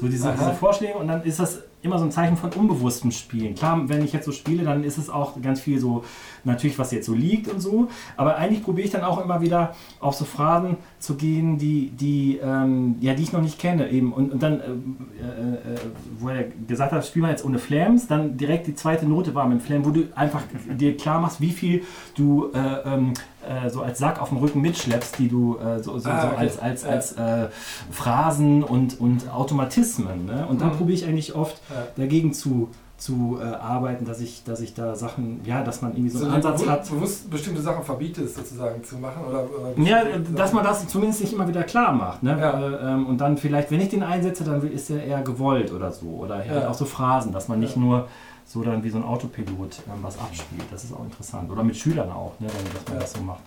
so 0.00 0.06
diese, 0.08 0.32
diese 0.32 0.52
Vorschläge 0.52 0.98
und 0.98 1.08
dann 1.08 1.22
ist 1.22 1.38
das 1.38 1.62
immer 1.82 1.98
so 1.98 2.04
ein 2.04 2.12
Zeichen 2.12 2.36
von 2.36 2.50
unbewusstem 2.52 3.10
Spielen. 3.10 3.54
Klar, 3.54 3.88
wenn 3.88 4.04
ich 4.04 4.12
jetzt 4.12 4.24
so 4.24 4.32
spiele, 4.32 4.64
dann 4.64 4.84
ist 4.84 4.98
es 4.98 5.10
auch 5.10 5.40
ganz 5.42 5.60
viel 5.60 5.80
so, 5.80 6.04
natürlich, 6.44 6.78
was 6.78 6.92
jetzt 6.92 7.06
so 7.06 7.14
liegt 7.14 7.48
und 7.48 7.60
so. 7.60 7.88
Aber 8.16 8.36
eigentlich 8.36 8.62
probiere 8.62 8.86
ich 8.86 8.92
dann 8.92 9.02
auch 9.02 9.22
immer 9.22 9.40
wieder 9.40 9.74
auf 10.00 10.14
so 10.14 10.24
Phrasen 10.24 10.76
zu 11.00 11.16
gehen, 11.16 11.58
die, 11.58 11.90
die, 11.90 12.38
ähm, 12.42 12.96
ja, 13.00 13.14
die 13.14 13.24
ich 13.24 13.32
noch 13.32 13.42
nicht 13.42 13.58
kenne. 13.58 13.90
Eben. 13.90 14.12
Und, 14.12 14.32
und 14.32 14.42
dann, 14.42 14.60
äh, 14.60 14.62
äh, 14.62 15.78
wo 16.18 16.28
er 16.28 16.44
gesagt 16.68 16.92
hat, 16.92 17.04
spiel 17.04 17.22
mal 17.22 17.30
jetzt 17.30 17.44
ohne 17.44 17.58
Flams, 17.58 18.06
dann 18.06 18.36
direkt 18.36 18.68
die 18.68 18.74
zweite 18.74 19.06
Note 19.06 19.34
war 19.34 19.48
mit 19.48 19.60
Flam, 19.60 19.84
wo 19.84 19.90
du 19.90 20.04
einfach 20.14 20.42
dir 20.78 20.96
klar 20.96 21.20
machst, 21.20 21.40
wie 21.40 21.50
viel 21.50 21.82
du 22.14 22.50
äh, 22.54 22.94
ähm, 22.94 23.12
äh, 23.48 23.68
so 23.70 23.82
als 23.82 23.98
Sack 23.98 24.20
auf 24.20 24.28
dem 24.30 24.38
Rücken 24.38 24.60
mitschleppst, 24.60 25.18
die 25.18 25.28
du 25.28 25.58
äh, 25.58 25.82
so, 25.82 25.98
so, 25.98 26.08
Ah, 26.10 26.20
so 26.22 26.26
okay. 26.28 26.36
als, 26.38 26.58
als, 26.58 26.82
Ja. 26.84 26.88
als 26.90 27.12
äh, 27.12 27.48
Phrasen 27.90 28.62
und, 28.62 29.00
und 29.00 29.30
Automatismen. 29.30 30.26
Ne? 30.26 30.46
Und 30.48 30.60
da 30.60 30.66
Mhm. 30.66 30.72
probiere 30.76 30.98
ich 30.98 31.06
eigentlich 31.06 31.34
oft 31.34 31.56
Ja. 31.70 31.86
dagegen 31.96 32.32
zu, 32.32 32.68
zu 32.96 33.38
äh, 33.42 33.44
arbeiten, 33.44 34.04
dass 34.04 34.20
ich, 34.20 34.44
dass 34.44 34.60
ich 34.60 34.74
da 34.74 34.94
Sachen, 34.94 35.40
ja, 35.44 35.62
dass 35.64 35.82
man 35.82 35.92
irgendwie 35.92 36.10
so 36.10 36.18
So 36.20 36.24
einen 36.26 36.34
Ansatz 36.34 36.64
hat. 36.66 36.88
bewusst 36.88 37.28
bestimmte 37.30 37.60
Sachen 37.60 37.82
verbietest, 37.84 38.36
sozusagen 38.36 38.82
zu 38.84 38.96
machen? 38.98 39.24
Oder, 39.28 39.40
oder 39.42 39.82
Ja, 39.84 40.02
dass 40.36 40.52
man 40.52 40.62
das 40.62 40.86
zumindest 40.86 41.20
nicht 41.20 41.32
immer 41.32 41.48
wieder 41.48 41.64
klar 41.64 41.92
macht. 41.92 42.22
Ne? 42.22 42.36
Ja. 42.38 42.60
Äh, 42.60 42.92
ähm, 42.92 43.06
und 43.06 43.18
dann 43.20 43.36
vielleicht, 43.38 43.70
wenn 43.72 43.80
ich 43.80 43.88
den 43.88 44.04
einsetze, 44.04 44.44
dann 44.44 44.62
ist 44.70 44.88
er 44.90 45.02
eher 45.04 45.22
gewollt 45.22 45.72
oder 45.72 45.90
so. 45.90 46.06
Oder 46.06 46.36
halt 46.48 46.66
auch 46.66 46.74
so 46.74 46.84
Phrasen, 46.84 47.32
dass 47.32 47.48
man 47.48 47.58
nicht 47.58 47.76
nur 47.76 48.06
so 48.44 48.62
dann 48.62 48.82
wie 48.84 48.90
so 48.90 48.98
ein 48.98 49.04
Autopilot 49.04 49.82
ähm, 49.88 50.02
was 50.02 50.18
abspielt. 50.18 50.64
Das 50.70 50.84
ist 50.84 50.92
auch 50.92 51.04
interessant. 51.04 51.50
Oder 51.50 51.62
mit 51.62 51.76
Schülern 51.76 52.10
auch, 52.10 52.38
ne? 52.40 52.46
dass 52.48 52.84
man 52.86 52.94
Ja. 52.94 53.00
das 53.00 53.12
so 53.12 53.20
macht. 53.22 53.42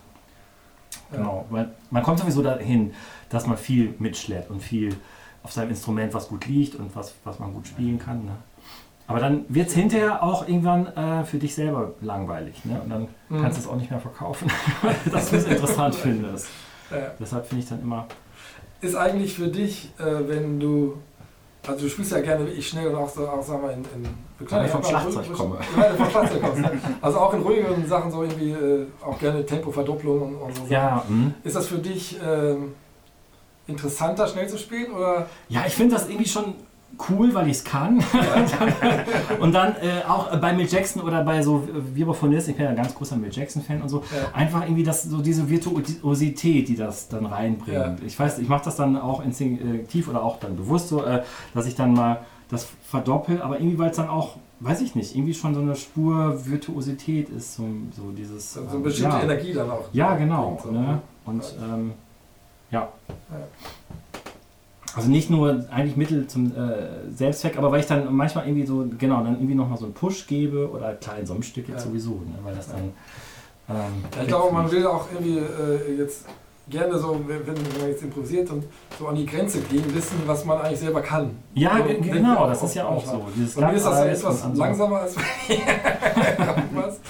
Genau. 1.12 1.44
Weil 1.50 1.70
man 1.90 2.02
kommt 2.02 2.18
sowieso 2.18 2.42
dahin, 2.42 2.92
dass 3.28 3.46
man 3.46 3.56
viel 3.56 3.94
mitschleppt 3.98 4.50
und 4.50 4.60
viel 4.62 4.96
auf 5.42 5.52
seinem 5.52 5.70
Instrument, 5.70 6.12
was 6.14 6.28
gut 6.28 6.46
liegt 6.46 6.74
und 6.74 6.94
was, 6.96 7.14
was 7.24 7.38
man 7.38 7.52
gut 7.54 7.68
spielen 7.68 7.98
kann. 7.98 8.24
Ne? 8.24 8.32
Aber 9.06 9.20
dann 9.20 9.44
wird 9.48 9.68
es 9.68 9.74
hinterher 9.74 10.22
auch 10.22 10.48
irgendwann 10.48 10.88
äh, 10.88 11.24
für 11.24 11.38
dich 11.38 11.54
selber 11.54 11.92
langweilig. 12.00 12.64
Ne? 12.64 12.80
Und 12.82 12.90
dann 12.90 13.08
Mhm. 13.28 13.42
kannst 13.42 13.58
du 13.58 13.62
es 13.62 13.68
auch 13.68 13.76
nicht 13.76 13.90
mehr 13.90 14.00
verkaufen, 14.00 14.50
dass 15.12 15.30
du 15.30 15.36
es 15.36 15.44
interessant 15.44 15.94
findest. 15.94 16.48
Ja. 16.90 17.12
Deshalb 17.20 17.46
finde 17.46 17.62
ich 17.62 17.68
dann 17.68 17.80
immer. 17.82 18.06
Ist 18.80 18.94
eigentlich 18.96 19.34
für 19.34 19.48
dich, 19.48 19.90
äh, 19.98 20.28
wenn 20.28 20.58
du, 20.60 20.96
also 21.66 21.84
du 21.84 21.88
spielst 21.88 22.12
ja 22.12 22.20
gerne 22.20 22.46
wie 22.46 22.52
ich 22.52 22.68
schnell 22.68 22.88
und 22.88 22.94
auch 22.96 23.08
so, 23.08 23.28
auch 23.28 23.42
sagen 23.42 23.62
wir 23.62 23.72
in, 23.72 23.84
in 23.94 24.64
ich 24.64 24.70
vom 24.70 24.84
Schlagzeug 24.84 25.32
komme. 25.32 25.58
Vom 25.96 26.10
Schlagzeug 26.10 26.42
kommst. 26.42 26.60
Ne? 26.60 26.80
Also 27.00 27.18
auch 27.18 27.34
in 27.34 27.42
ruhigeren 27.42 27.86
Sachen 27.86 28.10
so 28.10 28.22
irgendwie 28.22 28.50
äh, 28.50 28.86
auch 29.04 29.18
gerne 29.18 29.44
Tempoverdopplung 29.44 30.36
und, 30.36 30.42
und 30.42 30.56
so. 30.56 30.64
Ja, 30.68 31.04
mh. 31.08 31.32
Ist 31.44 31.56
das 31.56 31.66
für 31.66 31.78
dich 31.78 32.18
ähm, 32.24 32.74
interessanter, 33.66 34.26
schnell 34.26 34.48
zu 34.48 34.58
spielen 34.58 34.92
oder? 34.92 35.26
ja 35.48 35.64
ich 35.66 35.74
finde 35.74 35.94
das 35.94 36.08
irgendwie 36.08 36.28
schon 36.28 36.54
cool, 37.08 37.34
weil 37.34 37.46
ich 37.48 37.58
es 37.58 37.64
kann. 37.64 37.98
und 39.40 39.52
dann 39.54 39.74
äh, 39.76 40.02
auch 40.08 40.36
bei 40.38 40.52
Mill 40.52 40.66
Jackson 40.68 41.02
oder 41.02 41.22
bei 41.24 41.42
so 41.42 41.66
Vibraphonisten, 41.94 42.52
ich 42.52 42.56
bin 42.56 42.64
ja 42.64 42.70
ein 42.70 42.76
ganz 42.76 42.94
großer 42.94 43.16
Mill 43.16 43.30
Jackson-Fan 43.32 43.82
und 43.82 43.88
so, 43.88 44.02
Ja. 44.14 44.34
einfach 44.34 44.62
irgendwie 44.62 44.84
das, 44.84 45.02
so 45.04 45.20
diese 45.20 45.48
Virtuosität, 45.48 46.68
die 46.68 46.76
das 46.76 47.08
dann 47.08 47.26
reinbringt. 47.26 47.76
Ja. 47.76 47.96
Ich 48.06 48.18
weiß, 48.18 48.38
ich 48.38 48.48
mache 48.48 48.64
das 48.64 48.76
dann 48.76 48.96
auch 48.96 49.24
instinktiv 49.24 50.08
oder 50.08 50.22
auch 50.22 50.38
dann 50.38 50.56
bewusst 50.56 50.88
so, 50.88 51.04
äh, 51.04 51.22
dass 51.54 51.66
ich 51.66 51.74
dann 51.74 51.92
mal 51.94 52.20
das 52.48 52.68
verdoppel, 52.84 53.42
aber 53.42 53.58
irgendwie, 53.58 53.78
weil 53.78 53.90
es 53.90 53.96
dann 53.96 54.08
auch, 54.08 54.36
weiß 54.60 54.80
ich 54.80 54.94
nicht, 54.94 55.14
irgendwie 55.16 55.34
schon 55.34 55.54
so 55.54 55.60
eine 55.60 55.74
Spur 55.74 56.46
Virtuosität 56.46 57.28
ist, 57.28 57.56
so, 57.56 57.64
so 57.96 58.12
dieses. 58.12 58.54
So, 58.54 58.60
so 58.62 58.68
eine 58.68 58.76
ähm, 58.76 58.82
bestimmte 58.84 59.16
ja. 59.16 59.22
Energie 59.22 59.52
dann 59.52 59.70
auch. 59.70 59.88
Ja, 59.92 60.14
genau. 60.16 60.58
so. 60.62 60.70
Ne? 60.70 61.00
Und 61.24 61.42
ähm, 61.60 61.92
ja. 62.70 62.88
Ja. 63.08 63.36
Also 64.96 65.10
nicht 65.10 65.28
nur 65.30 65.64
eigentlich 65.70 65.96
Mittel 65.96 66.26
zum 66.26 66.46
äh, 66.56 67.12
Selbstzweck, 67.14 67.58
aber 67.58 67.70
weil 67.70 67.80
ich 67.80 67.86
dann 67.86 68.14
manchmal 68.16 68.46
irgendwie 68.48 68.66
so, 68.66 68.86
genau, 68.98 69.22
dann 69.22 69.34
irgendwie 69.34 69.54
nochmal 69.54 69.76
so 69.76 69.84
einen 69.84 69.94
Push 69.94 70.26
gebe 70.26 70.70
oder 70.70 70.94
klar 70.94 71.18
in 71.18 71.26
so 71.26 71.34
einem 71.34 71.42
Stück 71.42 71.68
jetzt 71.68 71.84
Ja. 71.84 71.88
sowieso, 71.90 72.12
ne? 72.12 72.38
weil 72.42 72.54
das 72.54 72.68
dann. 72.68 72.92
Ähm, 73.68 74.04
ich 74.22 74.28
glaube, 74.28 74.54
man 74.54 74.70
will 74.70 74.86
auch 74.86 75.06
irgendwie 75.12 75.38
äh, 75.38 75.98
jetzt 75.98 76.24
gerne 76.68 76.98
so, 76.98 77.20
wenn, 77.26 77.46
wenn 77.46 77.54
man 77.78 77.88
jetzt 77.88 78.02
improvisiert 78.02 78.50
und 78.50 78.64
so 78.98 79.06
an 79.08 79.14
die 79.16 79.26
Grenze 79.26 79.60
gehen, 79.60 79.84
wissen, 79.94 80.16
was 80.26 80.44
man 80.44 80.58
eigentlich 80.62 80.80
selber 80.80 81.00
kann. 81.02 81.30
ja, 81.54 81.78
ich 81.86 82.00
genau, 82.00 82.46
das 82.46 82.62
ist 82.62 82.74
ja 82.74 82.86
auch 82.86 83.04
so. 83.04 83.26
Dieses 83.36 83.56
Und 83.56 83.64
mir 83.66 83.74
ist 83.74 83.84
das 83.86 83.98
ja 83.98 84.06
etwas 84.06 84.42
und 84.44 84.56
langsamer 84.56 85.00
als 85.00 85.14
irgendwas. 85.48 87.00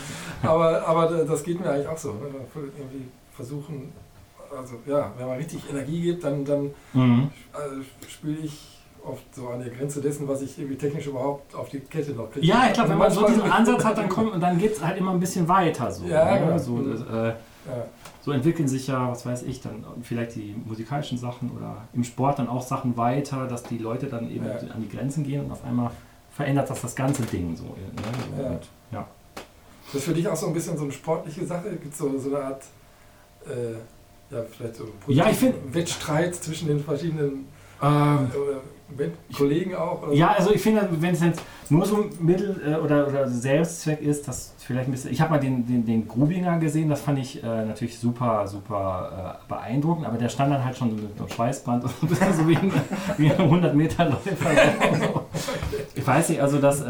aber, 0.42 0.86
aber 0.86 1.24
das 1.24 1.42
geht 1.42 1.60
mir 1.60 1.70
eigentlich 1.70 1.88
auch 1.88 1.96
so. 1.98 2.14
Irgendwie 2.54 3.06
versuchen, 3.32 3.92
also 4.56 4.76
ja, 4.86 5.12
wenn 5.18 5.26
man 5.26 5.36
richtig 5.38 5.60
Energie 5.70 6.00
gibt, 6.02 6.24
dann, 6.24 6.44
dann 6.44 6.70
Mhm. 6.92 7.30
äh, 7.54 8.08
spiele 8.08 8.38
ich 8.38 8.72
oft 9.04 9.22
so 9.34 9.48
an 9.48 9.60
der 9.60 9.70
Grenze 9.70 10.00
dessen, 10.00 10.26
was 10.26 10.42
ich 10.42 10.58
irgendwie 10.58 10.76
technisch 10.76 11.06
überhaupt 11.06 11.54
auf 11.54 11.68
die 11.68 11.78
Kette 11.80 12.10
noch 12.12 12.30
kriege. 12.30 12.44
Ja, 12.46 12.64
ich 12.66 12.72
glaube, 12.72 12.90
wenn 12.90 12.98
man 12.98 13.10
so 13.10 13.26
diesen 13.26 13.42
Ansatz 13.52 13.84
hat, 13.84 13.98
dann 13.98 14.08
kommt 14.08 14.32
und 14.32 14.40
dann 14.40 14.58
geht 14.58 14.72
es 14.72 14.82
halt 14.84 14.98
immer 14.98 15.12
ein 15.12 15.20
bisschen 15.20 15.46
weiter. 15.48 15.90
So, 15.92 16.04
Ja, 16.06 16.32
ne? 16.34 16.40
genau. 16.40 16.58
so, 16.58 16.72
Mhm. 16.72 16.92
äh, 17.12 17.28
Ja, 17.68 17.84
so 18.22 18.30
entwickeln 18.32 18.68
sich 18.68 18.86
ja, 18.86 19.10
was 19.10 19.26
weiß 19.26 19.42
ich, 19.42 19.60
dann 19.60 19.84
vielleicht 20.02 20.36
die 20.36 20.54
musikalischen 20.64 21.18
Sachen 21.18 21.50
oder 21.50 21.88
im 21.94 22.04
Sport 22.04 22.38
dann 22.38 22.48
auch 22.48 22.62
Sachen 22.62 22.96
weiter, 22.96 23.46
dass 23.48 23.64
die 23.64 23.78
Leute 23.78 24.06
dann 24.06 24.30
eben 24.30 24.44
Ja. 24.46 24.52
an 24.72 24.82
die 24.82 24.88
Grenzen 24.88 25.24
gehen 25.24 25.44
und 25.44 25.50
auf 25.52 25.64
einmal 25.64 25.90
verändert 26.32 26.68
das 26.70 26.80
das 26.82 26.94
ganze 26.94 27.22
Ding 27.22 27.56
so. 27.56 27.64
Ne? 27.64 28.42
Ja. 28.42 28.98
Ja. 28.98 29.06
Das 29.86 29.94
ist 29.96 30.04
für 30.04 30.14
dich 30.14 30.28
auch 30.28 30.36
so 30.36 30.46
ein 30.48 30.52
bisschen 30.54 30.76
so 30.76 30.84
eine 30.84 30.92
sportliche 30.92 31.44
Sache? 31.46 31.70
Gibt 31.70 31.92
es 31.92 31.98
so, 31.98 32.16
so 32.18 32.34
eine 32.36 32.44
Art, 32.44 32.62
äh, 33.46 33.74
ja, 34.30 34.38
vielleicht 34.50 34.76
so 34.76 34.84
Ja, 35.08 35.28
ich 35.30 35.36
find- 35.36 35.54
Wettstreit 35.74 36.34
zwischen 36.34 36.68
den 36.68 36.80
verschiedenen 36.80 37.46
Ähm, 37.82 38.30
äh, 38.98 39.34
Kollegen 39.34 39.74
auch? 39.74 40.02
Oder 40.04 40.12
ja, 40.12 40.32
also 40.32 40.52
ich 40.54 40.60
finde, 40.62 40.88
wenn 41.00 41.12
es 41.12 41.20
jetzt 41.20 41.42
nur 41.68 41.84
so 41.84 41.96
ein 41.96 42.10
Mittel 42.20 42.60
äh, 42.64 42.76
oder, 42.76 43.08
oder 43.08 43.28
Selbstzweck 43.28 44.00
ist, 44.00 44.28
das 44.28 44.54
vielleicht 44.58 44.88
ein 44.88 44.92
bisschen. 44.92 45.10
Ich 45.12 45.20
habe 45.20 45.32
mal 45.32 45.38
den, 45.40 45.66
den, 45.66 45.84
den 45.84 46.06
Grubinger 46.06 46.58
gesehen, 46.58 46.88
das 46.88 47.00
fand 47.00 47.18
ich 47.18 47.42
äh, 47.42 47.64
natürlich 47.64 47.98
super, 47.98 48.46
super 48.46 49.40
äh, 49.44 49.48
beeindruckend, 49.48 50.06
aber 50.06 50.16
der 50.16 50.28
stand 50.28 50.52
dann 50.52 50.64
halt 50.64 50.76
schon 50.76 50.90
so 50.90 50.96
mit 50.96 51.18
einem 51.18 51.28
Schweißband 51.28 51.82
und 51.84 51.90
so, 51.90 51.96
ein 52.06 52.08
bisschen 52.08 52.32
so 52.34 52.48
wie 52.48 52.56
ein, 52.56 52.72
wie 53.18 53.30
ein 53.32 53.40
100 53.40 53.74
Meter 53.74 54.04
Läufer. 54.06 54.50
Ich 55.94 56.06
weiß 56.06 56.28
nicht, 56.28 56.40
also 56.40 56.58
das. 56.58 56.82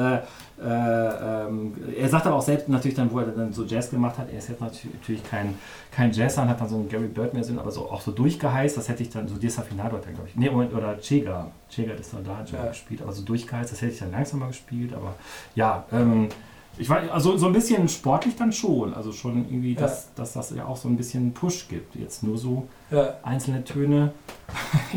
Äh, 0.58 0.64
äh, 0.64 1.46
ähm, 1.48 1.74
er 1.98 2.08
sagt 2.08 2.26
aber 2.26 2.36
auch 2.36 2.42
selbst 2.42 2.68
natürlich 2.68 2.96
dann, 2.96 3.12
wo 3.12 3.18
er 3.18 3.26
dann 3.26 3.52
so 3.52 3.64
Jazz 3.64 3.90
gemacht 3.90 4.16
hat, 4.16 4.30
er 4.32 4.38
ist 4.38 4.48
jetzt 4.48 4.62
natü- 4.62 4.88
natürlich 4.92 5.22
kein, 5.22 5.54
kein 5.90 6.12
Jazzer 6.12 6.42
und 6.42 6.48
hat 6.48 6.60
dann 6.60 6.68
so 6.68 6.76
einen 6.76 6.88
Gary 6.88 7.08
Bird 7.08 7.34
mehr 7.34 7.44
Sinn, 7.44 7.58
aber 7.58 7.70
so 7.70 7.90
auch 7.90 8.00
so 8.00 8.10
durchgeheißt, 8.10 8.74
das 8.76 8.88
hätte 8.88 9.02
ich 9.02 9.10
dann, 9.10 9.28
so 9.28 9.36
Desafinado 9.36 9.96
hat 9.98 10.06
er 10.06 10.12
glaube 10.12 10.28
ich, 10.28 10.36
nee, 10.36 10.48
Moment, 10.48 10.72
oder 10.72 10.96
Chega, 10.98 11.50
Chega 11.68 11.92
ist 11.92 12.14
dann 12.14 12.24
da, 12.24 12.42
Ja. 12.56 12.68
gespielt, 12.68 13.02
aber 13.02 13.12
so 13.12 13.22
durchgeheißt, 13.22 13.70
das 13.72 13.82
hätte 13.82 13.92
ich 13.92 13.98
dann 13.98 14.12
langsamer 14.12 14.46
gespielt, 14.48 14.94
aber 14.94 15.14
ja, 15.54 15.84
ähm, 15.92 16.28
ich 16.78 16.88
weiß, 16.88 17.10
also 17.10 17.36
so 17.36 17.46
ein 17.48 17.52
bisschen 17.52 17.86
sportlich 17.88 18.36
dann 18.36 18.52
schon, 18.52 18.94
also 18.94 19.12
schon 19.12 19.46
irgendwie, 19.50 19.74
Ja. 19.74 19.82
dass, 19.82 20.12
dass 20.14 20.32
das 20.32 20.50
ja 20.54 20.64
auch 20.64 20.76
so 20.78 20.88
ein 20.88 20.96
bisschen 20.96 21.32
Push 21.34 21.68
gibt, 21.68 21.96
jetzt 21.96 22.22
nur 22.22 22.38
so 22.38 22.66
ja. 22.90 23.14
einzelne 23.22 23.64
Töne. 23.64 24.12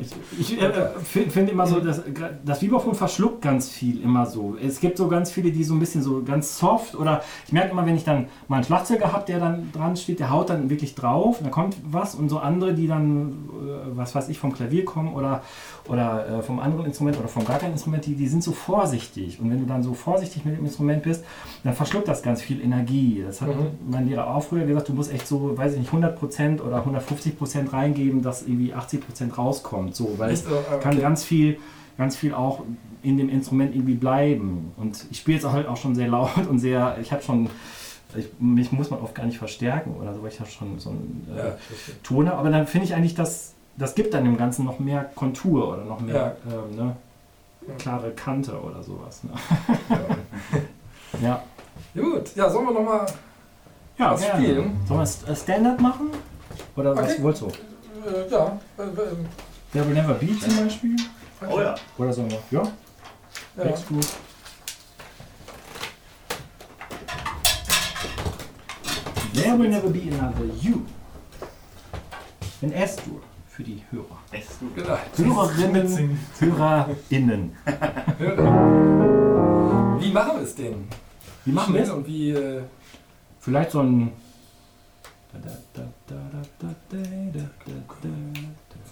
ich 0.00 0.12
ich 0.38 0.62
äh, 0.62 0.72
finde 1.02 1.30
find 1.30 1.50
immer 1.50 1.66
so, 1.66 1.80
dass 1.80 2.00
das 2.44 2.62
Vibraphon 2.62 2.94
verschluckt 2.94 3.42
ganz 3.42 3.70
viel 3.70 4.00
immer 4.02 4.24
so. 4.24 4.56
Es 4.62 4.78
gibt 4.78 4.98
so 4.98 5.08
ganz 5.08 5.32
viele, 5.32 5.50
die 5.50 5.64
so 5.64 5.74
ein 5.74 5.80
bisschen 5.80 6.00
so 6.00 6.22
ganz 6.22 6.56
soft 6.58 6.94
oder 6.94 7.22
ich 7.46 7.52
merke 7.52 7.72
immer, 7.72 7.84
wenn 7.86 7.96
ich 7.96 8.04
dann 8.04 8.28
mal 8.46 8.56
einen 8.56 8.64
Schlagzeuger 8.64 9.12
habe, 9.12 9.24
der 9.26 9.40
dann 9.40 9.72
dran 9.72 9.96
steht, 9.96 10.20
der 10.20 10.30
haut 10.30 10.48
dann 10.48 10.70
wirklich 10.70 10.94
drauf, 10.94 11.40
da 11.42 11.50
kommt 11.50 11.76
was 11.84 12.14
und 12.14 12.28
so 12.28 12.38
andere, 12.38 12.72
die 12.74 12.86
dann, 12.86 13.48
äh, 13.50 13.96
was 13.96 14.14
weiß 14.14 14.28
ich, 14.28 14.38
vom 14.38 14.52
Klavier 14.52 14.84
kommen 14.84 15.12
oder, 15.12 15.42
oder 15.88 16.38
äh, 16.38 16.42
vom 16.42 16.60
anderen 16.60 16.86
Instrument 16.86 17.18
oder 17.18 17.28
vom 17.28 17.44
gar 17.44 17.58
kein 17.58 17.72
Instrument, 17.72 18.06
die, 18.06 18.14
die 18.14 18.28
sind 18.28 18.44
so 18.44 18.52
vorsichtig 18.52 19.40
und 19.40 19.50
wenn 19.50 19.58
du 19.58 19.66
dann 19.66 19.82
so 19.82 19.92
vorsichtig 19.92 20.44
mit 20.44 20.56
dem 20.56 20.64
Instrument 20.64 21.02
bist, 21.02 21.24
dann 21.64 21.74
verschluckt 21.74 22.06
das 22.06 22.22
ganz 22.22 22.40
viel 22.40 22.60
Energie. 22.62 23.24
Das 23.26 23.40
hat 23.40 23.48
Mhm. 23.48 23.90
mein 23.90 24.06
Lehrer 24.08 24.32
auch 24.34 24.42
früher 24.42 24.64
gesagt, 24.64 24.88
du 24.88 24.92
musst 24.92 25.12
echt 25.12 25.26
so, 25.26 25.56
weiß 25.56 25.72
ich 25.74 25.80
nicht, 25.80 25.92
100% 25.92 26.43
oder 26.60 26.84
150% 26.84 27.72
reingeben, 27.72 28.22
dass 28.22 28.42
irgendwie 28.42 28.74
80% 28.74 29.34
rauskommt, 29.36 29.94
so, 29.94 30.14
weil 30.18 30.32
es 30.32 30.44
äh, 30.46 30.48
kann 30.80 30.92
okay. 30.92 31.00
ganz 31.00 31.24
viel, 31.24 31.58
ganz 31.98 32.16
viel 32.16 32.34
auch 32.34 32.62
in 33.02 33.18
dem 33.18 33.28
Instrument 33.28 33.74
irgendwie 33.74 33.94
bleiben. 33.94 34.72
Und 34.76 35.04
ich 35.10 35.18
spiele 35.18 35.36
jetzt 35.38 35.46
halt 35.50 35.66
auch 35.68 35.76
schon 35.76 35.94
sehr 35.94 36.08
laut 36.08 36.46
und 36.48 36.58
sehr, 36.58 36.96
ich 37.00 37.12
habe 37.12 37.22
schon, 37.22 37.48
ich, 38.16 38.28
mich 38.38 38.72
muss 38.72 38.90
man 38.90 39.00
oft 39.00 39.14
gar 39.14 39.26
nicht 39.26 39.38
verstärken 39.38 39.94
oder 40.00 40.14
so, 40.14 40.22
weil 40.22 40.30
ich 40.30 40.40
habe 40.40 40.48
schon 40.50 40.78
so 40.78 40.90
einen 40.90 41.26
äh, 41.34 41.38
Ja. 41.38 41.56
Ton 42.02 42.28
habe. 42.28 42.38
Aber 42.38 42.50
dann 42.50 42.66
finde 42.66 42.86
ich 42.86 42.94
eigentlich, 42.94 43.14
dass 43.14 43.52
das 43.76 43.94
gibt 43.94 44.14
dann 44.14 44.24
dem 44.24 44.36
Ganzen 44.36 44.64
noch 44.64 44.78
mehr 44.78 45.04
Kontur 45.16 45.68
oder 45.72 45.84
noch 45.84 46.00
mehr 46.00 46.36
ähm, 46.46 46.76
ne, 46.76 46.96
Ja. 47.66 47.74
klare 47.76 48.10
Kante 48.12 48.58
oder 48.60 48.82
sowas. 48.82 49.22
Ne? 49.24 49.30
Ja. 49.88 51.40
Ja, 51.94 52.02
Gut, 52.02 52.34
ja, 52.34 52.50
sollen 52.50 52.66
wir 52.66 52.72
nochmal. 52.74 53.06
ja 53.98 54.10
Was 54.12 54.20
gerne. 54.20 54.42
spielen? 54.44 54.76
Sollen 54.86 54.98
wir 55.00 55.04
es 55.04 55.22
äh, 55.22 55.36
Standard 55.36 55.80
machen? 55.80 56.08
Oder 56.76 56.96
was 56.96 57.12
Okay. 57.12 57.22
wolltest 57.22 57.42
du? 57.42 57.46
Äh, 57.48 58.30
ja, 58.30 58.60
äh, 58.78 58.82
äh, 58.82 58.86
There 59.72 59.86
Will 59.86 59.94
Never 59.94 60.14
Be 60.14 60.38
zum 60.38 60.56
Beispiel? 60.56 60.96
Oh 61.50 61.60
ja. 61.60 61.74
Oder 61.98 62.12
sollen 62.12 62.30
wir? 62.30 62.38
Ja, 62.50 62.62
ja. 63.56 63.64
legst 63.64 63.84
du. 63.90 64.00
There 69.34 69.58
will 69.58 69.68
never 69.68 69.88
be 69.90 70.02
another 70.12 70.44
you. 70.60 70.82
In 72.62 72.72
S-Dur. 72.72 73.20
für 73.48 73.62
die 73.62 73.82
Hörer. 73.90 74.18
Gut. 74.60 74.74
Genau. 75.16 75.48
Hörerinnen, 75.48 76.18
HörerInnen. 76.40 77.56
Hörer. 78.18 80.00
Wie 80.00 80.10
machen 80.12 80.32
wir 80.36 80.42
es 80.42 80.54
denn? 80.56 80.88
Wie 81.44 81.52
machen 81.52 81.74
wir 81.74 81.82
es? 81.82 81.90
Und 81.90 82.06
wie, 82.06 82.30
äh, 82.30 82.62
Vielleicht 83.40 83.70
so 83.72 83.80
ein. 83.80 84.10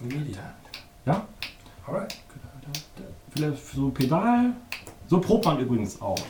Media. 0.01 0.53
Ja, 1.05 1.27
Alright. 1.87 2.15
vielleicht 3.33 3.65
so 3.65 3.89
Pedal. 3.89 4.53
So 5.13 5.19
probt 5.19 5.45
man 5.45 5.59
übrigens 5.59 6.01
auch. 6.01 6.17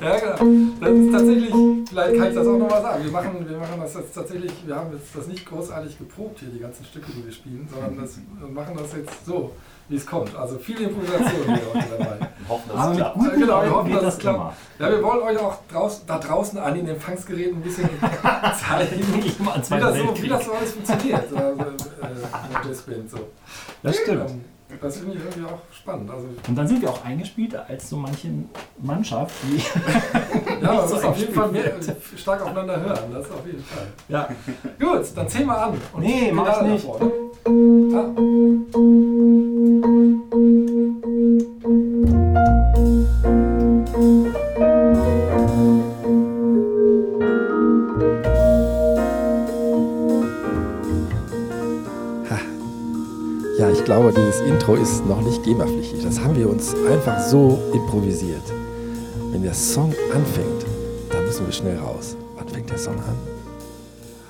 Ja, 0.00 0.16
genau. 0.18 0.78
Das 0.80 0.90
ist 0.90 1.12
tatsächlich, 1.12 1.54
vielleicht 1.90 2.16
kann 2.16 2.28
ich 2.28 2.34
das 2.34 2.46
auch 2.46 2.56
nochmal 2.56 2.80
sagen. 2.80 3.04
Wir 3.04 3.12
machen, 3.12 3.46
wir 3.46 3.58
machen 3.58 3.80
das 3.82 3.94
jetzt 3.94 4.14
tatsächlich, 4.14 4.52
wir 4.64 4.76
haben 4.76 4.92
jetzt 4.92 5.14
das 5.14 5.26
nicht 5.26 5.44
großartig 5.44 5.98
geprobt 5.98 6.40
hier, 6.40 6.48
die 6.48 6.58
ganzen 6.60 6.86
Stücke, 6.86 7.12
die 7.12 7.22
wir 7.22 7.30
spielen, 7.30 7.68
sondern 7.70 7.98
das, 7.98 8.18
wir 8.38 8.48
machen 8.48 8.78
das 8.78 8.94
jetzt 8.94 9.26
so, 9.26 9.52
wie 9.90 9.96
es 9.96 10.06
kommt. 10.06 10.34
Also 10.34 10.56
viel 10.58 10.80
Improvisation 10.80 11.44
hier 11.44 11.60
heute 11.74 11.86
dabei. 11.98 12.18
Wir 12.38 12.48
hoffen, 12.48 12.68
dass 12.68 12.76
Aber 12.78 12.84
es 12.84 12.96
mit 12.96 12.98
klappt. 12.98 13.18
guten 13.18 13.40
Genau, 13.40 13.62
wir 13.62 13.70
hoffen, 13.70 13.92
das 13.92 14.14
es 14.14 14.18
klappt. 14.18 14.36
immer. 14.38 14.56
Ja, 14.78 14.90
wir 14.90 15.02
wollen 15.02 15.22
euch 15.22 15.38
auch 15.38 15.58
draus, 15.70 16.02
da 16.06 16.18
draußen 16.18 16.58
an 16.58 16.74
den 16.74 16.88
Empfangsgeräten 16.88 17.58
ein 17.58 17.62
bisschen 17.62 17.88
zeigen, 18.00 19.14
wie 19.14 19.80
das, 19.80 19.98
so, 19.98 20.22
wie 20.22 20.28
das 20.28 20.44
so 20.46 20.52
alles 20.52 20.72
funktioniert. 20.72 21.24
Also, 21.24 21.36
äh, 21.36 22.96
mit 22.98 23.10
so. 23.10 23.18
Das 23.82 23.96
stimmt. 23.96 24.30
Ähm, 24.30 24.44
Das 24.80 24.98
finde 24.98 25.16
ich 25.16 25.24
irgendwie 25.24 25.46
auch 25.46 25.58
spannend. 25.72 26.10
Also, 26.10 26.26
Und 26.48 26.54
dann 26.56 26.66
sind 26.68 26.82
wir 26.82 26.90
auch 26.90 27.04
eingespielt 27.04 27.54
als 27.56 27.88
so 27.88 27.96
manche 27.96 28.28
Mannschaft, 28.82 29.34
die. 29.42 29.56
ja, 30.62 30.72
man 30.72 30.88
so 30.88 30.94
muss 30.94 31.04
auf 31.04 31.16
jeden 31.16 31.34
Fall 31.34 31.50
mehr, 31.50 31.74
stark 32.16 32.42
aufeinander 32.42 32.80
hören. 32.80 33.12
Das 33.12 33.30
auf 33.30 33.46
jeden 33.46 33.64
Fall. 33.64 33.86
Ja. 34.08 34.28
Gut, 34.78 35.06
dann 35.14 35.28
zähl 35.28 35.44
mal 35.44 35.56
an. 35.56 35.80
Und 35.92 36.02
Nee, 36.02 36.32
mach 36.32 36.62
ich 36.62 36.68
nicht. 36.68 36.86
Ah. 37.94 39.53
Glaube, 54.04 54.20
dieses 54.20 54.42
Intro 54.42 54.74
ist 54.74 55.06
noch 55.06 55.22
nicht 55.22 55.42
GEMA-pflichtig. 55.44 56.04
Das 56.04 56.20
haben 56.20 56.36
wir 56.36 56.50
uns 56.50 56.74
einfach 56.74 57.26
so 57.26 57.58
improvisiert. 57.72 58.42
Wenn 59.32 59.42
der 59.42 59.54
Song 59.54 59.94
anfängt, 60.12 60.66
dann 61.10 61.24
müssen 61.24 61.46
wir 61.46 61.52
schnell 61.54 61.78
raus. 61.78 62.14
Wann 62.36 62.46
fängt 62.46 62.68
der 62.68 62.76
Song 62.76 62.96
an? 62.96 63.16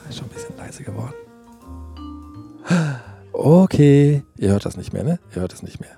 Ist 0.09 0.19
schon 0.19 0.29
ein 0.29 0.33
bisschen 0.33 0.57
leise 0.57 0.85
geworden. 0.85 1.15
Okay, 3.33 4.23
ihr 4.39 4.51
hört 4.51 4.65
das 4.65 4.77
nicht 4.77 4.93
mehr, 4.93 5.03
ne? 5.03 5.19
Ihr 5.35 5.43
hört 5.43 5.53
es 5.53 5.65
nicht 5.65 5.81
mehr. 5.81 5.97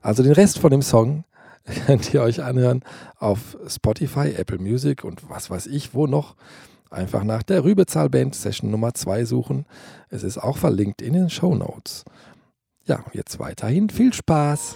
Also 0.00 0.22
den 0.22 0.32
Rest 0.32 0.58
von 0.58 0.70
dem 0.70 0.80
Song 0.80 1.24
könnt 1.86 2.14
ihr 2.14 2.22
euch 2.22 2.42
anhören 2.42 2.82
auf 3.18 3.58
Spotify, 3.66 4.30
Apple 4.34 4.58
Music 4.58 5.04
und 5.04 5.28
was 5.28 5.50
weiß 5.50 5.66
ich 5.66 5.92
wo 5.92 6.06
noch. 6.06 6.36
Einfach 6.88 7.22
nach 7.22 7.42
der 7.42 7.64
Rübezahl 7.64 8.08
Band 8.08 8.34
Session 8.34 8.70
Nummer 8.70 8.94
2 8.94 9.26
suchen. 9.26 9.66
Es 10.08 10.22
ist 10.22 10.38
auch 10.38 10.56
verlinkt 10.56 11.02
in 11.02 11.12
den 11.12 11.28
Show 11.28 11.54
Notes. 11.54 12.06
Ja, 12.90 13.04
jetzt 13.12 13.38
weiterhin 13.38 13.88
viel 13.88 14.12
Spaß. 14.12 14.74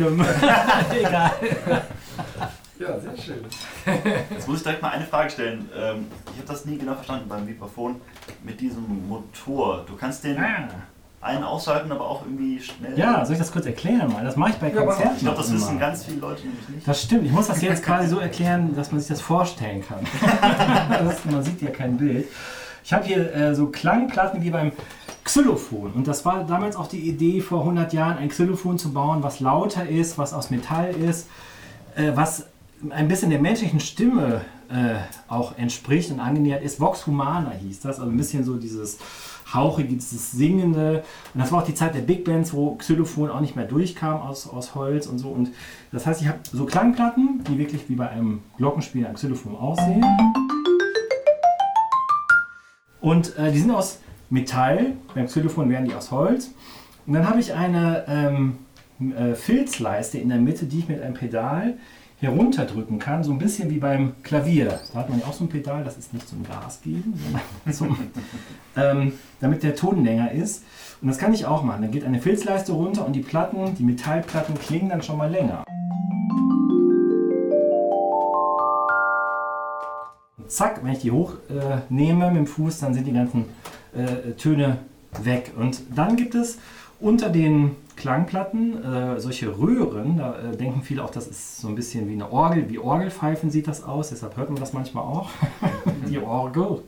Random. 0.00 0.20
Egal. 0.98 1.30
Ja, 2.78 2.98
sehr 2.98 3.16
schön. 3.16 3.44
Jetzt 4.30 4.48
muss 4.48 4.58
ich 4.58 4.62
direkt 4.64 4.82
mal 4.82 4.90
eine 4.90 5.04
Frage 5.04 5.30
stellen. 5.30 5.68
Ähm, 5.76 6.06
ich 6.32 6.38
habe 6.38 6.48
das 6.48 6.64
nie 6.64 6.78
genau 6.78 6.94
verstanden 6.94 7.28
beim 7.28 7.46
Vibraphon 7.46 8.00
mit 8.42 8.60
diesem 8.60 9.08
Motor. 9.08 9.84
Du 9.86 9.94
kannst 9.96 10.24
den 10.24 10.36
Ah. 10.38 10.68
einen 11.20 11.44
ausschalten, 11.44 11.92
aber 11.92 12.04
auch 12.08 12.22
irgendwie 12.24 12.60
schnell. 12.60 12.98
Ja, 12.98 13.24
soll 13.24 13.34
ich 13.34 13.38
das 13.38 13.52
kurz 13.52 13.66
erklären 13.66 14.12
mal? 14.12 14.24
Das 14.24 14.34
mache 14.36 14.50
ich 14.50 14.56
bei 14.56 14.72
Ja. 14.72 14.82
Konzerten. 14.82 15.12
Ich 15.16 15.22
glaube, 15.22 15.36
das 15.36 15.48
immer. 15.50 15.58
wissen 15.60 15.78
ganz 15.78 16.04
viele 16.04 16.18
Leute 16.20 16.42
nämlich 16.42 16.68
nicht. 16.68 16.88
Das 16.88 17.02
stimmt. 17.02 17.24
Ich 17.24 17.30
muss 17.32 17.46
das 17.46 17.62
jetzt 17.62 17.84
quasi 17.84 18.08
so 18.08 18.18
erklären, 18.18 18.74
dass 18.74 18.90
man 18.90 19.00
sich 19.00 19.08
das 19.08 19.20
vorstellen 19.20 19.84
kann. 19.86 20.00
das, 21.06 21.24
man 21.26 21.42
sieht 21.44 21.62
ja 21.62 21.70
kein 21.70 21.96
Bild. 21.96 22.26
Ich 22.84 22.92
habe 22.92 23.04
hier 23.04 23.32
äh, 23.32 23.54
so 23.54 23.66
Klangplatten 23.68 24.42
wie 24.42 24.50
beim 24.50 24.72
Xylophon. 25.32 25.92
Und 25.92 26.06
das 26.06 26.26
war 26.26 26.44
damals 26.44 26.76
auch 26.76 26.88
die 26.88 27.08
Idee, 27.08 27.40
vor 27.40 27.60
100 27.60 27.94
Jahren 27.94 28.18
ein 28.18 28.28
Xylophon 28.28 28.76
zu 28.76 28.92
bauen, 28.92 29.22
was 29.22 29.40
lauter 29.40 29.88
ist, 29.88 30.18
was 30.18 30.34
aus 30.34 30.50
Metall 30.50 30.90
ist, 30.90 31.26
äh, 31.96 32.12
was 32.14 32.48
ein 32.90 33.08
bisschen 33.08 33.30
der 33.30 33.38
menschlichen 33.38 33.80
Stimme 33.80 34.42
äh, 34.68 34.96
auch 35.28 35.56
entspricht 35.56 36.10
und 36.10 36.20
angenähert 36.20 36.62
ist. 36.62 36.80
Vox 36.80 37.06
Humana 37.06 37.52
hieß 37.52 37.80
das, 37.80 37.98
also 37.98 38.10
ein 38.10 38.16
bisschen 38.18 38.44
so 38.44 38.56
dieses 38.58 38.98
hauchige, 39.54 39.94
dieses 39.94 40.32
singende. 40.32 41.02
Und 41.32 41.40
das 41.40 41.50
war 41.50 41.62
auch 41.62 41.66
die 41.66 41.74
Zeit 41.74 41.94
der 41.94 42.02
Big 42.02 42.26
Bands, 42.26 42.52
wo 42.52 42.74
Xylophon 42.74 43.30
auch 43.30 43.40
nicht 43.40 43.56
mehr 43.56 43.64
durchkam 43.64 44.20
aus, 44.20 44.46
aus 44.46 44.74
Holz 44.74 45.06
und 45.06 45.16
so. 45.18 45.30
Und 45.30 45.48
das 45.92 46.06
heißt, 46.06 46.20
ich 46.20 46.28
habe 46.28 46.40
so 46.52 46.66
Klangplatten, 46.66 47.42
die 47.48 47.56
wirklich 47.56 47.88
wie 47.88 47.94
bei 47.94 48.10
einem 48.10 48.40
Glockenspiel 48.58 49.06
am 49.06 49.14
Xylophon 49.14 49.56
aussehen. 49.56 50.04
Und 53.00 53.34
äh, 53.38 53.50
die 53.50 53.58
sind 53.58 53.70
aus 53.70 53.98
Metall, 54.32 54.94
beim 55.14 55.26
Xylophon 55.26 55.68
wären 55.68 55.84
die 55.84 55.94
aus 55.94 56.10
Holz. 56.10 56.52
Und 57.06 57.12
dann 57.12 57.28
habe 57.28 57.38
ich 57.38 57.52
eine 57.52 58.04
ähm, 58.08 58.58
äh, 59.14 59.34
Filzleiste 59.34 60.16
in 60.16 60.30
der 60.30 60.38
Mitte, 60.38 60.64
die 60.64 60.78
ich 60.78 60.88
mit 60.88 61.02
einem 61.02 61.14
Pedal 61.14 61.74
herunterdrücken 62.18 62.98
kann, 62.98 63.24
so 63.24 63.32
ein 63.32 63.38
bisschen 63.38 63.68
wie 63.68 63.78
beim 63.78 64.14
Klavier. 64.22 64.80
Da 64.92 65.00
hat 65.00 65.10
man 65.10 65.18
ja 65.18 65.26
auch 65.26 65.32
so 65.34 65.44
ein 65.44 65.48
Pedal, 65.48 65.84
das 65.84 65.98
ist 65.98 66.14
nicht 66.14 66.26
zum 66.26 66.44
Gas 66.44 66.80
geben, 66.82 67.12
sondern 67.22 67.42
zum, 67.72 67.98
ähm, 68.76 69.12
damit 69.40 69.62
der 69.64 69.74
Ton 69.74 70.02
länger 70.02 70.30
ist. 70.30 70.64
Und 71.02 71.08
das 71.08 71.18
kann 71.18 71.34
ich 71.34 71.44
auch 71.44 71.62
machen. 71.62 71.82
Dann 71.82 71.90
geht 71.90 72.04
eine 72.04 72.20
Filzleiste 72.20 72.72
runter 72.72 73.04
und 73.04 73.12
die 73.12 73.20
Platten, 73.20 73.74
die 73.74 73.82
Metallplatten 73.82 74.54
klingen 74.54 74.88
dann 74.88 75.02
schon 75.02 75.18
mal 75.18 75.30
länger. 75.30 75.64
Und 80.38 80.50
zack, 80.50 80.82
wenn 80.82 80.92
ich 80.92 81.00
die 81.00 81.10
hochnehme 81.10 82.24
äh, 82.24 82.30
mit 82.30 82.36
dem 82.38 82.46
Fuß, 82.46 82.78
dann 82.78 82.94
sind 82.94 83.06
die 83.06 83.12
ganzen 83.12 83.46
äh, 83.94 84.32
Töne 84.32 84.78
weg. 85.22 85.52
Und 85.56 85.82
dann 85.94 86.16
gibt 86.16 86.34
es 86.34 86.58
unter 87.00 87.28
den 87.28 87.76
Klangplatten 87.96 88.82
äh, 88.82 89.20
solche 89.20 89.58
Röhren. 89.58 90.16
Da 90.16 90.38
äh, 90.38 90.56
denken 90.56 90.82
viele 90.82 91.04
auch, 91.04 91.10
das 91.10 91.26
ist 91.26 91.58
so 91.58 91.68
ein 91.68 91.74
bisschen 91.74 92.08
wie 92.08 92.14
eine 92.14 92.32
Orgel. 92.32 92.68
Wie 92.68 92.78
Orgelpfeifen 92.78 93.50
sieht 93.50 93.68
das 93.68 93.82
aus, 93.82 94.10
deshalb 94.10 94.36
hört 94.36 94.50
man 94.50 94.60
das 94.60 94.72
manchmal 94.72 95.04
auch. 95.04 95.30
die 96.08 96.18
Orgel. 96.18 96.82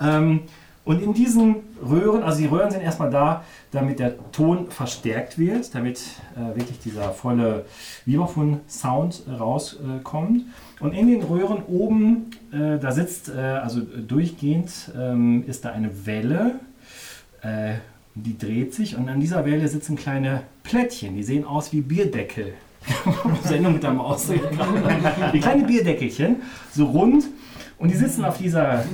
Ähm, 0.00 0.42
und 0.90 1.00
in 1.00 1.14
diesen 1.14 1.54
Röhren, 1.88 2.24
also 2.24 2.40
die 2.40 2.46
Röhren 2.46 2.72
sind 2.72 2.82
erstmal 2.82 3.10
da, 3.10 3.44
damit 3.70 4.00
der 4.00 4.32
Ton 4.32 4.72
verstärkt 4.72 5.38
wird, 5.38 5.72
damit 5.72 6.00
äh, 6.34 6.58
wirklich 6.58 6.80
dieser 6.80 7.12
volle 7.12 7.64
Vibraphon-Sound 8.06 9.22
äh, 9.28 9.36
rauskommt. 9.36 10.46
Und 10.80 10.92
in 10.92 11.06
den 11.06 11.22
Röhren 11.22 11.62
oben, 11.68 12.30
äh, 12.52 12.80
da 12.80 12.90
sitzt, 12.90 13.28
äh, 13.28 13.38
also 13.38 13.82
durchgehend 13.82 14.90
ähm, 14.98 15.44
ist 15.46 15.64
da 15.64 15.70
eine 15.70 16.06
Welle, 16.06 16.58
die 18.14 18.36
dreht 18.36 18.74
sich 18.74 18.98
und 18.98 19.08
an 19.08 19.18
dieser 19.18 19.46
Welle 19.46 19.66
sitzen 19.66 19.96
kleine 19.96 20.42
Plättchen, 20.62 21.14
die 21.14 21.22
sehen 21.22 21.46
aus 21.46 21.72
wie 21.72 21.80
Bierdeckel. 21.80 22.52
Sendung 23.44 23.74
mit 23.74 23.82
der 23.82 23.92
Maus. 23.92 24.26
Die 25.32 25.40
kleine 25.40 25.64
Bierdeckelchen, 25.64 26.36
so 26.70 26.84
rund. 26.86 27.24
Und 27.80 27.90
die 27.90 27.96
sitzen 27.96 28.26
auf 28.26 28.36
dieser 28.36 28.84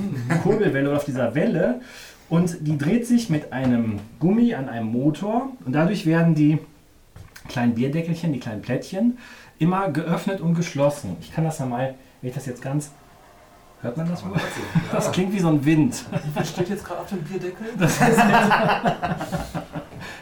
Kurbelwelle 0.43 0.87
oder 0.87 0.97
auf 0.97 1.03
dieser 1.03 1.35
Welle 1.35 1.81
und 2.29 2.55
die 2.61 2.77
dreht 2.77 3.05
sich 3.05 3.29
mit 3.29 3.51
einem 3.51 3.99
Gummi 4.19 4.53
an 4.53 4.69
einem 4.69 4.87
Motor 4.87 5.49
und 5.65 5.73
dadurch 5.73 6.05
werden 6.05 6.35
die 6.35 6.57
kleinen 7.49 7.75
Bierdeckelchen, 7.75 8.31
die 8.31 8.39
kleinen 8.39 8.61
Plättchen, 8.61 9.17
immer 9.59 9.91
geöffnet 9.91 10.39
und 10.39 10.55
geschlossen. 10.55 11.17
Ich 11.19 11.33
kann 11.33 11.43
das 11.43 11.59
ja 11.59 11.65
mal, 11.65 11.95
wenn 12.21 12.29
ich 12.29 12.35
das 12.35 12.45
jetzt 12.45 12.61
ganz. 12.61 12.91
Hört 13.81 13.97
man 13.97 14.09
das 14.09 14.25
wohl? 14.25 14.31
Das 14.91 15.11
klingt 15.11 15.33
wie 15.33 15.39
so 15.39 15.49
ein 15.49 15.63
Wind. 15.65 16.05
Wie 16.33 16.45
steht 16.45 16.69
jetzt 16.69 16.85
gerade 16.85 17.01
auf 17.01 17.09
dem 17.09 17.19
Bierdeckel? 17.19 17.67
Das 17.77 17.91
ist 17.91 18.01
jetzt, 18.01 18.17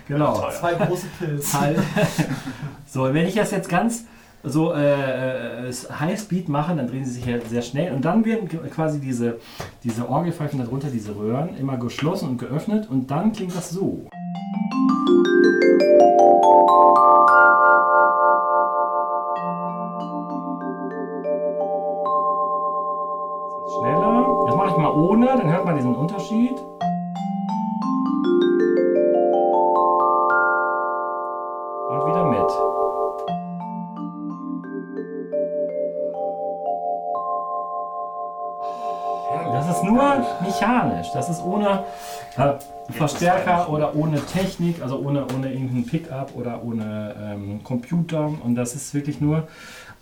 Genau. 0.08 0.49
Zwei 0.49 0.73
große 0.73 1.06
Pilze. 1.19 1.58
So, 2.88 3.13
wenn 3.13 3.28
ich 3.28 3.36
das 3.36 3.51
jetzt 3.51 3.69
ganz 3.69 4.06
so 4.45 4.73
äh, 4.73 5.69
äh, 5.69 5.71
Highspeed 5.71 6.49
mache, 6.49 6.75
dann 6.75 6.88
drehen 6.88 7.05
sie 7.05 7.12
sich 7.12 7.25
ja 7.25 7.39
sehr 7.41 7.62
schnell 7.62 7.93
und 7.93 8.05
dann 8.05 8.25
werden 8.25 8.47
quasi 8.69 8.99
diese, 8.99 9.39
diese 9.84 10.08
Orgelpfeifen 10.10 10.60
darunter, 10.60 10.89
diese 10.89 11.15
Röhren, 11.15 11.58
immer 11.58 11.77
geschlossen 11.77 12.29
und 12.29 12.38
geöffnet 12.38 12.88
und 12.89 13.10
dann 13.10 13.31
klingt 13.31 13.55
das 13.55 13.69
so. 13.69 14.05
Schneller. 23.67 24.45
Das 24.45 24.55
mache 24.55 24.69
ich 24.69 24.77
mal 24.77 24.91
ohne, 24.91 25.25
dann 25.25 25.51
hört 25.51 25.65
man 25.65 25.75
diesen 25.75 25.95
Unterschied. 25.95 26.55
Mechanisch. 40.56 41.08
Das 41.13 41.30
ist 41.30 41.41
ohne 41.44 41.84
äh, 42.38 42.54
Verstärker 42.91 43.70
oder 43.70 43.96
ohne 43.96 44.24
Technik, 44.26 44.82
also 44.82 45.00
ohne, 45.00 45.26
ohne 45.36 45.52
irgendeinen 45.52 45.86
Pickup 45.86 46.36
oder 46.36 46.63
ohne 46.63 47.15
ähm, 47.22 47.63
Computer. 47.63 48.32
Und 48.44 48.56
das 48.56 48.76
ist 48.76 48.94
wirklich 48.94 49.22
nur 49.22 49.48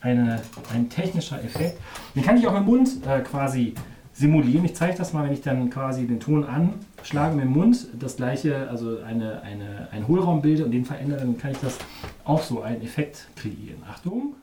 eine, 0.01 0.41
ein 0.73 0.89
technischer 0.89 1.41
Effekt. 1.43 1.79
Den 2.15 2.23
kann 2.23 2.37
ich 2.37 2.47
auch 2.47 2.55
im 2.55 2.65
Mund 2.65 2.89
äh, 3.07 3.21
quasi 3.21 3.73
simulieren. 4.13 4.65
Ich 4.65 4.75
zeige 4.75 4.95
das 4.97 5.13
mal, 5.13 5.25
wenn 5.25 5.33
ich 5.33 5.41
dann 5.41 5.69
quasi 5.69 6.05
den 6.05 6.19
Ton 6.19 6.45
anschlage 6.45 7.35
mit 7.35 7.45
dem 7.45 7.51
Mund, 7.51 7.87
das 7.99 8.17
gleiche, 8.17 8.69
also 8.69 8.99
eine, 8.99 9.41
eine, 9.41 9.87
einen 9.91 10.07
Hohlraum 10.07 10.41
bilde 10.41 10.65
und 10.65 10.71
den 10.71 10.85
verändere, 10.85 11.21
dann 11.21 11.37
kann 11.37 11.51
ich 11.51 11.59
das 11.59 11.77
auch 12.23 12.43
so 12.43 12.61
einen 12.61 12.83
Effekt 12.83 13.27
kreieren. 13.35 13.81
Achtung, 13.89 14.35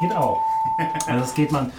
geht 0.00 0.12
auch. 0.12 0.38
Also 1.06 1.20
das 1.20 1.34
geht 1.34 1.52
man 1.52 1.70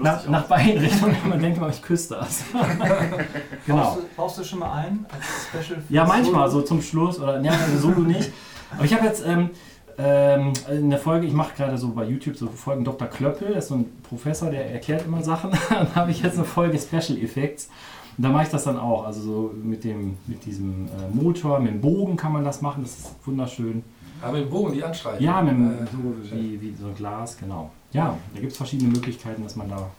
nach, 0.00 0.26
nach 0.26 0.44
beiden 0.44 0.80
Richtungen, 0.80 1.16
man 1.28 1.38
denkt 1.38 1.58
immer, 1.58 1.68
ich 1.68 1.82
küsse 1.82 2.16
das. 2.16 2.44
genau. 3.66 3.82
Brauchst, 3.82 3.98
du, 3.98 4.02
brauchst 4.16 4.38
du 4.38 4.44
schon 4.44 4.58
mal 4.58 4.72
einen 4.72 5.06
als 5.08 5.24
Special 5.64 5.80
für 5.80 5.94
Ja, 5.94 6.04
manchmal, 6.04 6.50
Solo? 6.50 6.62
so 6.62 6.66
zum 6.66 6.82
Schluss 6.82 7.20
oder 7.20 7.40
ja, 7.42 7.52
also 7.52 7.78
solo 7.78 8.00
nicht. 8.00 8.32
Aber 8.74 8.84
ich 8.84 8.94
habe 8.94 9.06
jetzt 9.06 9.24
ähm, 9.24 9.50
ähm, 9.98 10.52
eine 10.68 10.98
Folge, 10.98 11.26
ich 11.26 11.32
mache 11.32 11.54
gerade 11.56 11.76
so 11.76 11.90
bei 11.90 12.04
YouTube 12.04 12.36
so 12.36 12.48
Folgen 12.48 12.84
Dr. 12.84 13.06
Klöppel, 13.08 13.48
das 13.54 13.64
ist 13.64 13.68
so 13.68 13.76
ein 13.76 14.02
Professor, 14.02 14.50
der 14.50 14.70
erklärt 14.72 15.04
immer 15.06 15.22
Sachen. 15.22 15.50
dann 15.68 15.94
habe 15.94 16.10
ich 16.10 16.22
jetzt 16.22 16.36
eine 16.36 16.46
Folge 16.46 16.78
Special 16.78 17.18
Effects. 17.18 17.68
Und 18.16 18.24
da 18.24 18.30
mache 18.30 18.44
ich 18.44 18.50
das 18.50 18.64
dann 18.64 18.78
auch. 18.78 19.04
Also 19.04 19.20
so 19.20 19.54
mit, 19.62 19.84
dem, 19.84 20.16
mit 20.26 20.44
diesem 20.44 20.86
äh, 20.86 21.14
Motor, 21.14 21.60
mit 21.60 21.72
dem 21.72 21.80
Bogen 21.80 22.16
kann 22.16 22.32
man 22.32 22.44
das 22.44 22.62
machen, 22.62 22.82
das 22.82 22.98
ist 22.98 23.14
wunderschön. 23.24 23.82
Aber 24.22 24.32
mit 24.32 24.42
dem 24.42 24.50
Bogen 24.50 24.72
die 24.72 24.82
anstreichen. 24.84 25.24
Ja, 25.24 25.40
mit 25.42 25.52
dem, 25.52 25.70
Äh, 25.70 25.86
so 25.86 26.36
wie, 26.36 26.60
wie 26.60 26.74
so 26.74 26.88
ein 26.88 26.94
Glas, 26.94 27.36
genau. 27.38 27.70
Ja, 27.92 28.16
da 28.34 28.40
gibt 28.40 28.52
es 28.52 28.56
verschiedene 28.58 28.90
Möglichkeiten, 28.90 29.42
dass 29.42 29.56
man 29.56 29.68
da 29.68 29.90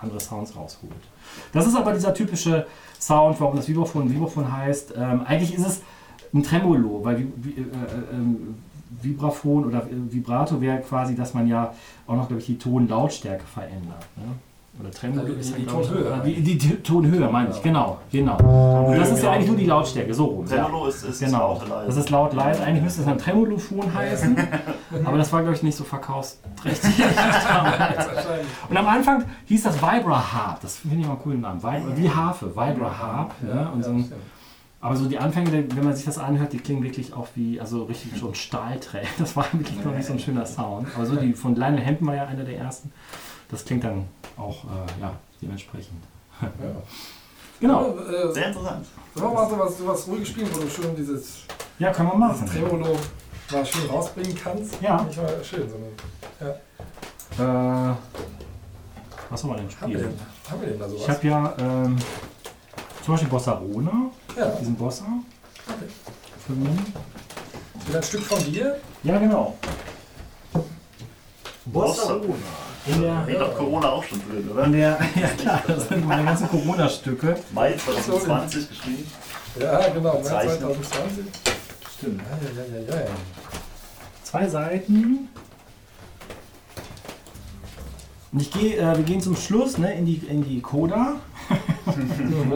andere 0.00 0.20
Sounds 0.20 0.54
rausholt. 0.56 0.92
Das 1.52 1.66
ist 1.66 1.76
aber 1.76 1.92
dieser 1.92 2.12
typische 2.12 2.66
Sound, 2.98 3.40
warum 3.40 3.56
das 3.56 3.68
Vibraphon 3.68 4.10
Vibraphon 4.12 4.50
heißt. 4.50 4.94
Ähm, 4.96 5.22
eigentlich 5.24 5.54
ist 5.54 5.66
es 5.66 5.82
ein 6.34 6.42
Tremolo, 6.42 7.00
weil 7.04 7.16
äh, 7.16 7.20
äh, 7.20 7.24
ähm, 8.12 8.56
Vibraphon 9.02 9.66
oder 9.66 9.84
äh, 9.84 10.12
Vibrato 10.12 10.60
wäre 10.60 10.80
quasi, 10.80 11.14
dass 11.14 11.32
man 11.34 11.46
ja 11.46 11.72
auch 12.06 12.16
noch, 12.16 12.26
glaube 12.28 12.40
ich, 12.40 12.46
die 12.46 12.58
Tonlautstärke 12.58 13.44
verändert. 13.46 14.06
Ne? 14.16 14.34
Oder 14.80 14.90
Tremolo 14.92 15.22
Also 15.22 15.34
ist 15.34 15.56
die 15.56 15.66
Tonhöhe. 15.66 16.22
Die, 16.24 16.40
die, 16.40 16.58
die 16.58 16.74
Tonhöhe, 16.76 17.28
meine 17.28 17.50
ich, 17.50 17.62
genau. 17.62 17.98
genau. 18.12 18.36
Und 18.86 18.96
das 18.96 19.10
ist 19.10 19.24
ja 19.24 19.32
eigentlich 19.32 19.48
nur 19.48 19.56
die 19.56 19.66
Lautstärke, 19.66 20.14
so 20.14 20.26
rum. 20.26 20.46
Tremolo 20.46 20.86
ist, 20.86 21.02
ist 21.02 21.20
Genau, 21.20 21.54
laute 21.54 21.66
leise. 21.66 21.86
das 21.86 21.96
ist 21.96 22.10
laut 22.10 22.32
leise. 22.32 22.62
Eigentlich 22.62 22.84
müsste 22.84 23.02
es 23.02 23.08
ein 23.08 23.18
Tremolophon 23.18 23.92
heißen, 23.92 24.36
aber 25.04 25.18
das 25.18 25.32
war, 25.32 25.42
glaube 25.42 25.56
ich, 25.56 25.62
nicht 25.62 25.76
so 25.76 25.84
verkaufsträchtig. 25.84 26.94
Und 28.68 28.76
am 28.76 28.86
Anfang 28.86 29.24
hieß 29.46 29.64
das 29.64 29.82
Vibra 29.82 30.32
Harp. 30.32 30.60
Das 30.60 30.76
finde 30.76 30.96
ich 30.96 31.06
mal 31.06 31.14
einen 31.14 31.22
coolen 31.22 31.40
Namen. 31.40 31.62
Vibra, 31.62 31.96
wie 31.96 32.10
Harfe, 32.10 32.46
Vibra 32.54 32.98
Harp. 32.98 33.34
Ja, 33.46 33.70
und 33.70 33.84
so 33.84 33.90
ein, 33.90 34.12
aber 34.80 34.94
so 34.94 35.08
die 35.08 35.18
Anfänge, 35.18 35.52
wenn 35.74 35.84
man 35.84 35.94
sich 35.96 36.04
das 36.04 36.18
anhört, 36.18 36.52
die 36.52 36.58
klingen 36.58 36.84
wirklich 36.84 37.12
auch 37.12 37.26
wie, 37.34 37.60
also 37.60 37.84
richtig 37.84 38.16
schon 38.16 38.34
Stahlträger. 38.34 39.08
Das 39.18 39.34
war 39.34 39.46
wirklich 39.52 39.84
noch 39.84 39.92
nicht 39.92 40.06
so 40.06 40.12
ein 40.12 40.20
schöner 40.20 40.46
Sound. 40.46 40.86
Aber 40.94 41.04
so 41.04 41.16
die 41.16 41.32
von 41.32 41.56
Lionel 41.56 41.84
Hampton 41.84 42.06
war 42.06 42.14
ja 42.14 42.26
einer 42.26 42.44
der 42.44 42.58
ersten. 42.58 42.92
Das 43.50 43.64
klingt 43.64 43.84
dann 43.84 44.06
auch 44.36 44.64
äh, 44.64 45.00
ja, 45.00 45.14
dementsprechend. 45.42 46.02
Ja. 46.42 46.48
Genau. 47.60 47.88
Äh, 47.98 48.32
Sehr 48.32 48.46
interessant. 48.48 48.86
Sollen 49.16 49.32
wir 49.32 49.34
mal 49.34 49.50
sowas, 49.50 49.76
sowas 49.78 50.06
ruhiges 50.06 50.28
spielen, 50.28 50.48
wo 50.54 50.60
du 50.60 50.70
schön 50.70 50.94
dieses, 50.94 51.38
Ja, 51.80 51.90
können 51.92 52.08
wir 52.10 52.28
dieses 52.28 52.42
machen. 52.42 52.50
Tremolo 52.68 52.96
mal 53.50 53.66
schön 53.66 53.90
rausbringen 53.90 54.38
kannst? 54.40 54.80
Ja. 54.80 55.02
Nicht 55.02 55.20
mal 55.20 55.42
schön, 55.42 55.68
sondern. 55.68 55.90
Äh, 57.92 57.96
was 59.28 59.40
soll 59.40 59.50
man 59.50 59.58
denn 59.58 59.80
Haben 59.80 59.90
wir 59.90 59.98
spielen? 59.98 60.16
denn, 60.16 60.50
haben 60.52 60.60
wir 60.60 60.68
denn 60.68 60.78
da 60.78 60.88
sowas? 60.88 61.02
Ich 61.02 61.08
habe 61.08 61.26
ja 61.26 61.54
ähm, 61.58 61.96
zum 63.04 63.14
Beispiel 63.14 63.28
Bossarona, 63.28 63.92
ja, 64.36 64.46
diesen 64.50 64.76
Bossa. 64.76 65.04
okay. 65.66 65.88
Für 66.46 66.52
mich. 66.52 66.70
Wieder 67.88 67.98
ein 67.98 68.02
Stück 68.04 68.22
von 68.22 68.44
dir. 68.44 68.76
Ja, 69.02 69.18
genau. 69.18 69.56
Bossa. 71.64 72.20
In 72.88 73.02
der, 73.02 73.26
Hängt 73.26 73.40
doch 73.40 73.56
Corona 73.56 73.88
auch 73.88 74.04
schon 74.04 74.20
drin, 74.20 74.48
oder? 74.50 74.64
in 74.64 74.72
der, 74.72 74.98
ja 75.14 75.28
klar, 75.36 75.62
das 75.66 75.88
sind 75.88 76.06
meine 76.06 76.24
ganzen 76.24 76.48
Corona-Stücke. 76.48 77.36
Mai 77.52 77.74
2020 77.74 78.68
geschrieben. 78.68 79.06
Ja, 79.60 79.88
genau, 79.88 80.22
Zeichen. 80.22 80.60
2020. 80.60 81.24
Stimmt. 81.98 82.22
Ja, 82.22 82.62
ja, 82.62 82.80
ja, 82.80 82.94
ja, 82.94 83.00
ja. 83.04 83.10
Zwei 84.22 84.48
Seiten. 84.48 85.28
Und 88.30 88.42
ich 88.42 88.50
gehe, 88.52 88.76
äh, 88.76 88.96
wir 88.96 89.04
gehen 89.04 89.20
zum 89.20 89.36
Schluss 89.36 89.78
ne, 89.78 89.94
in, 89.94 90.06
die, 90.06 90.16
in 90.28 90.44
die 90.44 90.60
Coda. 90.60 91.16
Mhm. 91.96 92.52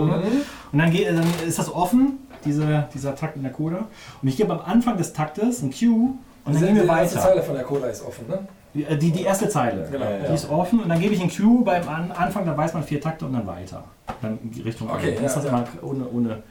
Und 0.73 0.79
dann, 0.79 0.91
geht, 0.91 1.09
dann 1.09 1.27
ist 1.47 1.59
das 1.59 1.73
offen, 1.73 2.19
diese, 2.45 2.89
dieser 2.95 3.15
Takt 3.15 3.37
in 3.37 3.43
der 3.43 3.53
Coda. 3.53 3.89
Und 4.23 4.29
ich 4.29 4.37
gebe 4.37 4.53
am 4.53 4.61
Anfang 4.61 4.97
des 4.97 5.13
Taktes 5.13 5.63
ein 5.63 5.71
Cue 5.71 6.15
und 6.45 6.55
dann 6.55 6.63
gehen 6.63 6.77
wir 6.77 6.83
die 6.83 6.89
erste 6.89 7.17
weiter. 7.17 7.29
Zeile 7.29 7.43
von 7.43 7.55
der 7.55 7.65
Cola 7.65 7.87
ist 7.89 8.05
offen, 8.05 8.27
ne? 8.29 8.47
Die, 8.75 8.85
äh, 8.85 8.97
die, 8.97 9.11
die 9.11 9.23
erste 9.23 9.49
Zeile. 9.49 9.87
Genau, 9.91 10.07
Die 10.21 10.25
ja. 10.27 10.35
ist 10.35 10.49
offen 10.49 10.81
und 10.81 10.89
dann 10.89 11.01
gebe 11.01 11.15
ich 11.15 11.21
ein 11.23 11.31
Cue 11.31 11.63
beim 11.65 11.89
An 11.89 12.11
Anfang, 12.13 12.47
dann 12.47 12.57
weiß 12.57 12.75
man 12.75 12.83
vier 12.83 13.01
Takte 13.01 13.27
und 13.27 13.35
dann 13.35 13.47
weiter. 13.47 13.85
Dann 14.21 14.39
Richtung. 14.65 14.91
Okay, 14.91 15.15
dann 15.15 15.25
ist 15.25 15.35
das 15.37 15.45
immer 15.45 15.65
ohne, 15.83 16.09
ohne, 16.09 16.43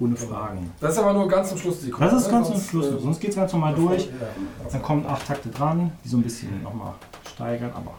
ohne 0.00 0.16
Fragen. 0.16 0.72
Das 0.80 0.92
ist 0.92 0.98
aber 0.98 1.12
nur 1.12 1.28
ganz 1.28 1.50
zum 1.50 1.58
Schluss 1.58 1.80
die 1.80 1.90
Cola. 1.90 2.10
Das 2.10 2.22
ist 2.22 2.26
ne? 2.26 2.32
ganz 2.32 2.48
zum 2.48 2.60
Schluss. 2.60 2.86
äh, 2.86 2.98
Sonst 2.98 3.20
geht 3.20 3.30
es 3.30 3.36
ganz 3.36 3.52
normal 3.52 3.74
durch. 3.74 4.08
Dann 4.72 4.82
kommen 4.82 5.06
acht 5.06 5.26
Takte 5.26 5.48
dran, 5.50 5.92
die 6.04 6.08
so 6.08 6.16
ein 6.16 6.22
bisschen 6.22 6.62
nochmal 6.62 6.94
steigern, 7.34 7.70
aber. 7.74 7.92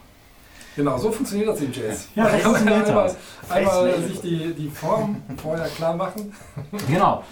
Genau, 0.76 0.98
so 0.98 1.12
funktioniert 1.12 1.50
das 1.50 1.62
im 1.62 1.72
Jazz. 1.74 2.08
Ja, 2.16 2.26
kann 2.26 2.40
funktioniert 2.42 2.88
einmal, 2.88 3.04
das. 3.06 3.18
einmal 3.52 4.02
sich 4.04 4.22
die, 4.22 4.54
die 4.54 4.70
Form 4.70 5.18
vorher 5.42 5.68
klar 5.68 5.96
machen 5.96 6.34
Genau. 6.88 7.24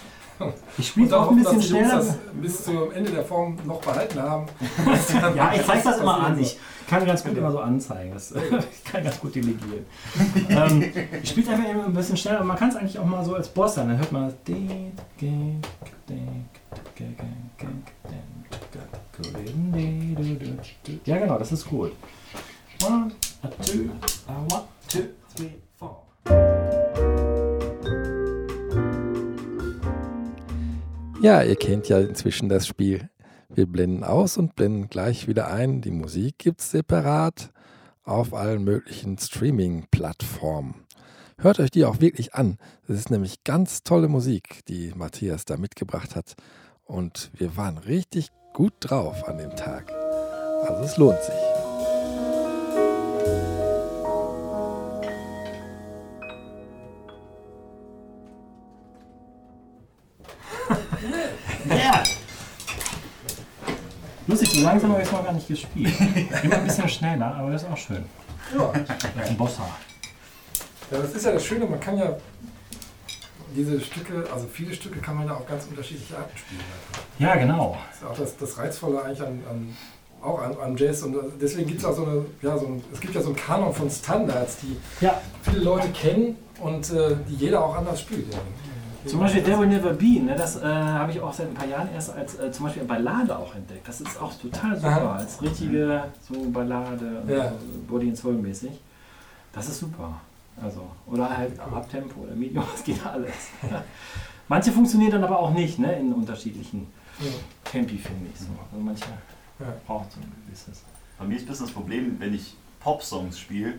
Ich 0.78 0.88
spiele 0.88 1.06
es 1.06 1.12
auch 1.12 1.30
ein 1.30 1.36
bisschen 1.36 1.62
schneller. 1.62 1.96
das 1.96 2.18
bis 2.40 2.64
zum 2.64 2.92
Ende 2.92 3.10
der 3.10 3.24
Form 3.24 3.56
noch 3.66 3.80
behalten 3.80 4.20
haben. 4.20 4.46
Ja, 5.36 5.52
ich 5.54 5.64
zeige 5.66 5.82
das 5.84 5.98
immer 5.98 6.18
an. 6.26 6.38
Ich 6.38 6.58
kann 6.88 7.04
ganz 7.06 7.22
gut 7.22 7.36
immer 7.36 7.52
so 7.52 7.60
anzeigen. 7.60 8.12
Das, 8.12 8.32
ich 8.72 8.84
kann 8.84 9.04
ganz 9.04 9.20
gut 9.20 9.34
delegieren. 9.34 9.86
ähm, 10.48 10.92
ich 11.22 11.30
spiele 11.30 11.50
einfach 11.52 11.70
immer 11.70 11.84
ein 11.84 11.94
bisschen 11.94 12.16
schneller. 12.16 12.42
Man 12.42 12.56
kann 12.56 12.70
es 12.70 12.76
eigentlich 12.76 12.98
auch 12.98 13.04
mal 13.04 13.24
so 13.24 13.34
als 13.34 13.48
Boss 13.48 13.74
sein. 13.74 13.88
Dann 13.88 13.98
hört 13.98 14.12
man 14.12 14.24
das. 14.26 14.34
Ja, 21.04 21.18
genau, 21.18 21.38
das 21.38 21.52
ist 21.52 21.66
gut. 21.66 21.92
One, 22.82 23.12
a 23.42 23.48
two, 23.62 23.90
a 24.26 24.32
one, 24.54 24.64
two, 24.88 25.02
three, 25.36 25.50
Ja, 31.22 31.42
ihr 31.42 31.56
kennt 31.56 31.86
ja 31.90 32.00
inzwischen 32.00 32.48
das 32.48 32.66
Spiel. 32.66 33.10
Wir 33.50 33.66
blenden 33.66 34.04
aus 34.04 34.38
und 34.38 34.56
blenden 34.56 34.88
gleich 34.88 35.28
wieder 35.28 35.52
ein. 35.52 35.82
Die 35.82 35.90
Musik 35.90 36.38
gibt's 36.38 36.70
separat 36.70 37.50
auf 38.04 38.32
allen 38.32 38.64
möglichen 38.64 39.18
Streaming-Plattformen. 39.18 40.86
Hört 41.36 41.60
euch 41.60 41.70
die 41.70 41.84
auch 41.84 42.00
wirklich 42.00 42.34
an. 42.34 42.56
Das 42.88 42.96
ist 42.96 43.10
nämlich 43.10 43.44
ganz 43.44 43.82
tolle 43.82 44.08
Musik, 44.08 44.64
die 44.68 44.92
Matthias 44.96 45.44
da 45.44 45.58
mitgebracht 45.58 46.16
hat. 46.16 46.36
Und 46.84 47.30
wir 47.34 47.54
waren 47.54 47.76
richtig 47.76 48.30
gut 48.54 48.72
drauf 48.80 49.28
an 49.28 49.36
dem 49.36 49.54
Tag. 49.56 49.92
Also 50.66 50.84
es 50.84 50.96
lohnt 50.96 51.22
sich. 51.22 51.59
Ja! 61.68 62.02
Lustig, 64.26 64.50
so 64.50 64.62
langsam 64.62 64.92
habe 64.92 65.02
ich 65.02 65.08
es 65.08 65.12
noch 65.12 65.24
gar 65.24 65.32
nicht 65.32 65.48
gespielt. 65.48 65.92
Immer 66.42 66.56
ein 66.56 66.64
bisschen 66.64 66.88
schneller, 66.88 67.34
aber 67.34 67.50
das 67.50 67.62
ist 67.62 67.68
auch 67.70 67.76
schön. 67.76 68.04
Ja. 68.56 68.72
Ein 69.24 69.36
Bossa. 69.36 69.62
ja, 70.90 70.98
das 70.98 71.12
ist 71.12 71.24
ja 71.24 71.32
das 71.32 71.44
Schöne, 71.44 71.66
man 71.66 71.80
kann 71.80 71.98
ja 71.98 72.16
diese 73.54 73.80
Stücke, 73.80 74.24
also 74.32 74.46
viele 74.46 74.72
Stücke 74.72 75.00
kann 75.00 75.16
man 75.16 75.26
ja 75.26 75.34
auf 75.34 75.46
ganz 75.46 75.66
unterschiedliche 75.66 76.16
Arten 76.16 76.36
spielen. 76.36 76.60
Ja, 77.18 77.34
genau. 77.34 77.76
Das 77.88 77.96
ist 77.96 78.06
auch 78.06 78.24
das, 78.24 78.36
das 78.36 78.58
Reizvolle 78.58 79.02
eigentlich 79.02 79.20
an, 79.20 79.42
an 79.50 79.76
auch 80.22 80.40
an, 80.40 80.54
an 80.60 80.76
Jazz 80.76 81.02
und 81.02 81.16
deswegen 81.40 81.66
gibt 81.66 81.80
es 81.80 81.84
auch 81.84 81.94
so 81.94 82.04
eine, 82.04 82.24
ja, 82.42 82.56
so 82.58 82.66
ein, 82.66 82.84
es 82.92 83.00
gibt 83.00 83.14
ja 83.14 83.22
so 83.22 83.28
einen 83.28 83.36
Kanon 83.36 83.72
von 83.72 83.90
Standards, 83.90 84.58
die 84.58 84.76
Ja, 85.04 85.20
viele 85.42 85.60
Leute 85.60 85.88
kennen 85.88 86.36
und 86.60 86.90
äh, 86.90 87.16
die 87.28 87.36
jeder 87.36 87.64
auch 87.64 87.74
anders 87.74 88.00
spielt. 88.00 88.32
Ja. 88.32 88.40
Zum 89.06 89.20
Beispiel 89.20 89.42
There 89.42 89.58
Will 89.58 89.66
Never 89.68 89.92
Be, 89.94 90.20
ne, 90.20 90.34
das 90.36 90.56
äh, 90.56 90.64
habe 90.66 91.10
ich 91.12 91.20
auch 91.20 91.32
seit 91.32 91.48
ein 91.48 91.54
paar 91.54 91.66
Jahren 91.66 91.88
erst 91.94 92.10
als 92.14 92.38
äh, 92.38 92.52
zum 92.52 92.66
Beispiel 92.66 92.84
Ballade 92.84 93.36
auch 93.36 93.54
entdeckt. 93.54 93.88
Das 93.88 94.00
ist 94.00 94.20
auch 94.20 94.32
total 94.34 94.76
super, 94.76 94.88
Aha. 94.88 95.16
als 95.16 95.40
richtige 95.40 96.04
so 96.28 96.34
Ballade, 96.50 97.22
Ja. 97.26 97.50
so 97.50 97.56
Body 97.88 98.08
and 98.08 98.16
Soul 98.18 98.34
mäßig. 98.34 98.72
Das 99.52 99.68
ist 99.68 99.78
super. 99.80 100.20
Also, 100.62 100.82
oder 101.06 101.34
halt 101.36 101.58
Abtempo 101.58 102.20
oder 102.20 102.34
Medium, 102.34 102.64
das 102.72 102.84
geht 102.84 103.04
alles. 103.06 103.32
manche 104.48 104.70
funktionieren 104.70 105.12
dann 105.12 105.24
aber 105.24 105.38
auch 105.38 105.50
nicht, 105.52 105.78
ne, 105.78 105.98
in 105.98 106.12
unterschiedlichen 106.12 106.86
Ja. 107.20 107.30
Tempi, 107.64 107.96
finde 107.96 108.28
ich. 108.32 108.38
So. 108.40 108.46
Also 108.70 108.84
manche 108.84 109.04
Ja. 109.58 109.66
brauchen 109.86 110.06
so 110.10 110.20
ein 110.20 110.32
gewisses. 110.46 110.82
Bei 111.18 111.24
mir 111.24 111.36
ist 111.36 111.42
ein 111.42 111.48
bisschen 111.48 111.66
das 111.66 111.74
Problem, 111.74 112.16
wenn 112.18 112.34
ich 112.34 112.54
Pop-Songs 112.80 113.38
spiele, 113.38 113.74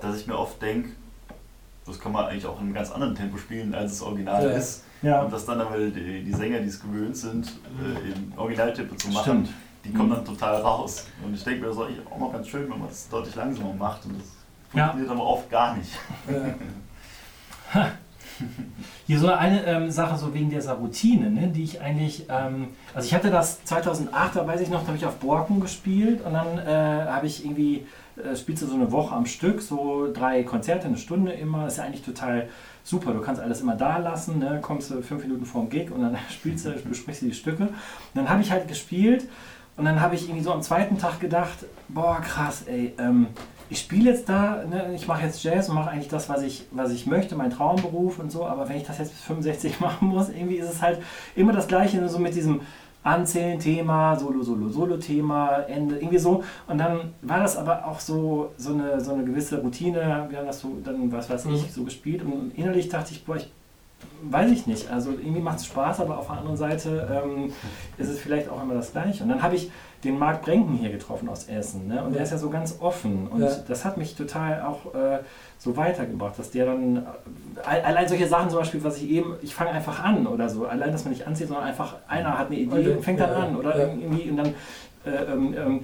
dass 0.00 0.16
ich 0.20 0.26
mir 0.26 0.38
oft 0.38 0.60
denke, 0.60 0.90
das 1.90 2.00
kann 2.00 2.12
man 2.12 2.26
eigentlich 2.26 2.46
auch 2.46 2.56
in 2.58 2.66
einem 2.66 2.74
ganz 2.74 2.90
anderen 2.90 3.14
Tempo 3.14 3.36
spielen, 3.36 3.74
als 3.74 3.92
es 3.92 4.02
original 4.02 4.42
Ja. 4.44 4.50
ist. 4.50 4.84
Ja, 5.02 5.22
Und 5.22 5.32
dass 5.32 5.44
dann 5.46 5.60
aber 5.60 5.78
die, 5.78 6.22
die 6.24 6.32
Sänger, 6.32 6.58
die 6.60 6.68
es 6.68 6.80
gewöhnt 6.80 7.16
sind, 7.16 7.46
äh, 7.48 8.10
im 8.12 8.32
Originaltempo 8.38 8.94
zu 8.96 9.08
machen, 9.08 9.22
stimmt. 9.46 9.48
die 9.84 9.92
kommen 9.92 10.10
Mhm. 10.10 10.14
dann 10.14 10.24
total 10.26 10.56
raus. 10.60 11.06
Und 11.24 11.34
ich 11.34 11.42
denke 11.42 11.60
mir, 11.62 11.66
das 11.68 11.76
ist 11.76 11.82
eigentlich 11.82 12.06
auch 12.06 12.18
mal 12.18 12.30
ganz 12.32 12.48
schön, 12.48 12.70
wenn 12.70 12.78
man 12.78 12.88
das 12.88 13.08
deutlich 13.08 13.34
langsamer 13.34 13.72
macht. 13.72 14.04
Und 14.04 14.18
das 14.20 14.28
Ja. 14.74 14.88
funktioniert 14.88 15.10
aber 15.10 15.26
oft 15.26 15.50
gar 15.50 15.76
nicht. 15.76 15.90
Hier 19.10 19.18
so 19.18 19.26
eine 19.26 19.66
ähm, 19.66 19.90
Sache, 19.90 20.16
so 20.16 20.34
wegen 20.34 20.50
dieser 20.50 20.74
Routine, 20.74 21.32
ne, 21.32 21.48
die 21.48 21.64
ich 21.64 21.80
eigentlich, 21.80 22.26
ähm, 22.28 22.68
also 22.94 23.08
ich 23.08 23.12
hatte 23.12 23.28
das 23.28 23.64
2008, 23.64 24.36
da 24.36 24.46
weiß 24.46 24.60
ich 24.60 24.70
noch, 24.70 24.82
da 24.82 24.86
habe 24.86 24.96
ich 24.96 25.04
auf 25.04 25.16
Borken 25.16 25.58
gespielt 25.58 26.24
und 26.24 26.32
dann 26.32 26.58
äh, 26.58 27.10
habe 27.10 27.26
ich 27.26 27.44
irgendwie, 27.44 27.84
äh, 28.16 28.36
spielst 28.36 28.62
du 28.62 28.68
so 28.68 28.76
eine 28.76 28.92
Woche 28.92 29.12
am 29.12 29.26
Stück, 29.26 29.62
so 29.62 30.12
drei 30.12 30.44
Konzerte, 30.44 30.86
eine 30.86 30.96
Stunde 30.96 31.32
immer, 31.32 31.66
ist 31.66 31.78
ja 31.78 31.82
eigentlich 31.86 32.04
total 32.04 32.48
super, 32.84 33.12
du 33.12 33.20
kannst 33.20 33.42
alles 33.42 33.62
immer 33.62 33.74
da 33.74 33.98
lassen, 33.98 34.38
ne, 34.38 34.60
kommst 34.62 34.92
du 34.92 35.02
fünf 35.02 35.24
Minuten 35.24 35.44
vorm 35.44 35.68
Gig 35.70 35.90
und 35.90 36.02
dann 36.02 36.16
spielst 36.30 36.66
du, 36.66 36.70
besprichst 36.70 37.22
du 37.22 37.26
die 37.26 37.34
Stücke. 37.34 37.64
Und 37.64 37.72
dann 38.14 38.28
habe 38.28 38.42
ich 38.42 38.52
halt 38.52 38.68
gespielt 38.68 39.26
und 39.76 39.86
dann 39.86 40.00
habe 40.00 40.14
ich 40.14 40.28
irgendwie 40.28 40.44
so 40.44 40.52
am 40.52 40.62
zweiten 40.62 40.98
Tag 40.98 41.18
gedacht, 41.18 41.66
boah 41.88 42.20
krass, 42.20 42.62
ey, 42.68 42.94
ähm, 42.96 43.26
ich 43.70 43.78
spiele 43.78 44.10
jetzt 44.10 44.28
da, 44.28 44.64
ne, 44.68 44.92
ich 44.94 45.06
mache 45.06 45.24
jetzt 45.24 45.42
Jazz 45.42 45.68
und 45.68 45.76
mache 45.76 45.90
eigentlich 45.90 46.08
das, 46.08 46.28
was 46.28 46.42
ich, 46.42 46.66
was 46.72 46.90
ich 46.90 47.06
möchte, 47.06 47.36
mein 47.36 47.50
Traumberuf 47.50 48.18
und 48.18 48.30
so, 48.32 48.44
aber 48.44 48.68
wenn 48.68 48.76
ich 48.76 48.84
das 48.84 48.98
jetzt 48.98 49.12
bis 49.12 49.20
65 49.22 49.80
machen 49.86 50.08
muss, 50.08 50.28
irgendwie 50.28 50.56
ist 50.56 50.68
es 50.70 50.82
halt 50.82 50.98
immer 51.36 51.52
das 51.52 51.68
Gleiche, 51.68 52.06
so 52.08 52.18
mit 52.18 52.34
diesem 52.34 52.60
Anzählen-Thema, 53.02 54.16
Solo, 54.18 54.42
Solo, 54.42 54.68
Solo-Thema, 54.68 55.60
Ende, 55.68 55.96
irgendwie 55.96 56.18
so. 56.18 56.42
Und 56.66 56.78
dann 56.78 57.14
war 57.22 57.40
das 57.40 57.56
aber 57.56 57.86
auch 57.86 57.98
so, 58.00 58.50
so, 58.58 58.74
eine, 58.74 59.00
so 59.00 59.14
eine 59.14 59.24
gewisse 59.24 59.60
Routine, 59.60 60.26
wir 60.28 60.38
haben 60.38 60.46
das 60.46 60.60
so 60.60 60.76
dann, 60.84 61.10
was 61.10 61.30
weiß 61.30 61.46
ich, 61.46 61.62
Mhm. 61.62 61.70
so 61.70 61.84
gespielt 61.84 62.22
und 62.22 62.52
innerlich 62.56 62.88
dachte 62.88 63.12
ich, 63.12 63.24
boah, 63.24 63.36
ich 63.36 63.50
weiß 64.22 64.50
ich 64.50 64.66
nicht, 64.66 64.90
also 64.90 65.10
irgendwie 65.12 65.40
macht 65.40 65.58
es 65.58 65.66
Spaß, 65.66 66.00
aber 66.00 66.18
auf 66.18 66.26
der 66.26 66.36
anderen 66.38 66.56
Seite 66.56 67.22
ähm, 67.24 67.52
ist 67.96 68.08
es 68.08 68.18
vielleicht 68.20 68.48
auch 68.50 68.62
immer 68.62 68.74
das 68.74 68.92
Gleiche. 68.92 69.22
Und 69.22 69.30
dann 69.30 69.42
habe 69.42 69.54
ich 69.56 69.70
den 70.04 70.18
Marc 70.18 70.42
Brenken 70.42 70.74
hier 70.74 70.90
getroffen 70.90 71.28
aus 71.28 71.48
Essen. 71.48 71.88
Ne? 71.88 72.02
Und 72.02 72.14
der 72.14 72.22
ist 72.22 72.30
ja 72.30 72.38
so 72.38 72.48
ganz 72.50 72.76
offen. 72.80 73.28
Und 73.28 73.42
Ja. 73.42 73.48
das 73.68 73.84
hat 73.84 73.96
mich 73.96 74.14
total 74.16 74.62
auch 74.62 74.94
äh, 74.94 75.18
so 75.58 75.76
weitergebracht, 75.76 76.38
dass 76.38 76.50
der 76.50 76.66
dann, 76.66 76.96
äh, 76.96 77.00
all- 77.64 77.82
allein 77.82 78.08
solche 78.08 78.26
Sachen 78.26 78.50
zum 78.50 78.58
Beispiel, 78.58 78.82
was 78.84 78.96
ich 78.98 79.08
eben, 79.10 79.34
ich 79.42 79.54
fange 79.54 79.70
einfach 79.70 80.02
an 80.02 80.26
oder 80.26 80.48
so. 80.48 80.66
Allein, 80.66 80.92
dass 80.92 81.04
man 81.04 81.12
nicht 81.12 81.26
anzieht, 81.26 81.48
sondern 81.48 81.66
einfach 81.66 81.96
einer 82.08 82.38
hat 82.38 82.46
eine 82.48 82.56
Idee 82.56 82.90
und 82.92 83.02
fängt 83.04 83.20
dann 83.20 83.30
Ja, 83.30 83.38
ja. 83.38 83.44
an. 83.46 83.56
Oder 83.56 83.78
Ja. 83.78 83.86
irgendwie, 83.88 84.30
und 84.30 84.36
dann, 84.38 84.54
äh, 85.04 85.32
ähm, 85.32 85.54
ähm, 85.56 85.80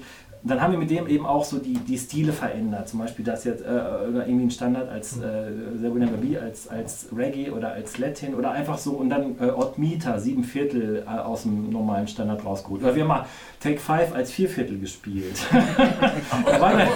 dann 0.49 0.61
haben 0.61 0.73
wir 0.73 0.79
mit 0.79 0.91
dem 0.91 1.07
eben 1.09 1.27
auch 1.27 1.45
so 1.45 1.59
die, 1.59 1.75
die 1.75 1.99
Stile 1.99 2.33
verändert. 2.33 2.89
Zum 2.89 3.01
Beispiel 3.01 3.25
das 3.25 3.45
jetzt, 3.45 3.63
äh, 3.63 3.69
irgendwie 3.69 4.45
ein 4.45 4.51
Standard 4.51 4.89
als 4.89 5.19
äh, 5.19 5.51
Never 5.81 6.17
Be, 6.17 6.41
als, 6.41 6.69
als 6.69 7.09
Reggae 7.17 7.51
oder 7.51 7.73
als 7.73 7.99
Latin 7.99 8.35
oder 8.35 8.53
einfach 8.53 8.79
so 8.79 8.93
und 8.93 9.11
dann 9.11 9.37
äh, 9.41 9.51
Odd 9.51 9.79
Meter, 9.79 10.19
sieben 10.19 10.45
Viertel 10.45 11.05
äh, 11.07 11.19
aus 11.19 11.43
dem 11.43 11.71
normalen 11.71 12.07
Standard 12.07 12.45
rausgeholt. 12.45 12.83
Oder 12.83 12.95
wir 12.95 13.03
haben 13.03 13.09
mal 13.09 13.27
Take 13.61 13.79
Five 13.79 14.15
als 14.15 14.31
Vierviertel 14.31 14.79
gespielt. 14.79 15.37
da 15.51 16.61
war 16.61 16.73
dann, 16.73 16.89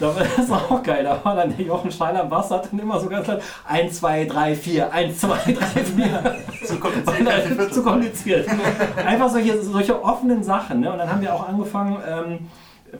da 0.00 0.14
war 0.14 0.22
das 0.36 0.50
war 0.50 0.70
auch 0.70 0.82
geil. 0.82 1.04
Da 1.04 1.24
war 1.24 1.36
dann 1.36 1.56
der 1.56 1.64
Jochen 1.64 1.90
Schreiler 1.90 2.22
am 2.22 2.28
Bass, 2.28 2.50
hat 2.50 2.70
dann 2.70 2.80
immer 2.80 3.00
so 3.00 3.08
ganz 3.08 3.26
laut 3.26 3.40
1, 3.66 4.00
2, 4.00 4.24
3, 4.26 4.54
4, 4.56 4.92
1, 4.92 5.20
2, 5.20 5.28
3, 5.52 5.54
4. 5.84 6.36
Zu 6.66 6.76
kompliziert. 6.78 7.58
dann, 7.58 7.70
zu 7.72 7.82
kompliziert. 7.82 8.48
Einfach 9.06 9.30
solche, 9.30 9.62
solche 9.62 10.02
offenen 10.02 10.42
Sachen. 10.42 10.80
Ne? 10.80 10.92
Und 10.92 10.98
dann 10.98 11.10
haben 11.10 11.20
wir 11.20 11.34
auch 11.34 11.48
angefangen, 11.48 11.96
ähm, 12.06 12.38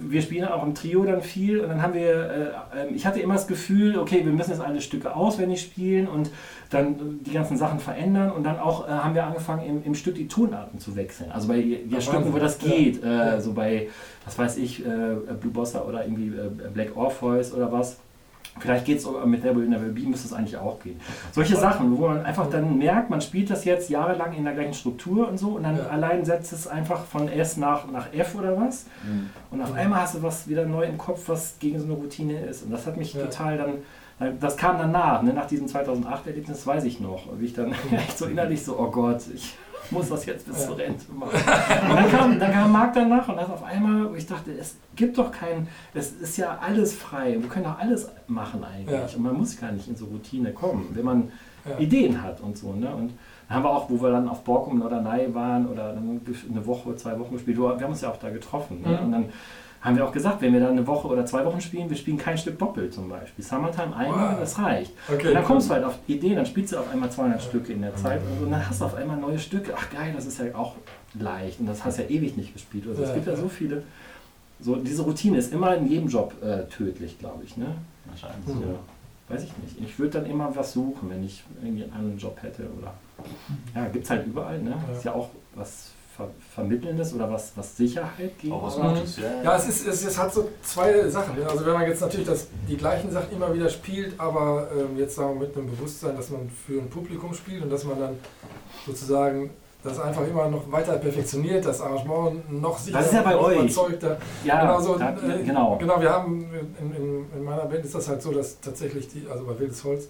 wir 0.01 0.23
spielen 0.23 0.47
auch 0.49 0.63
im 0.65 0.75
Trio 0.75 1.05
dann 1.05 1.23
viel 1.23 1.61
und 1.61 1.69
dann 1.69 1.83
haben 1.83 1.95
wir, 1.95 2.55
äh, 2.75 2.89
ähm, 2.89 2.95
ich 2.95 3.07
hatte 3.07 3.21
immer 3.21 3.35
das 3.35 3.47
Gefühl, 3.47 3.99
okay, 3.99 4.25
wir 4.25 4.33
müssen 4.33 4.51
jetzt 4.51 4.61
alle 4.61 4.81
Stücke 4.81 5.15
auswendig 5.15 5.61
spielen 5.63 6.07
und 6.09 6.31
dann 6.71 6.95
äh, 6.95 6.97
die 7.27 7.33
ganzen 7.33 7.57
Sachen 7.57 7.79
verändern 7.81 8.31
und 8.33 8.45
dann 8.45 8.59
auch 8.59 8.87
äh, 8.89 8.91
haben 8.91 9.15
wir 9.15 9.25
angefangen 9.25 9.65
im, 9.67 9.85
im 9.85 9.95
Stück 9.95 10.15
die 10.15 10.29
Tonarten 10.29 10.79
zu 10.79 10.97
wechseln. 10.97 11.31
Also 11.33 11.49
bei 11.49 11.57
Ja, 11.89 12.01
Stücken, 12.01 12.33
wo 12.33 12.39
das. 12.39 12.59
Ja. 12.63 12.69
geht, 12.69 13.03
äh, 13.03 13.07
Ja. 13.07 13.41
so 13.41 13.53
bei, 13.53 13.89
was 14.25 14.39
weiß 14.39 14.57
ich, 14.59 14.85
äh, 14.85 14.89
Blue 15.41 15.53
Bossa 15.53 15.83
oder 15.83 16.05
irgendwie 16.05 16.29
äh, 16.37 16.51
Black 16.73 16.97
Orpheus 16.97 17.53
oder 17.53 17.71
was. 17.73 17.99
Vielleicht 18.59 18.85
geht 18.85 18.99
es 18.99 19.07
mit 19.27 19.43
Never 19.43 19.59
Never 19.61 19.87
Be, 19.87 20.03
müsste 20.03 20.29
es 20.29 20.33
eigentlich 20.33 20.57
auch 20.57 20.79
gehen. 20.81 21.01
Solche 21.33 21.57
Sachen, 21.57 21.99
wo 21.99 22.07
man 22.07 22.25
einfach 22.25 22.49
dann 22.49 22.79
merkt, 22.79 23.11
man 23.11 23.21
spielt 23.21 23.51
das 23.51 23.65
jetzt 23.65 23.91
jahrelang 23.91 24.33
in 24.33 24.45
der 24.45 24.55
gleichen 24.55 24.75
Struktur 24.75 25.29
und 25.29 25.39
so 25.39 25.49
und 25.57 25.65
dann 25.65 25.77
Ja. 25.77 25.87
allein 25.89 26.25
setzt 26.25 26.53
es 26.53 26.67
einfach 26.69 27.05
von 27.05 27.29
S 27.29 27.57
nach, 27.57 27.91
nach 27.91 28.13
F 28.13 28.35
oder 28.37 28.57
was 28.61 28.87
Mhm. 29.05 29.31
und 29.51 29.61
auf 29.61 29.73
einmal 29.75 30.03
hast 30.03 30.15
du 30.15 30.23
was 30.23 30.47
wieder 30.49 30.65
neu 30.67 30.85
im 30.85 30.97
Kopf, 30.99 31.23
was 31.29 31.57
gegen 31.59 31.79
so 31.81 31.85
eine 31.87 31.95
Routine 31.95 32.39
ist 32.47 32.63
und 32.63 32.71
das 32.71 32.87
hat 32.87 32.97
mich 32.97 33.13
Ja. 33.15 33.23
total 33.25 33.59
dann, 34.21 34.39
das 34.41 34.57
kam 34.57 34.79
danach, 34.79 35.23
ne, 35.23 35.33
nach 35.33 35.47
diesem 35.47 35.67
2008-Erlebnis 35.67 36.65
weiß 36.67 36.85
ich 36.85 37.01
noch, 37.01 37.25
wie 37.39 37.47
ich 37.47 37.55
dann 37.55 37.73
echt 37.91 38.17
so 38.17 38.27
innerlich 38.27 38.65
so, 38.65 38.79
oh 38.79 38.91
Gott, 38.91 39.23
ich 39.35 39.57
muss 39.91 40.09
das 40.09 40.27
jetzt 40.27 40.47
bis 40.47 40.61
Ja. 40.61 40.67
zur 40.67 40.79
Rente 40.79 41.13
machen. 41.13 41.31
Und 41.91 41.97
dann 41.97 42.11
kam, 42.11 42.39
dann 42.41 42.53
kam 42.53 42.73
Marc 42.73 42.95
danach 42.95 43.29
und 43.29 43.37
das 43.37 43.49
auf 43.51 43.63
einmal, 43.65 44.11
wo 44.11 44.15
ich 44.15 44.27
dachte, 44.27 44.53
es 44.53 44.77
gibt 44.97 45.17
doch 45.19 45.31
kein, 45.31 45.69
es 45.95 46.13
ist 46.13 46.37
ja 46.37 46.59
alles 46.61 46.95
frei, 46.95 47.37
wir 47.41 47.49
können 47.49 47.65
doch 47.67 47.79
alles 47.79 48.09
machen 48.27 48.63
eigentlich 48.65 48.99
Ja. 49.13 49.17
und 49.17 49.23
man 49.23 49.35
muss 49.37 49.59
gar 49.61 49.73
nicht 49.73 49.89
in 49.89 49.97
so 49.97 50.07
Routine 50.07 50.53
kommen, 50.53 50.89
wenn 50.93 51.05
man 51.05 51.33
Ja. 51.69 51.79
Ideen 51.79 52.21
hat 52.23 52.41
und 52.41 52.57
so. 52.59 52.73
Ne? 52.73 52.95
Und 52.95 53.13
dann 53.49 53.57
haben 53.57 53.65
wir 53.65 53.71
auch, 53.71 53.89
wo 53.89 54.01
wir 54.03 54.11
dann 54.11 54.29
auf 54.29 54.43
Borkum 54.45 54.83
oder 54.83 55.01
Ney 55.01 55.35
waren 55.35 55.67
oder 55.67 55.93
dann 55.95 56.21
eine 56.51 56.67
Woche, 56.67 56.95
zwei 56.97 57.19
Wochen 57.19 57.33
gespielt, 57.33 57.57
wir 57.59 57.69
haben 57.71 57.85
uns 57.87 58.01
ja 58.03 58.11
auch 58.11 58.19
da 58.19 58.31
getroffen. 58.31 58.83
Ne? 58.83 58.89
Mhm. 58.99 59.05
Und 59.07 59.13
dann 59.13 59.25
haben 59.85 59.97
wir 59.97 60.05
auch 60.07 60.13
gesagt, 60.13 60.41
wenn 60.41 60.53
wir 60.55 60.61
dann 60.61 60.71
eine 60.71 60.87
Woche 60.87 61.07
oder 61.09 61.27
zwei 61.27 61.45
Wochen 61.45 61.61
spielen, 61.61 61.91
wir 61.91 61.97
spielen 61.97 62.17
kein 62.17 62.39
Stück 62.39 62.59
doppelt 62.59 62.95
zum 62.95 63.09
Beispiel. 63.09 63.45
Summertime 63.45 63.95
einmal, 63.95 64.33
Wow. 64.33 64.41
das 64.41 64.59
reicht. 64.59 64.93
Okay. 65.13 65.29
Und 65.29 65.35
dann 65.35 65.45
kommst 65.45 65.69
du 65.69 65.75
halt 65.75 65.85
auf 65.85 65.99
Ideen, 66.07 66.37
dann 66.37 66.47
spielst 66.47 66.73
du 66.73 66.79
auf 66.79 66.91
einmal 66.91 67.11
200 67.11 67.43
Stücke 67.43 67.73
in 67.75 67.83
der 67.83 67.95
Zeit 67.95 68.21
und, 68.23 68.39
so, 68.39 68.45
und 68.47 68.51
dann 68.51 68.67
hast 68.69 68.81
du 68.81 68.85
auf 68.87 68.95
einmal 68.95 69.19
neue 69.19 69.39
Stücke. 69.39 69.73
Ach 69.77 69.91
geil, 69.91 70.13
das 70.17 70.25
ist 70.27 70.39
ja 70.41 70.47
auch 70.55 70.75
leicht 71.21 71.61
und 71.61 71.67
das 71.67 71.85
hast 71.85 71.99
du 71.99 72.03
ja 72.03 72.09
ewig 72.09 72.37
nicht 72.37 72.55
gespielt. 72.55 72.87
Also 72.89 73.03
es 73.03 73.09
Ja, 73.11 73.15
gibt 73.15 73.27
ja 73.27 73.35
ja. 73.35 73.39
so 73.39 73.49
viele. 73.49 73.83
So, 74.61 74.77
diese 74.77 75.03
Routine 75.03 75.37
ist 75.37 75.53
immer 75.53 75.77
in 75.77 75.87
jedem 75.87 76.09
Job 76.09 76.33
äh, 76.43 76.65
tödlich, 76.71 77.19
glaube 77.19 77.45
ich. 77.45 77.57
Ne? 77.57 77.67
Wahrscheinlich. 78.07 78.47
Mhm. 78.55 78.63
Ja, 78.63 79.35
weiß 79.35 79.45
ich 79.45 79.53
nicht. 79.59 79.81
Ich 79.81 79.99
würde 79.99 80.21
dann 80.21 80.27
immer 80.31 80.55
was 80.57 80.73
suchen, 80.73 81.11
wenn 81.11 81.23
ich 81.25 81.45
irgendwie 81.63 81.83
einen 81.85 81.93
anderen 81.93 82.19
Job 82.19 82.39
hätte. 82.41 82.63
Oder 82.79 82.95
ja, 83.75 83.87
gibt 83.89 84.05
es 84.05 84.11
halt 84.11 84.27
überall. 84.27 84.59
Ne? 84.63 84.71
Ja. 84.71 84.97
Ist 84.97 85.05
ja 85.05 85.13
auch 85.13 85.29
was 85.55 85.91
Ver 86.17 86.29
Vermittelndes 86.55 87.13
oder 87.13 87.31
was, 87.31 87.53
was 87.57 87.77
Sicherheit 87.77 88.39
gibt. 88.39 88.53
Auch 88.53 88.63
was. 88.63 88.77
Gutes, 88.77 89.17
ja. 89.17 89.43
Ja, 89.43 89.57
es, 89.57 89.69
ist, 89.69 89.87
es, 89.87 90.05
es 90.07 90.17
hat 90.17 90.33
so 90.33 90.49
zwei 90.63 91.09
Sachen. 91.09 91.43
Also 91.45 91.67
wenn 91.67 91.73
man 91.73 91.89
jetzt 91.89 92.01
natürlich 92.01 92.27
das, 92.27 92.47
die 92.69 92.77
gleichen 92.77 93.11
Sachen 93.11 93.33
immer 93.33 93.53
wieder 93.53 93.69
spielt, 93.69 94.19
aber 94.21 94.69
ähm, 94.79 94.97
jetzt 94.97 95.17
sagen 95.17 95.41
wir 95.41 95.47
mit 95.47 95.57
einem 95.57 95.67
Bewusstsein, 95.67 96.17
dass 96.17 96.31
man 96.31 96.49
für 96.49 96.79
ein 96.81 96.89
Publikum 96.89 97.35
spielt 97.35 97.63
und 97.65 97.71
dass 97.71 97.83
man 97.85 97.99
dann 97.99 98.17
sozusagen 98.87 99.51
das 99.83 99.99
einfach 100.01 100.27
immer 100.27 100.49
noch 100.49 100.71
weiter 100.73 100.97
perfektioniert, 100.99 101.67
das 101.67 101.81
Arrangement 101.81 102.51
noch 102.61 102.79
sicherer, 102.79 103.01
Das 103.01 103.09
ist 103.09 103.15
ja 103.15 103.23
bei 103.23 103.37
euch. 103.37 103.59
überzeugter. 103.59 104.17
ja, 104.45 104.61
genau, 104.63 104.81
so, 104.81 104.97
da, 104.97 105.11
äh, 105.11 105.43
genau. 105.43 105.77
Genau, 105.79 106.01
wir 106.01 106.11
haben 106.11 106.49
in, 106.81 106.95
in, 106.95 107.27
in 107.37 107.45
meiner 107.45 107.67
Band 107.67 107.85
ist 107.85 107.95
das 107.95 108.09
halt 108.09 108.23
so, 108.23 108.33
dass 108.33 108.61
tatsächlich 108.61 109.09
die, 109.09 109.27
also 109.31 109.45
bei 109.45 109.59
Wildes 109.59 109.85
Holz, 109.85 110.09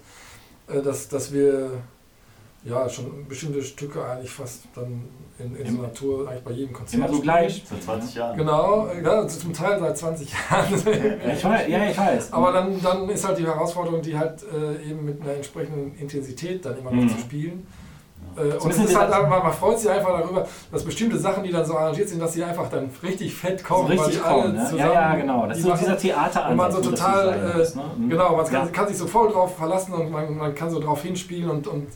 äh, 0.67 0.81
dass, 0.81 1.09
dass 1.09 1.33
wir 1.33 1.71
ja 2.65 2.89
schon 2.89 3.27
bestimmte 3.27 3.61
Stücke 3.61 4.03
eigentlich 4.03 4.31
fast 4.31 4.63
dann 4.75 5.03
in, 5.37 5.55
in 5.55 5.75
so 5.77 5.83
Tour 5.93 6.27
eigentlich 6.29 6.43
bei 6.43 6.51
jedem 6.51 6.73
Konzert 6.73 7.03
Immer 7.03 7.13
so 7.13 7.19
gleich. 7.21 7.63
Seit 7.69 7.83
20 7.83 8.15
Jahren. 8.15 8.37
Genau, 8.37 8.87
ja, 9.03 9.27
zum 9.27 9.53
Teil 9.53 9.79
seit 9.79 9.97
20 9.97 10.31
Jahren. 10.33 10.83
Ja, 10.85 11.33
ich 11.33 11.43
weiß. 11.43 11.67
Ja, 11.69 11.85
ich 11.89 11.97
weiß. 11.97 12.33
Aber 12.33 12.51
dann, 12.53 12.81
dann 12.81 13.09
ist 13.09 13.27
halt 13.27 13.37
die 13.37 13.45
Herausforderung, 13.45 14.01
die 14.01 14.17
halt 14.17 14.43
äh, 14.43 14.89
eben 14.89 15.03
mit 15.05 15.21
einer 15.21 15.33
entsprechenden 15.33 15.95
Intensität 15.97 16.65
dann 16.65 16.77
immer 16.77 16.91
noch 16.91 17.03
Mhm. 17.03 17.09
zu 17.09 17.17
spielen. 17.19 17.67
Ja. 18.37 18.43
Äh, 18.43 18.53
und 18.57 18.71
es 18.71 18.77
ist 18.79 18.97
halt, 18.97 19.11
einfach- 19.13 19.43
man 19.43 19.53
freut 19.53 19.77
sich 19.79 19.89
einfach 19.89 20.19
darüber, 20.21 20.47
dass 20.71 20.83
bestimmte 20.83 21.17
Sachen, 21.19 21.43
die 21.43 21.51
dann 21.51 21.65
so 21.65 21.75
arrangiert 21.77 22.07
sind, 22.09 22.21
dass 22.21 22.33
sie 22.33 22.43
einfach 22.43 22.69
dann 22.69 22.89
richtig 23.03 23.35
fett 23.35 23.61
kommen. 23.63 23.87
so 23.87 23.93
richtig 23.93 24.05
weil 24.05 24.11
die 24.13 24.21
alle 24.21 24.41
kommen. 24.41 24.53
Ne? 24.55 24.59
Ja, 24.63 24.69
zusammen 24.69 24.93
ja, 24.93 25.15
genau. 25.15 25.47
Das 25.47 25.53
die 25.57 25.59
ist 25.59 25.63
so 25.65 25.69
machen- 25.69 25.79
dieser 25.85 25.97
Theateransatz. 25.97 26.49
Und 26.51 26.57
man 26.57 26.71
so 26.71 26.81
total, 26.81 27.51
äh, 27.53 27.57
muss, 27.57 27.75
ne? 27.75 27.83
Mhm. 27.97 28.09
Genau, 28.09 28.35
man 28.37 28.45
kann, 28.45 28.53
Ja. 28.65 28.71
kann 28.71 28.87
sich 28.87 28.97
so 28.97 29.05
voll 29.05 29.29
drauf 29.31 29.57
verlassen 29.57 29.93
und 29.93 30.11
man, 30.11 30.37
man 30.37 30.55
kann 30.55 30.69
so 30.69 30.79
drauf 30.79 31.01
hinspielen 31.03 31.49
und, 31.49 31.67
und 31.67 31.87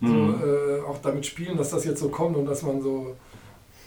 so 0.00 0.06
Mhm. 0.12 0.34
äh, 0.42 0.88
auch 0.88 0.98
damit 1.02 1.24
spielen, 1.26 1.56
dass 1.56 1.70
das 1.70 1.84
jetzt 1.84 2.00
so 2.00 2.08
kommt 2.08 2.36
und 2.36 2.46
dass 2.46 2.62
man 2.62 2.80
so, 2.82 3.14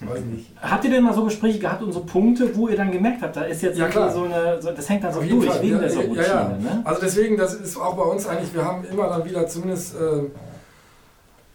weiß 0.00 0.20
nicht. 0.24 0.50
Habt 0.60 0.84
ihr 0.84 0.90
denn 0.90 1.02
mal 1.04 1.14
so 1.14 1.24
Gespräche 1.24 1.58
gehabt 1.58 1.82
und 1.82 1.92
so 1.92 2.00
Punkte, 2.00 2.54
wo 2.56 2.68
ihr 2.68 2.76
dann 2.76 2.90
gemerkt 2.92 3.22
habt, 3.22 3.36
da 3.36 3.42
ist 3.42 3.62
jetzt 3.62 3.78
Ja, 3.78 3.84
irgendwie 3.86 3.98
klar. 3.98 4.10
so 4.12 4.22
eine, 4.24 4.60
so, 4.62 4.70
das 4.72 4.88
hängt 4.88 5.04
dann 5.04 5.12
so 5.12 5.20
durch 5.20 5.46
Fall, 5.46 5.62
wegen 5.62 5.76
ja, 5.76 5.82
dieser 5.82 6.00
ja, 6.02 6.08
Routine, 6.08 6.26
ja. 6.26 6.48
ne? 6.74 6.82
Also 6.84 7.00
deswegen, 7.00 7.36
das 7.36 7.54
ist 7.54 7.76
auch 7.76 7.94
bei 7.94 8.02
uns 8.04 8.26
eigentlich, 8.26 8.52
wir 8.54 8.64
haben 8.64 8.84
immer 8.84 9.08
dann 9.08 9.24
wieder 9.24 9.46
zumindest 9.46 9.94
äh, 9.96 10.22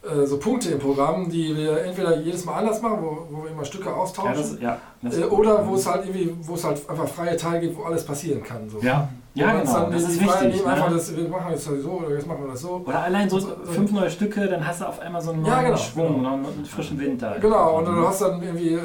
äh, 0.07 0.25
so 0.25 0.37
Punkte 0.37 0.69
im 0.71 0.79
Programm, 0.79 1.29
die 1.29 1.55
wir 1.55 1.81
entweder 1.83 2.19
jedes 2.19 2.43
Mal 2.45 2.55
anders 2.55 2.81
machen, 2.81 2.97
wo, 3.01 3.27
wo 3.37 3.43
wir 3.43 3.51
immer 3.51 3.63
Stücke 3.65 3.85
Ja, 3.85 3.93
austauschen, 3.95 4.33
das, 4.35 4.61
ja, 4.61 4.77
das, 5.01 5.17
äh, 5.17 5.23
oder 5.23 5.65
wo 5.67 5.75
es 5.75 5.85
halt 5.89 6.05
irgendwie, 6.05 6.35
wo 6.41 6.55
es 6.55 6.63
halt 6.63 6.89
einfach 6.89 7.07
freie 7.07 7.37
Teile 7.37 7.61
gibt, 7.61 7.77
wo 7.77 7.83
alles 7.83 8.05
passieren 8.05 8.43
kann. 8.43 8.69
So. 8.69 8.79
ja, 8.81 9.09
ja 9.35 9.59
genau, 9.59 9.73
dann 9.73 9.91
das 9.91 10.03
ist 10.03 10.19
wichtig. 10.21 10.55
nehmen, 10.55 10.67
einfach 10.67 10.89
Ne? 10.89 10.95
das, 10.95 11.15
wir 11.15 11.27
machen 11.27 11.51
jetzt 11.51 11.63
so 11.65 11.89
oder 11.91 12.09
jetzt 12.15 12.27
machen 12.27 12.43
wir 12.43 12.51
das 12.51 12.61
so. 12.61 12.83
Oder 12.85 12.99
allein 13.03 13.29
so 13.29 13.39
So- 13.39 13.55
fünf 13.65 13.91
neue 13.91 14.09
Stücke, 14.11 14.47
dann 14.47 14.65
hast 14.67 14.81
du 14.81 14.85
auf 14.87 14.99
einmal 14.99 15.21
so 15.21 15.31
einen 15.31 15.41
neuen 15.41 15.51
Ja, 15.53 15.61
genau, 15.63 15.77
Schwung, 15.77 16.15
genau. 16.17 16.37
noch 16.37 16.53
einen 16.53 16.65
frischen 16.65 16.99
Winter. 16.99 17.37
Genau, 17.39 17.77
und 17.79 17.85
du 17.85 18.07
hast 18.07 18.21
dann 18.21 18.41
irgendwie, 18.43 18.73
äh, 18.75 18.79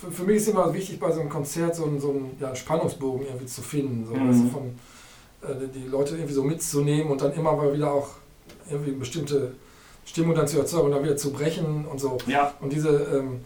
für, 0.00 0.10
für 0.10 0.22
mich 0.24 0.36
ist 0.36 0.48
immer 0.48 0.72
wichtig 0.72 0.98
bei 0.98 1.10
so 1.12 1.20
einem 1.20 1.28
Konzert 1.28 1.74
so 1.76 1.84
einen, 1.84 2.00
so 2.00 2.10
einen 2.10 2.36
ja, 2.40 2.54
Spannungsbogen 2.54 3.26
irgendwie 3.26 3.46
zu 3.46 3.60
finden, 3.62 4.06
so, 4.06 4.14
Mhm. 4.14 4.44
du, 4.44 4.48
von, 4.50 4.62
äh, 5.42 5.68
die 5.74 5.86
Leute 5.88 6.14
irgendwie 6.16 6.34
so 6.34 6.44
mitzunehmen 6.44 7.10
und 7.10 7.20
dann 7.20 7.32
immer 7.34 7.52
mal 7.54 7.72
wieder 7.74 7.92
auch 7.92 8.08
irgendwie 8.70 8.92
bestimmte 8.92 9.52
Stimmung 10.06 10.34
dann 10.34 10.46
zu 10.48 10.58
erzeugen 10.58 10.86
und 10.86 10.92
dann 10.92 11.04
wieder 11.04 11.16
zu 11.16 11.30
brechen 11.32 11.84
und 11.90 12.00
so. 12.00 12.16
Ja, 12.26 12.52
Und 12.60 12.72
diese, 12.72 12.88
ähm, 12.88 13.40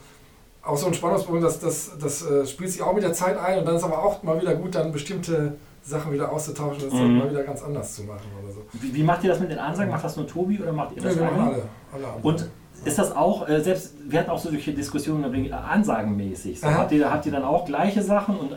auch 0.62 0.76
so 0.78 0.86
ein 0.86 0.94
Spannungsbogen, 0.94 1.42
das, 1.42 1.58
das, 1.60 1.90
das 2.00 2.24
äh, 2.24 2.46
spielt 2.46 2.70
sich 2.70 2.80
auch 2.80 2.94
mit 2.94 3.02
der 3.02 3.12
Zeit 3.12 3.36
ein 3.38 3.58
und 3.58 3.66
dann 3.66 3.76
ist 3.76 3.84
aber 3.84 4.02
auch 4.02 4.22
mal 4.22 4.40
wieder 4.40 4.54
gut, 4.54 4.74
dann 4.76 4.92
bestimmte 4.92 5.56
Sachen 5.84 6.12
wieder 6.12 6.32
auszutauschen, 6.32 6.84
das 6.84 6.92
Mhm. 6.94 7.18
mal 7.18 7.30
wieder 7.30 7.42
ganz 7.42 7.62
anders 7.62 7.94
zu 7.94 8.04
machen 8.04 8.26
oder 8.42 8.52
so. 8.52 8.62
wie, 8.72 8.94
wie 8.94 9.02
macht 9.02 9.22
ihr 9.22 9.30
das 9.30 9.38
mit 9.40 9.50
den 9.50 9.58
Ansagen? 9.58 9.90
Macht 9.92 10.04
das 10.04 10.16
nur 10.16 10.26
Tobi 10.26 10.58
oder 10.60 10.72
macht 10.72 10.96
ihr 10.96 11.02
Ja, 11.02 11.08
das 11.10 11.20
machen 11.20 11.40
alle? 11.40 11.62
alle. 11.92 12.06
alle. 12.06 12.22
Und 12.22 12.48
ist 12.84 12.98
das 12.98 13.12
auch, 13.16 13.48
äh, 13.48 13.60
selbst, 13.62 13.94
wir 14.06 14.18
hatten 14.20 14.30
auch 14.30 14.38
so 14.38 14.50
solche 14.50 14.72
Diskussionen 14.74 15.32
wegen, 15.32 15.46
äh, 15.46 15.52
ansagenmäßig. 15.52 16.60
So, 16.60 16.66
habt, 16.68 16.92
ihr, 16.92 17.10
habt 17.10 17.24
ihr 17.26 17.32
dann 17.32 17.44
auch 17.44 17.64
gleiche 17.64 18.02
Sachen 18.02 18.36
und 18.36 18.52
äh, 18.52 18.56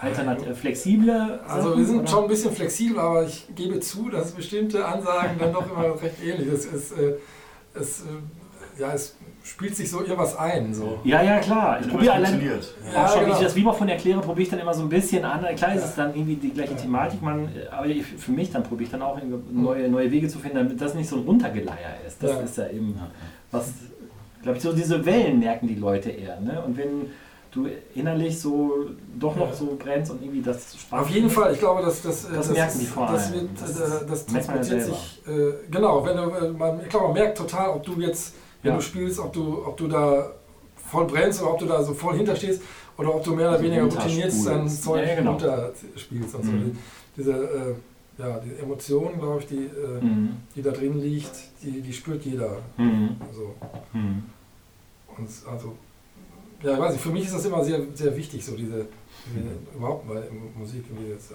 alternativ, 0.00 0.48
äh, 0.48 0.54
flexible 0.54 1.40
Also 1.48 1.68
Sachen, 1.70 1.78
wir 1.80 1.86
sind 1.86 1.98
oder? 2.00 2.06
schon 2.08 2.22
ein 2.24 2.28
bisschen 2.28 2.52
flexibel, 2.52 2.98
aber 2.98 3.24
ich 3.24 3.46
gebe 3.54 3.80
zu, 3.80 4.08
dass 4.08 4.32
bestimmte 4.32 4.84
Ansagen 4.86 5.38
dann 5.38 5.52
doch 5.52 5.66
immer 5.70 6.00
recht 6.00 6.22
ähnlich 6.22 6.62
sind. 6.62 6.74
Es, 6.74 6.92
äh, 6.92 7.14
es, 7.74 8.02
ja, 8.78 8.92
es 8.92 9.16
spielt 9.46 9.76
sich 9.76 9.90
so 9.90 10.00
irgendwas 10.00 10.36
ein. 10.36 10.74
So. 10.74 10.98
Ja, 11.04 11.22
ja, 11.22 11.38
klar. 11.38 11.78
Ich 11.80 11.88
probiere 11.88 12.14
allein, 12.14 12.30
funktioniert. 12.32 12.74
Ja, 12.92 13.04
auch 13.04 13.08
schon, 13.10 13.20
wie 13.20 13.24
genau. 13.26 13.36
ich 13.38 13.42
das 13.44 13.54
Vibraphon 13.54 13.88
erkläre, 13.88 14.20
probiere 14.20 14.42
ich 14.42 14.48
dann 14.50 14.58
immer 14.58 14.74
so 14.74 14.82
ein 14.82 14.88
bisschen 14.88 15.24
an. 15.24 15.40
Klar 15.56 15.74
ist 15.74 15.82
Ja. 15.82 15.88
es 15.88 15.94
dann 15.94 16.14
irgendwie 16.14 16.34
die 16.34 16.50
gleiche 16.50 16.74
Thematik, 16.76 17.22
man, 17.22 17.48
aber 17.70 17.86
ich, 17.86 18.04
für 18.04 18.32
mich 18.32 18.50
dann 18.50 18.62
probiere 18.64 18.84
ich 18.84 18.90
dann 18.90 19.02
auch 19.02 19.18
neue, 19.52 19.88
neue 19.88 20.10
Wege 20.10 20.28
zu 20.28 20.38
finden, 20.40 20.56
damit 20.58 20.80
das 20.80 20.94
nicht 20.94 21.08
so 21.08 21.16
ein 21.16 21.22
Runtergeleier 21.22 21.94
ist. 22.06 22.22
Das 22.22 22.30
Ja. 22.32 22.40
ist 22.40 22.58
ja 22.58 22.68
eben 22.68 22.98
was, 23.52 23.68
glaube 24.42 24.56
ich, 24.58 24.62
so 24.64 24.72
diese 24.72 25.04
Wellen 25.06 25.38
merken 25.38 25.68
die 25.68 25.76
Leute 25.76 26.10
eher. 26.10 26.40
Ne? 26.40 26.60
Und 26.66 26.76
wenn 26.76 27.10
du 27.52 27.68
innerlich 27.94 28.38
so 28.40 28.72
doch 29.18 29.34
noch 29.36 29.48
Ja. 29.50 29.54
so 29.54 29.76
brennst 29.78 30.10
und 30.10 30.22
irgendwie 30.22 30.42
das 30.42 30.76
Spaß 30.78 31.02
Auf 31.02 31.08
jeden 31.10 31.30
Fall, 31.30 31.52
ich 31.54 31.58
glaube, 31.60 31.82
dass 31.82 32.02
das, 32.02 32.24
äh, 32.24 32.34
Das 32.34 32.50
merken 32.50 32.78
die 32.80 32.84
vor 32.86 33.06
das, 33.10 33.26
allem. 33.32 33.42
wird, 33.42 33.48
Das 33.60 33.70
äh, 34.02 34.06
das 34.06 34.28
merkt 34.30 34.48
man 34.48 34.56
ja 34.56 34.62
transportiert 34.62 34.82
sich. 34.84 35.22
Äh, 35.28 35.52
genau, 35.70 36.04
wenn 36.04 36.16
du, 36.16 36.22
äh, 36.22 36.50
man, 36.50 36.80
ich 36.82 36.88
glaube, 36.88 37.06
man 37.06 37.14
merkt 37.14 37.38
total, 37.38 37.70
ob 37.70 37.84
du 37.84 37.98
jetzt, 38.00 38.34
wenn 38.66 38.72
Ja. 38.72 38.76
du 38.76 38.82
spielst, 38.82 39.18
ob 39.18 39.32
du, 39.32 39.64
ob 39.66 39.76
du 39.76 39.86
da 39.88 40.32
voll 40.90 41.06
brennst 41.06 41.40
oder 41.42 41.52
ob 41.52 41.58
du 41.58 41.66
da 41.66 41.82
so 41.82 41.94
voll 41.94 42.16
hinterstehst 42.16 42.62
oder 42.98 43.14
ob 43.14 43.22
du 43.24 43.34
mehr 43.34 43.46
oder 43.48 43.52
Also 43.58 43.64
weniger 43.64 43.82
routiniert 43.84 44.32
dein 44.46 44.68
Zeug 44.68 45.06
Ja, 45.06 45.14
genau. 45.14 45.32
runterspielst. 45.32 46.34
Und 46.34 46.44
so. 46.44 46.50
Mhm. 46.52 46.64
Die, 46.72 46.76
diese, 47.18 47.32
äh, 47.32 47.74
ja, 48.18 48.38
die 48.40 48.62
Emotion, 48.62 49.18
glaube 49.18 49.40
ich, 49.40 49.46
die, 49.46 49.64
äh, 49.66 50.04
Mhm. 50.04 50.28
die 50.54 50.62
da 50.62 50.70
drin 50.70 51.00
liegt, 51.00 51.32
die, 51.62 51.80
die 51.80 51.92
spürt 51.92 52.24
jeder. 52.24 52.58
Mhm. 52.76 53.16
Also, 53.28 53.54
Mhm. 53.92 54.22
und 55.16 55.28
also, 55.50 55.74
ja, 56.62 56.72
ich 56.74 56.78
weiß 56.78 56.92
nicht, 56.92 57.02
für 57.02 57.10
mich 57.10 57.24
ist 57.26 57.34
das 57.34 57.44
immer 57.44 57.62
sehr, 57.64 57.80
sehr 57.94 58.16
wichtig, 58.16 58.44
so 58.44 58.56
diese, 58.56 58.86
diese 59.26 59.48
überhaupt 59.76 60.08
bei 60.08 60.22
Musik 60.58 60.84
ist 61.16 61.32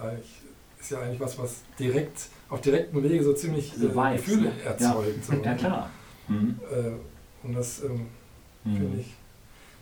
ist 0.79 0.89
ja 0.89 0.99
eigentlich 1.01 1.19
was, 1.19 1.38
was 1.38 1.57
direkt 1.77 2.29
auf 2.49 2.59
direktem 2.61 3.03
Wege 3.03 3.23
so 3.23 3.34
ziemlich 3.34 3.71
äh, 3.77 4.13
Gefühle 4.15 4.49
ne? 4.49 4.51
erzeugt. 4.65 5.23
So. 5.23 5.34
Ja, 5.34 5.53
klar. 5.53 5.89
Mhm. 6.27 6.59
Äh, 6.71 6.91
und 7.43 7.53
das 7.55 7.83
ähm, 7.83 8.07
Mhm. 8.63 8.75
finde 8.77 8.97
ich, 8.99 9.13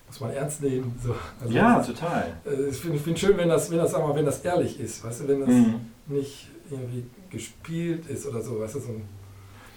muss 0.08 0.20
man 0.22 0.32
ernst 0.32 0.62
nehmen. 0.64 0.98
So. 1.04 1.14
Also 1.42 1.54
Ja, 1.54 1.78
das 1.78 1.88
total. 1.88 2.28
äh, 2.46 2.70
ich 2.70 2.78
finde 2.78 2.98
find 2.98 3.20
schön, 3.20 3.38
wenn 3.38 3.50
das, 3.50 3.70
wenn 3.70 3.78
das, 3.78 3.92
mal, 3.92 4.16
wenn 4.16 4.26
das 4.26 4.40
ehrlich 4.40 4.80
ist, 4.80 5.04
weißt 5.04 5.22
du, 5.22 5.28
wenn 5.28 5.40
das 5.42 5.50
Mhm. 5.50 5.76
nicht 6.08 6.48
irgendwie 6.72 7.06
gespielt 7.30 8.08
ist 8.08 8.26
oder 8.28 8.42
so, 8.42 8.60
weißt 8.60 8.76
du, 8.76 8.80
so 8.80 8.90
ein, 8.90 9.04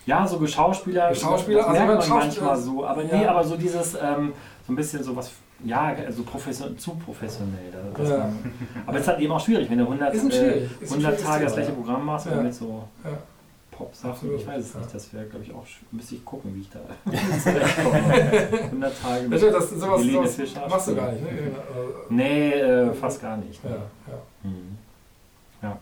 Ja, 0.06 0.26
so 0.26 0.38
Geschauspieler, 0.38 1.10
Geschauspieler, 1.10 1.58
das 1.60 1.68
also 1.68 1.80
merkt 1.84 1.88
man 1.88 2.02
Schauspieler- 2.02 2.44
manchmal 2.46 2.58
so, 2.58 2.84
aber 2.84 3.02
Ja. 3.04 3.16
nee, 3.18 3.24
aber 3.26 3.44
so 3.44 3.56
dieses, 3.56 3.94
ähm, 3.94 4.32
so 4.66 4.72
ein 4.72 4.76
bisschen 4.76 5.02
so 5.02 5.14
was, 5.14 5.30
ja, 5.64 5.94
also 6.06 6.22
profession, 6.24 6.76
zu 6.76 6.94
professionell. 6.96 7.70
da- 7.72 7.98
dass 7.98 8.10
Ja. 8.10 8.18
man, 8.18 8.52
aber 8.86 8.96
es 8.96 9.02
ist 9.02 9.08
halt 9.08 9.20
eben 9.20 9.32
auch 9.32 9.40
schwierig, 9.40 9.70
wenn 9.70 9.78
du 9.78 9.86
100, 9.86 10.12
Ist 10.14 10.22
ein 10.24 10.30
äh, 10.30 10.32
schwierig, 10.32 10.70
ist 10.80 10.90
ein 10.92 10.94
100 10.96 11.14
schwieriges 11.14 11.22
Tage 11.24 11.44
das 11.44 11.54
gleiche. 11.54 11.72
Programm 11.72 12.04
machst 12.06 12.26
Ja. 12.26 12.32
oder 12.32 12.42
mit 12.42 12.54
so 12.54 12.88
Ja. 13.04 13.10
Pop-Sachen, 13.82 14.34
ich 14.36 14.46
weiß 14.46 14.64
es 14.64 14.74
ja. 14.74 14.80
nicht, 14.80 14.94
das 14.94 15.12
wäre, 15.14 15.24
glaube 15.26 15.44
ich, 15.44 15.52
auch, 15.52 15.66
müsste 15.90 16.14
ich 16.14 16.24
gucken, 16.24 16.54
wie 16.54 16.60
ich 16.60 16.70
da 16.70 16.80
zurechtkomme. 17.42 17.98
100 17.98 19.02
Tage 19.02 19.28
Das, 19.28 19.40
das, 19.40 19.70
sowas, 19.70 20.00
Helene 20.00 20.12
sowas 20.18 20.34
Fischer 20.36 20.68
machst 20.68 20.88
du 20.88 20.94
gar 20.96 21.12
nicht, 21.12 21.22
ne? 21.22 21.30
Nee, 22.10 22.50
äh, 22.52 22.92
fast 22.94 23.20
gar 23.20 23.36
nicht. 23.36 23.62
Ja, 23.64 23.70
Ne? 23.70 23.76
ja. 24.08 24.48
Mhm. 24.48 24.78
Ja. 25.62 25.78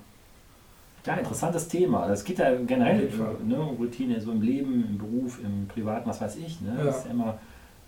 Ja, 1.07 1.15
interessantes 1.15 1.69
Thema. 1.69 2.11
Es 2.11 2.25
geht 2.25 2.39
ja 2.39 2.55
generell 2.67 3.01
jeden 3.01 3.19
Fall. 3.19 3.35
ne, 3.45 3.59
um 3.61 3.77
Routine, 3.77 4.21
so 4.21 4.33
im 4.33 4.43
Leben, 4.43 4.85
im 4.89 4.99
Beruf, 4.99 5.39
im 5.43 5.67
Privaten, 5.69 6.09
was 6.09 6.21
weiß 6.21 6.37
ich. 6.37 6.61
Ne? 6.61 6.75
Ja. 6.79 6.85
Das 6.85 6.99
ist 6.99 7.05
ja 7.07 7.11
immer, 7.13 7.39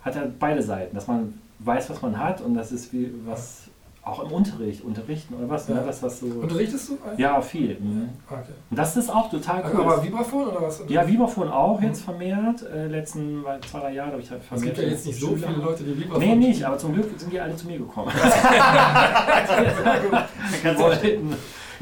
hat 0.01 0.15
ja 0.15 0.23
beide 0.39 0.61
Seiten, 0.63 0.95
dass 0.95 1.07
man 1.07 1.39
weiß, 1.59 1.89
was 1.91 2.01
man 2.01 2.17
hat 2.17 2.41
und 2.41 2.55
das 2.55 2.71
ist 2.71 2.91
wie 2.91 3.11
was 3.25 3.62
auch 4.05 4.21
im 4.25 4.31
Unterricht, 4.33 4.83
unterrichten 4.83 5.33
oder 5.35 5.49
was, 5.49 5.67
Ja. 5.69 5.75
ne? 5.75 5.83
das 5.85 6.03
was 6.03 6.19
so. 6.19 6.25
Unterrichtest 6.25 6.89
du 6.89 6.97
eigentlich? 7.05 7.19
Ja, 7.19 7.39
viel. 7.41 7.77
Mhm. 7.79 8.09
Okay. 8.29 8.41
Und 8.69 8.77
das 8.77 8.97
ist 8.97 9.09
auch 9.09 9.29
total 9.29 9.63
cool. 9.73 9.79
Aber 9.81 10.03
Vibraphon 10.03 10.47
oder 10.47 10.61
was? 10.61 10.81
ja, 10.89 11.07
Vibraphon 11.07 11.49
auch 11.49 11.79
Mhm. 11.79 11.87
jetzt 11.87 12.01
vermärt. 12.03 12.63
Äh, 12.63 12.87
letzten 12.87 13.43
zwei, 13.69 13.79
drei 13.79 13.93
Jahre 13.93 14.11
habe 14.11 14.21
ich 14.21 14.29
halt 14.29 14.41
Es 14.41 14.47
vermehrt. 14.47 14.75
gibt 14.75 14.85
ja 14.87 14.91
jetzt 14.93 15.05
nicht 15.05 15.19
so 15.19 15.27
viele 15.35 15.53
Leute, 15.53 15.83
die 15.85 15.97
Vibraphon 15.97 16.19
Nee, 16.19 16.35
nicht, 16.35 16.63
aber 16.65 16.77
zum 16.77 16.93
Glück 16.93 17.09
sind 17.17 17.31
die 17.31 17.39
alle 17.39 17.55
zu 17.55 17.65
mir 17.67 17.77
gekommen. 17.77 18.11
Ganz 20.63 20.79
wollten. 20.79 21.33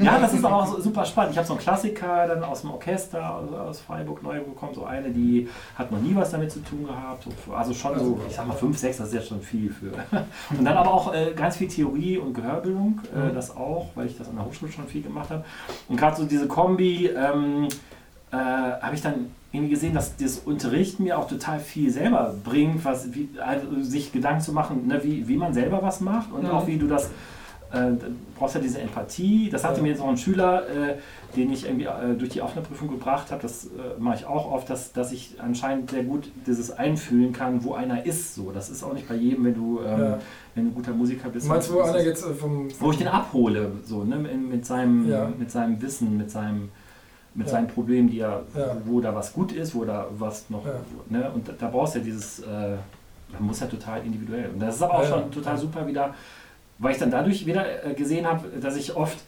Ja, 0.02 0.18
das 0.18 0.34
ist 0.34 0.44
auch 0.44 0.78
super 0.80 1.04
spannend. 1.04 1.32
Ich 1.32 1.38
habe 1.38 1.46
so 1.46 1.54
einen 1.54 1.60
Klassiker 1.62 2.26
dann 2.26 2.42
aus 2.44 2.62
dem 2.62 2.70
Orchester 2.70 3.34
aus- 3.36 3.52
aus 3.52 3.80
Freiburg 3.80 4.22
neu 4.22 4.40
bekommen. 4.40 4.74
So 4.74 4.84
eine, 4.84 5.10
die 5.10 5.48
hat 5.76 5.90
noch 5.90 6.00
nie 6.00 6.14
was 6.14 6.30
damit 6.30 6.50
zu 6.52 6.60
tun 6.60 6.84
gehabt. 6.86 7.26
Also 7.56 7.72
schon 7.74 7.98
so, 7.98 8.20
ich 8.28 8.34
sag 8.36 8.46
mal 8.46 8.54
fünf, 8.56 8.76
sechs, 8.78 8.98
das 8.98 9.08
ist 9.08 9.14
jetzt 9.14 9.28
schon 9.28 9.40
viel 9.40 9.70
für. 9.72 9.92
Und 10.56 10.64
dann 10.64 10.76
aber 10.76 10.92
auch 10.92 11.12
äh, 11.14 11.32
ganz 11.34 11.56
viel 11.56 11.68
Theorie 11.68 12.18
und 12.18 12.34
Gehörbildung, 12.34 13.00
äh, 13.14 13.30
Mhm. 13.30 13.34
das 13.34 13.56
auch, 13.56 13.86
weil 13.94 14.06
ich 14.06 14.18
das 14.18 14.28
an 14.28 14.36
der 14.36 14.44
Hochschule 14.44 14.70
schon 14.72 14.86
viel 14.86 15.02
gemacht 15.02 15.30
habe. 15.30 15.44
Und 15.88 15.96
gerade 15.96 16.16
so 16.16 16.24
diese 16.24 16.46
Kombi 16.48 17.06
ähm, 17.06 17.68
äh, 18.30 18.36
habe 18.36 18.94
ich 18.94 19.02
dann 19.02 19.26
irgendwie 19.54 19.72
gesehen, 19.72 19.92
dass 19.92 20.16
das 20.16 20.38
Unterrichten 20.38 21.02
mir 21.02 21.18
auch 21.18 21.28
total 21.28 21.60
viel 21.60 21.90
selber 21.90 22.34
bringt, 22.42 22.82
was, 22.86 23.12
wie, 23.14 23.28
also 23.38 23.66
sich 23.82 24.10
Gedanken 24.10 24.40
zu 24.40 24.52
machen, 24.52 24.86
ne, 24.86 25.04
wie, 25.04 25.28
wie 25.28 25.36
man 25.36 25.52
selber 25.52 25.82
was 25.82 26.00
macht 26.00 26.32
und 26.32 26.44
Mhm. 26.44 26.50
auch 26.50 26.66
wie 26.66 26.78
du 26.78 26.86
das 26.86 27.10
äh, 27.72 27.90
du 27.92 28.14
brauchst 28.38 28.54
ja 28.54 28.60
diese 28.60 28.80
Empathie. 28.80 29.48
Das 29.50 29.64
hatte 29.64 29.76
Ja. 29.78 29.82
mir 29.82 29.88
jetzt 29.90 30.00
auch 30.02 30.08
ein 30.08 30.16
Schüler, 30.16 30.62
äh, 30.68 30.94
den 31.36 31.52
ich 31.52 31.64
irgendwie 31.66 31.86
äh, 31.86 32.14
durch 32.18 32.30
die 32.30 32.42
offene 32.42 32.62
Prüfung 32.64 32.88
gebracht 32.88 33.30
habe. 33.30 33.40
Das 33.42 33.64
äh, 33.66 33.68
mache 33.98 34.16
ich 34.16 34.26
auch 34.26 34.50
oft, 34.52 34.68
dass, 34.68 34.92
dass 34.92 35.12
ich 35.12 35.36
anscheinend 35.40 35.90
sehr 35.90 36.04
gut 36.04 36.30
dieses 36.46 36.70
einfühlen 36.70 37.32
kann, 37.32 37.64
wo 37.64 37.74
einer 37.74 38.04
ist. 38.04 38.34
So, 38.34 38.50
das 38.52 38.68
ist 38.70 38.82
auch 38.82 38.92
nicht 38.92 39.08
bei 39.08 39.14
jedem, 39.14 39.44
wenn 39.44 39.54
du, 39.54 39.80
ähm, 39.80 40.00
Ja. 40.00 40.18
wenn 40.54 40.64
du 40.66 40.70
ein 40.70 40.74
guter 40.74 40.92
Musiker 40.92 41.28
bist. 41.30 41.48
Meinst 41.48 41.70
du, 41.70 41.74
wo 41.74 41.80
einer 41.80 42.00
jetzt 42.02 42.24
äh, 42.24 42.34
vom, 42.34 42.68
wo 42.80 42.90
ich 42.90 42.98
den 42.98 43.08
abhole, 43.08 43.72
so 43.84 44.04
ne, 44.04 44.16
mit, 44.16 44.48
mit 44.50 44.66
seinem, 44.66 45.08
Ja. 45.08 45.30
mit 45.38 45.50
seinem 45.50 45.80
Wissen, 45.80 46.16
mit 46.16 46.30
seinem 46.30 46.68
mit 47.34 47.48
seinen 47.48 47.66
Problemen, 47.66 48.10
die 48.10 48.18
er, 48.20 48.42
wo 48.84 49.00
da 49.00 49.14
was 49.14 49.32
gut 49.32 49.52
ist, 49.52 49.74
wo 49.74 49.86
da 49.86 50.06
was 50.18 50.50
noch, 50.50 50.66
ne, 51.08 51.30
und 51.34 51.48
da, 51.48 51.52
da 51.58 51.68
brauchst 51.68 51.94
du 51.94 52.00
ja 52.00 52.04
dieses, 52.04 52.40
äh, 52.40 52.76
man 53.32 53.46
muss 53.46 53.58
ja 53.60 53.66
total 53.68 54.04
individuell. 54.04 54.50
Und 54.52 54.60
das 54.60 54.74
ist 54.76 54.82
aber 54.82 54.98
auch 54.98 55.06
schon 55.06 55.30
total 55.30 55.56
super 55.56 55.86
wieder, 55.86 56.14
weil 56.82 56.92
ich 56.92 56.98
dann 56.98 57.10
dadurch 57.10 57.46
wieder 57.46 57.86
äh, 57.86 57.94
gesehen 57.94 58.26
habe, 58.26 58.48
dass 58.60 58.76
ich 58.76 58.96
oft 58.96 59.18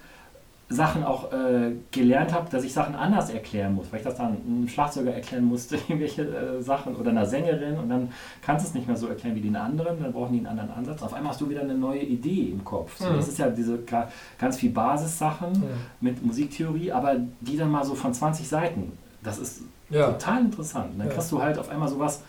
Sachen 0.70 1.04
auch 1.04 1.30
äh, 1.30 1.72
gelernt 1.92 2.32
habe, 2.32 2.48
dass 2.50 2.64
ich 2.64 2.72
Sachen 2.72 2.94
anders 2.94 3.28
erklären 3.30 3.74
muss, 3.74 3.92
weil 3.92 3.98
ich 4.00 4.04
das 4.04 4.16
dann 4.16 4.38
einem 4.46 4.66
Schlagzeuger 4.66 5.12
erklären 5.14 5.44
musste, 5.44 5.76
irgendwelche 5.88 6.22
äh, 6.22 6.62
Sachen 6.62 6.96
oder 6.96 7.10
einer 7.10 7.26
Sängerin 7.26 7.78
und 7.78 7.90
dann 7.90 8.10
kannst 8.42 8.64
du 8.64 8.68
es 8.70 8.74
nicht 8.74 8.86
mehr 8.86 8.96
so 8.96 9.06
erklären 9.08 9.36
wie 9.36 9.42
den 9.42 9.56
anderen, 9.56 10.02
dann 10.02 10.12
brauchen 10.12 10.32
die 10.32 10.38
einen 10.38 10.46
anderen 10.46 10.70
Ansatz. 10.70 11.02
Auf 11.02 11.12
einmal 11.12 11.32
hast 11.32 11.40
du 11.42 11.48
wieder 11.50 11.60
eine 11.60 11.74
neue 11.74 12.00
Idee 12.00 12.48
im 12.50 12.64
Kopf. 12.64 12.96
So, 12.96 13.08
Mhm. 13.10 13.16
Das 13.16 13.28
ist 13.28 13.38
ja 13.38 13.50
diese 13.50 13.78
ga- 13.82 14.08
ganz 14.38 14.56
viel 14.56 14.70
Basissachen 14.70 15.52
Ja. 15.54 15.68
mit 16.00 16.24
Musiktheorie, 16.24 16.90
aber 16.92 17.16
die 17.42 17.56
dann 17.58 17.70
mal 17.70 17.84
so 17.84 17.94
von 17.94 18.12
20 18.14 18.48
Seiten. 18.48 18.92
Das 19.22 19.38
ist 19.38 19.60
Ja. 19.90 20.06
total 20.12 20.40
interessant. 20.40 20.92
Dann 20.98 21.08
Ja. 21.08 21.12
kriegst 21.12 21.30
du 21.30 21.42
halt 21.42 21.58
auf 21.58 21.68
einmal 21.68 21.88
sowas, 21.88 22.22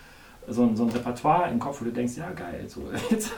so 0.48 0.64
ein, 0.64 0.76
so 0.76 0.84
ein 0.84 0.89
Repertoire 0.89 1.50
im 1.52 1.60
Kopf, 1.60 1.82
wo 1.82 1.86
du 1.86 1.91
denkst, 1.91 2.16
ja 2.18 2.32
geil, 2.32 2.66
so, 2.68 2.82
jetzt 3.10 3.32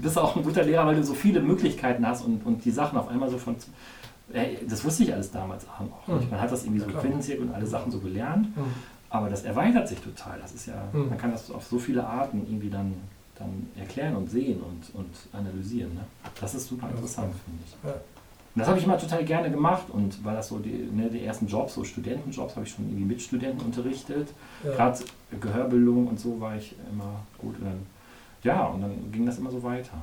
bist 0.00 0.16
du 0.16 0.20
auch 0.20 0.36
ein 0.36 0.42
guter 0.42 0.62
Lehrer, 0.64 0.86
weil 0.86 0.96
du 0.96 1.04
so 1.04 1.14
viele 1.14 1.40
Möglichkeiten 1.40 2.06
hast 2.06 2.22
und, 2.24 2.44
und 2.46 2.64
die 2.64 2.70
Sachen 2.70 2.98
auf 2.98 3.08
einmal 3.08 3.28
so 3.30 3.38
von, 3.38 3.56
ey, 4.32 4.58
das 4.68 4.84
wusste 4.84 5.04
ich 5.04 5.12
alles 5.12 5.30
damals 5.30 5.66
auch 5.68 5.80
nicht. 6.14 6.24
Hm. 6.24 6.30
Man 6.30 6.40
hat 6.40 6.50
das 6.50 6.64
irgendwie 6.64 6.82
Ja, 6.82 6.90
so. 6.92 6.98
Quintenzirkel 6.98 7.46
und 7.46 7.54
alle 7.54 7.66
Sachen 7.66 7.90
so 7.92 7.98
gelernt, 7.98 8.46
Hm. 8.56 8.64
Aber 9.14 9.28
das 9.28 9.42
erweitert 9.44 9.86
sich 9.88 9.98
total. 10.00 10.38
Das 10.40 10.52
ist 10.52 10.64
ja, 10.64 10.88
Hm. 10.92 11.10
man 11.10 11.18
kann 11.18 11.30
das 11.32 11.50
auf 11.50 11.66
so 11.66 11.78
viele 11.78 12.06
Arten 12.06 12.46
irgendwie 12.46 12.70
dann, 12.70 12.94
dann 13.38 13.66
erklären 13.78 14.16
und 14.16 14.30
sehen 14.30 14.60
und, 14.62 14.94
und 14.98 15.10
analysieren. 15.38 15.92
Ne? 15.92 16.00
Das 16.40 16.54
ist 16.54 16.66
super 16.66 16.86
Ja, 16.86 16.94
interessant, 16.94 17.34
finde 17.44 17.62
ich. 17.66 17.76
Ja. 17.84 17.94
Und 18.54 18.60
das 18.60 18.68
habe 18.68 18.78
ich 18.78 18.84
immer 18.84 18.98
total 18.98 19.24
gerne 19.24 19.50
gemacht 19.50 19.84
und 19.88 20.22
weil 20.24 20.34
das 20.34 20.48
so 20.48 20.58
die, 20.58 20.88
ne, 20.92 21.08
die 21.08 21.24
ersten 21.24 21.46
Jobs, 21.46 21.74
so 21.74 21.84
Studentenjobs, 21.84 22.54
habe 22.54 22.66
ich 22.66 22.72
schon 22.72 22.84
irgendwie 22.86 23.04
mit 23.04 23.22
Studenten 23.22 23.64
unterrichtet. 23.64 24.28
Ja. 24.62 24.72
Gerade 24.72 24.98
Gehörbildung 25.40 26.06
und 26.08 26.20
so 26.20 26.38
war 26.38 26.56
ich 26.56 26.74
immer 26.90 27.24
gut. 27.38 27.58
Und 27.58 27.64
dann, 27.64 27.86
ja, 28.42 28.66
und 28.66 28.82
dann 28.82 29.10
ging 29.10 29.24
das 29.24 29.38
immer 29.38 29.50
so 29.50 29.62
weiter. 29.62 29.96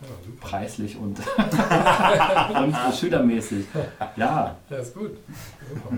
Ja. 0.00 0.08
Preislich 0.40 0.96
und, 0.96 1.18
und 2.58 2.76
schülermäßig. 2.98 3.66
Ja, 4.16 4.56
Ja, 4.68 4.76
ist 4.76 4.94
gut. 4.94 5.12
Super. 5.72 5.96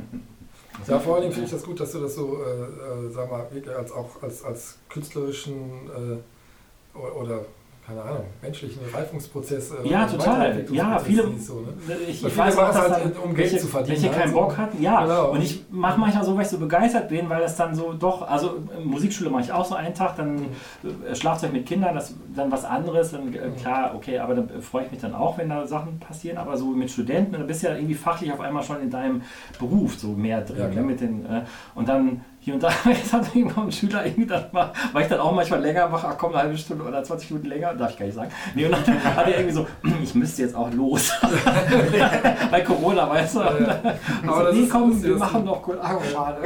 Ja, 0.86 0.98
vor 0.98 1.14
allen 1.14 1.22
Dingen 1.22 1.32
finde 1.32 1.46
ich 1.46 1.52
das 1.52 1.62
gut, 1.62 1.80
dass 1.80 1.92
du 1.92 2.00
das 2.00 2.14
so, 2.14 2.38
äh, 2.42 3.06
äh, 3.06 3.10
sag 3.10 3.30
mal, 3.30 3.46
als, 3.76 3.92
auch 3.92 4.22
als, 4.22 4.44
als 4.44 4.78
künstlerischen 4.90 5.88
äh, 5.88 6.98
oder, 6.98 7.44
keine 7.86 8.02
Ahnung, 8.02 8.24
menschlichen 8.42 8.80
Reifungsprozess 8.92 9.70
äh, 9.70 9.88
Ja, 9.88 10.06
total. 10.06 10.64
Ja, 10.72 10.98
viele- 10.98 11.22
so, 11.38 11.60
ne? 11.60 11.68
ich, 11.86 11.88
Weil 11.88 11.98
ich 12.08 12.18
viele 12.18 12.36
weiß 12.36 12.58
auch, 12.58 12.62
machen 12.62 12.74
dass 12.74 12.92
halt, 12.92 13.16
um 13.22 13.34
Geld 13.34 13.38
welche, 13.52 13.58
zu 13.58 13.68
verdienen, 13.68 13.96
welche 14.02 14.10
keinen 14.10 14.22
also. 14.30 14.34
Bock 14.34 14.56
hatten. 14.58 14.82
Ja, 14.82 15.02
Genau. 15.04 15.30
und 15.30 15.42
ich 15.42 15.64
mache 15.70 16.00
manchmal 16.00 16.24
so, 16.24 16.34
weil 16.34 16.42
ich 16.42 16.48
so 16.48 16.58
begeistert 16.58 17.08
bin, 17.08 17.28
weil 17.30 17.40
das 17.42 17.54
dann 17.56 17.74
so 17.76 17.92
doch, 17.92 18.28
also 18.28 18.56
äh, 18.76 18.84
Musikschule 18.84 19.30
mache 19.30 19.42
ich 19.42 19.52
auch 19.52 19.64
so 19.64 19.76
einen 19.76 19.94
Tag, 19.94 20.16
dann 20.16 20.36
äh, 20.82 21.14
Schlagzeug 21.14 21.52
mit 21.52 21.66
Kindern, 21.66 21.94
das 21.94 22.14
dann 22.34 22.50
was 22.50 22.64
anderes, 22.64 23.12
dann 23.12 23.32
äh, 23.32 23.46
Mhm. 23.48 23.56
klar, 23.56 23.92
okay, 23.94 24.18
aber 24.18 24.34
dann 24.34 24.48
äh, 24.50 24.60
freue 24.60 24.86
ich 24.86 24.90
mich 24.90 25.00
dann 25.00 25.14
auch, 25.14 25.38
wenn 25.38 25.48
da 25.48 25.64
Sachen 25.66 26.00
passieren, 26.00 26.38
aber 26.38 26.56
so 26.56 26.66
mit 26.66 26.90
Studenten, 26.90 27.32
dann 27.34 27.46
bist 27.46 27.62
du 27.62 27.68
ja 27.68 27.76
irgendwie 27.76 27.94
fachlich 27.94 28.32
auf 28.32 28.40
einmal 28.40 28.64
schon 28.64 28.80
in 28.82 28.90
deinem 28.90 29.22
Beruf 29.60 29.96
so 29.96 30.08
mehr 30.08 30.40
drin, 30.40 30.58
Ja, 30.58 30.68
ne, 30.68 30.80
mit 30.82 31.00
den, 31.00 31.24
äh, 31.24 31.42
und 31.76 31.88
dann 31.88 32.22
hier 32.46 32.54
und 32.54 32.62
da, 32.62 32.70
jetzt 32.86 33.12
hat 33.12 33.34
irgendwann 33.34 33.64
ein 33.64 33.72
Schüler 33.72 34.06
irgendwie 34.06 34.26
dann 34.26 34.44
mal, 34.52 34.70
weil 34.92 35.02
ich 35.02 35.08
dann 35.08 35.18
auch 35.18 35.32
manchmal 35.32 35.60
länger 35.62 35.88
mache, 35.88 36.06
ach 36.08 36.14
komm, 36.16 36.30
eine 36.32 36.42
halbe 36.42 36.56
Stunde 36.56 36.84
oder 36.84 37.02
20 37.02 37.32
Minuten 37.32 37.48
länger, 37.48 37.74
darf 37.74 37.90
ich 37.90 37.98
gar 37.98 38.06
nicht 38.06 38.14
sagen. 38.14 38.30
Nee, 38.54 38.66
und 38.66 38.70
dann 38.70 39.04
hat 39.16 39.26
er 39.26 39.34
irgendwie 39.38 39.52
so, 39.52 39.66
ich 40.00 40.14
müsste 40.14 40.42
jetzt 40.42 40.54
auch 40.54 40.72
los. 40.72 41.10
Bei 42.52 42.60
Corona, 42.60 43.10
weißt 43.10 43.34
du. 43.34 43.40
Ja, 43.40 43.58
ja. 43.58 43.80
Aber 44.28 44.46
so, 44.46 44.52
nee, 44.52 44.62
ist- 44.62 44.70
komm, 44.70 44.92
ist- 44.92 45.02
wir 45.02 45.16
machen 45.16 45.44
noch 45.44 45.60
kurz. 45.60 45.78
Ah, 45.82 45.98
schade. 46.12 46.38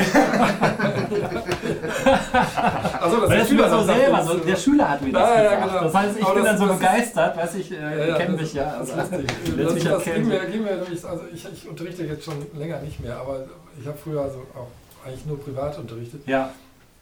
Also, 2.98 3.26
das 3.26 3.50
mir 3.50 3.58
so 3.68 3.76
dann 3.76 3.84
selber, 3.86 4.22
so, 4.24 4.34
der 4.38 4.56
Schüler 4.56 4.88
hat 4.88 5.02
mir 5.02 5.12
das 5.12 5.22
Ja, 5.28 5.34
ja, 5.42 5.50
gesagt. 5.54 5.68
genau. 5.70 5.82
Das 5.84 5.94
heißt, 5.94 6.16
ich 6.18 6.24
Aber 6.24 6.34
bin 6.34 6.44
das- 6.44 6.58
dann 6.58 6.66
so 6.68 6.72
ist- 6.72 6.78
begeistert, 6.80 7.36
weiß 7.36 7.54
ich, 7.56 7.72
äh, 7.72 7.76
das- 8.08 8.28
mich 8.40 8.54
ja. 8.54 8.64
Das 8.78 8.90
Also, 8.90 9.16
ist 9.16 9.28
Das, 9.66 9.74
mich 9.74 9.84
das 9.84 9.92
erkennen. 9.92 10.14
ging 10.16 10.28
mir, 10.28 10.46
ging 10.46 10.62
mir 10.62 10.76
nämlich, 10.76 11.04
also 11.04 11.22
ich, 11.30 11.46
ich 11.52 11.68
unterrichte 11.68 12.04
jetzt 12.04 12.24
schon 12.24 12.34
länger 12.54 12.80
nicht 12.80 13.00
mehr, 13.00 13.16
aber 13.18 13.44
ich 13.78 13.86
habe 13.86 13.98
früher 14.02 14.22
also 14.22 14.38
auch 14.54 14.68
eigentlich 15.04 15.26
nur 15.26 15.40
privat 15.40 15.78
unterrichtet. 15.78 16.26
Ja, 16.26 16.50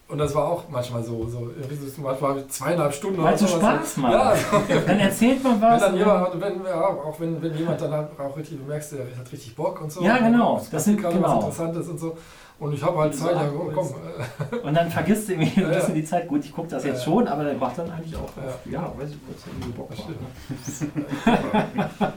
Und 0.07 0.17
das 0.17 0.33
war 0.33 0.47
auch 0.47 0.63
manchmal 0.69 1.03
so, 1.03 1.27
so 1.27 1.51
so 1.51 2.01
manchmal 2.01 2.31
habe 2.31 2.39
ich 2.41 2.47
zweieinhalb 2.49 2.93
Stunden 2.93 3.21
weil 3.23 3.37
so. 3.37 3.47
Spaß 3.47 3.97
macht. 3.97 4.13
Ja, 4.13 4.21
also, 4.21 4.45
Dann 4.87 4.99
erzählt 4.99 5.43
man 5.43 5.61
wenn 5.61 5.69
was. 5.69 5.81
dann 5.81 5.93
und 5.93 5.99
jemand, 5.99 6.41
wenn, 6.41 6.65
ja, 6.65 6.85
auch 6.87 7.19
wenn, 7.19 7.41
wenn 7.41 7.57
jemand 7.57 7.81
dann 7.81 7.91
halt 7.91 8.07
auch 8.19 8.35
richtig, 8.35 8.57
du 8.57 8.63
merkst, 8.65 8.93
der 8.93 8.99
hat 9.17 9.31
richtig 9.31 9.55
Bock 9.55 9.81
und 9.81 9.91
so. 9.91 10.01
Ja, 10.01 10.17
genau. 10.17 10.57
Das 10.57 10.69
passiert 10.69 10.99
gerade 10.99 11.15
genau. 11.15 11.27
was 11.27 11.35
Interessantes 11.45 11.87
und 11.89 11.99
so. 11.99 12.17
Und 12.59 12.73
ich 12.73 12.83
habe 12.83 12.97
halt 12.97 13.15
So 13.15 13.25
Zeit, 13.25 13.35
ja, 13.37 13.49
komm, 13.73 13.87
Und 14.63 14.73
dann 14.73 14.91
vergisst 14.91 15.29
du 15.29 15.33
irgendwie 15.33 15.61
ein 15.61 15.67
Ja, 15.67 15.71
ja. 15.71 15.79
bisschen 15.79 15.95
die 15.95 16.03
Zeit. 16.03 16.27
Gut, 16.27 16.43
ich 16.43 16.53
gucke 16.53 16.67
das 16.67 16.83
jetzt 16.83 16.97
ja. 16.99 17.03
schon, 17.05 17.25
aber 17.27 17.45
der 17.45 17.53
macht 17.55 17.77
dann 17.77 17.89
eigentlich 17.89 18.15
auch, 18.17 18.29
Ja. 18.35 18.43
ja, 18.81 18.93
weiß 18.97 19.11
ich, 19.11 19.17
was 19.27 19.47
irgendwie 19.47 19.71
Bock 19.71 19.89
macht. 19.89 20.09
Ne? 20.09 20.15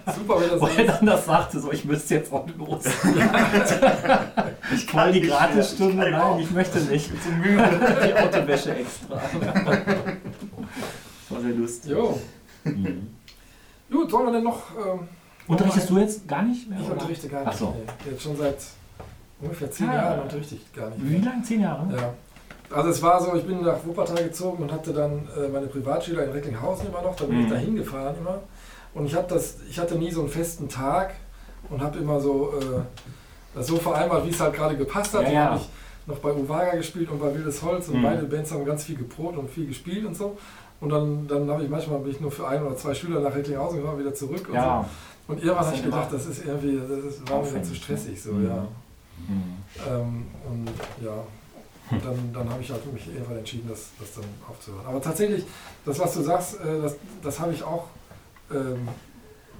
Super, 0.16 0.40
wenn 0.40 0.50
das 0.50 0.60
Wo 0.60 0.66
so 0.66 0.72
er 0.80 0.84
dann 0.92 1.06
das 1.06 1.24
sagte, 1.26 1.60
so, 1.60 1.70
ich 1.72 1.84
müsste 1.84 2.14
jetzt 2.16 2.32
auch 2.32 2.46
los. 2.58 2.82
Ich 4.74 4.86
Voll 4.86 5.12
die. 5.12 5.20
Gratisstunde, 5.20 5.92
Ich 5.92 5.98
kann 6.00 6.10
nein, 6.12 6.20
auch. 6.22 6.38
ich 6.38 6.50
möchte 6.50 6.78
nicht. 6.80 7.10
Zu 7.22 7.28
müde. 7.30 7.80
Die 8.06 8.14
Autowäsche 8.14 8.74
extra. 8.74 9.16
Das 9.16 11.30
war 11.30 11.40
sehr 11.40 11.50
lustig. 11.54 11.90
Jo. 11.90 12.18
Mhm. 12.64 13.14
Gut, 13.90 14.10
sollen 14.10 14.26
wir 14.26 14.32
denn 14.32 14.44
noch. 14.44 14.62
Ähm, 14.76 15.08
Unterrichtest 15.46 15.90
du 15.90 15.98
jetzt 15.98 16.26
gar 16.26 16.42
nicht 16.42 16.68
mehr? 16.70 16.78
Ich 16.80 16.86
oder? 16.86 16.94
unterrichte 16.94 17.28
gar 17.28 17.42
Ach 17.44 17.50
nicht. 17.50 17.58
so. 17.58 17.76
Nee. 17.76 18.10
Jetzt 18.12 18.22
schon 18.22 18.36
seit 18.36 18.56
ungefähr 19.42 19.70
zehn 19.70 19.88
Ah. 19.88 19.94
Jahren 19.94 20.20
unterrichte 20.22 20.54
ich 20.54 20.72
gar 20.72 20.88
nicht. 20.90 21.00
Wie 21.02 21.18
lange? 21.18 21.42
Zehn 21.42 21.60
Jahre? 21.60 21.86
Ja. 21.94 22.14
Also 22.76 22.88
es 22.88 23.02
war 23.02 23.22
so, 23.22 23.34
ich 23.34 23.44
bin 23.44 23.62
nach 23.62 23.84
Wuppertal 23.84 24.24
gezogen 24.24 24.62
und 24.62 24.72
hatte 24.72 24.92
dann 24.94 25.28
äh, 25.36 25.48
meine 25.48 25.66
Privatschüler 25.66 26.24
in 26.24 26.30
Recklinghausen 26.30 26.86
immer 26.88 27.02
noch, 27.02 27.14
da 27.16 27.24
bin 27.24 27.36
Mhm. 27.38 27.44
ich 27.44 27.50
da 27.50 27.56
hingefahren 27.56 28.16
immer. 28.18 28.38
Und 28.94 29.06
ich, 29.06 29.14
hab 29.14 29.28
das, 29.28 29.56
ich 29.68 29.78
hatte 29.78 29.96
nie 29.96 30.10
so 30.10 30.20
einen 30.20 30.30
festen 30.30 30.68
Tag 30.68 31.14
und 31.68 31.82
habe 31.82 31.98
immer 31.98 32.20
so 32.20 32.52
äh, 32.58 32.80
das 33.54 33.66
so 33.66 33.76
vereinbart, 33.76 34.24
wie 34.26 34.30
es 34.30 34.40
halt 34.40 34.54
gerade 34.54 34.76
gepasst 34.76 35.12
hat. 35.14 35.22
Ja, 35.22 35.26
Dann 35.26 35.34
ja. 35.34 35.44
habe 35.50 35.56
ich 35.60 35.68
noch 36.06 36.18
bei 36.18 36.32
Uwaga 36.32 36.76
gespielt 36.76 37.10
und 37.10 37.20
bei 37.20 37.34
Wildes 37.34 37.62
Holz 37.62 37.88
und 37.88 37.98
Mhm. 37.98 38.02
beide 38.02 38.22
Bands 38.24 38.50
haben 38.52 38.64
ganz 38.64 38.84
viel 38.84 38.96
geprobt 38.96 39.36
und 39.36 39.50
viel 39.50 39.66
gespielt 39.66 40.06
und 40.06 40.16
so. 40.16 40.36
Und 40.80 40.88
dann, 40.90 41.28
dann 41.28 41.48
habe 41.50 41.62
ich 41.62 41.68
manchmal 41.70 41.98
bin 42.00 42.10
ich 42.12 42.20
nur 42.20 42.30
für 42.32 42.48
ein 42.48 42.64
oder 42.64 42.76
zwei 42.76 42.94
Schüler 42.94 43.20
nach 43.20 43.34
Recklinghausen 43.34 43.80
gefahren, 43.80 43.98
wieder 43.98 44.14
zurück 44.14 44.48
und 44.48 44.54
Ja. 44.54 44.84
so. 45.28 45.32
Und 45.34 45.38
irgendwann 45.44 45.66
habe 45.66 45.76
ich 45.76 45.84
gedacht, 45.84 46.08
das 46.12 46.26
ist 46.26 46.44
irgendwie, 46.44 46.80
das 46.80 47.04
ist, 47.14 47.30
war 47.30 47.42
mir 47.42 47.62
zu 47.62 47.74
stressig 47.74 48.20
so, 48.20 48.32
ne? 48.32 48.48
ja. 48.48 48.66
Mhm. 49.28 49.56
Ähm, 49.88 50.26
und 50.48 50.68
ja, 51.04 51.12
und 51.90 52.04
dann, 52.04 52.32
dann 52.32 52.50
habe 52.50 52.62
ich 52.62 52.70
halt 52.70 52.92
mich 52.92 53.06
irgendwann 53.08 53.38
entschieden, 53.38 53.68
das, 53.68 53.90
das 54.00 54.14
dann 54.14 54.24
aufzuhören. 54.48 54.86
Aber 54.86 55.00
tatsächlich, 55.00 55.44
das, 55.84 55.98
was 55.98 56.14
du 56.14 56.22
sagst, 56.22 56.60
äh, 56.60 56.80
das, 56.82 56.96
das 57.22 57.40
habe 57.40 57.52
ich 57.52 57.62
auch, 57.62 57.86
ähm, 58.50 58.88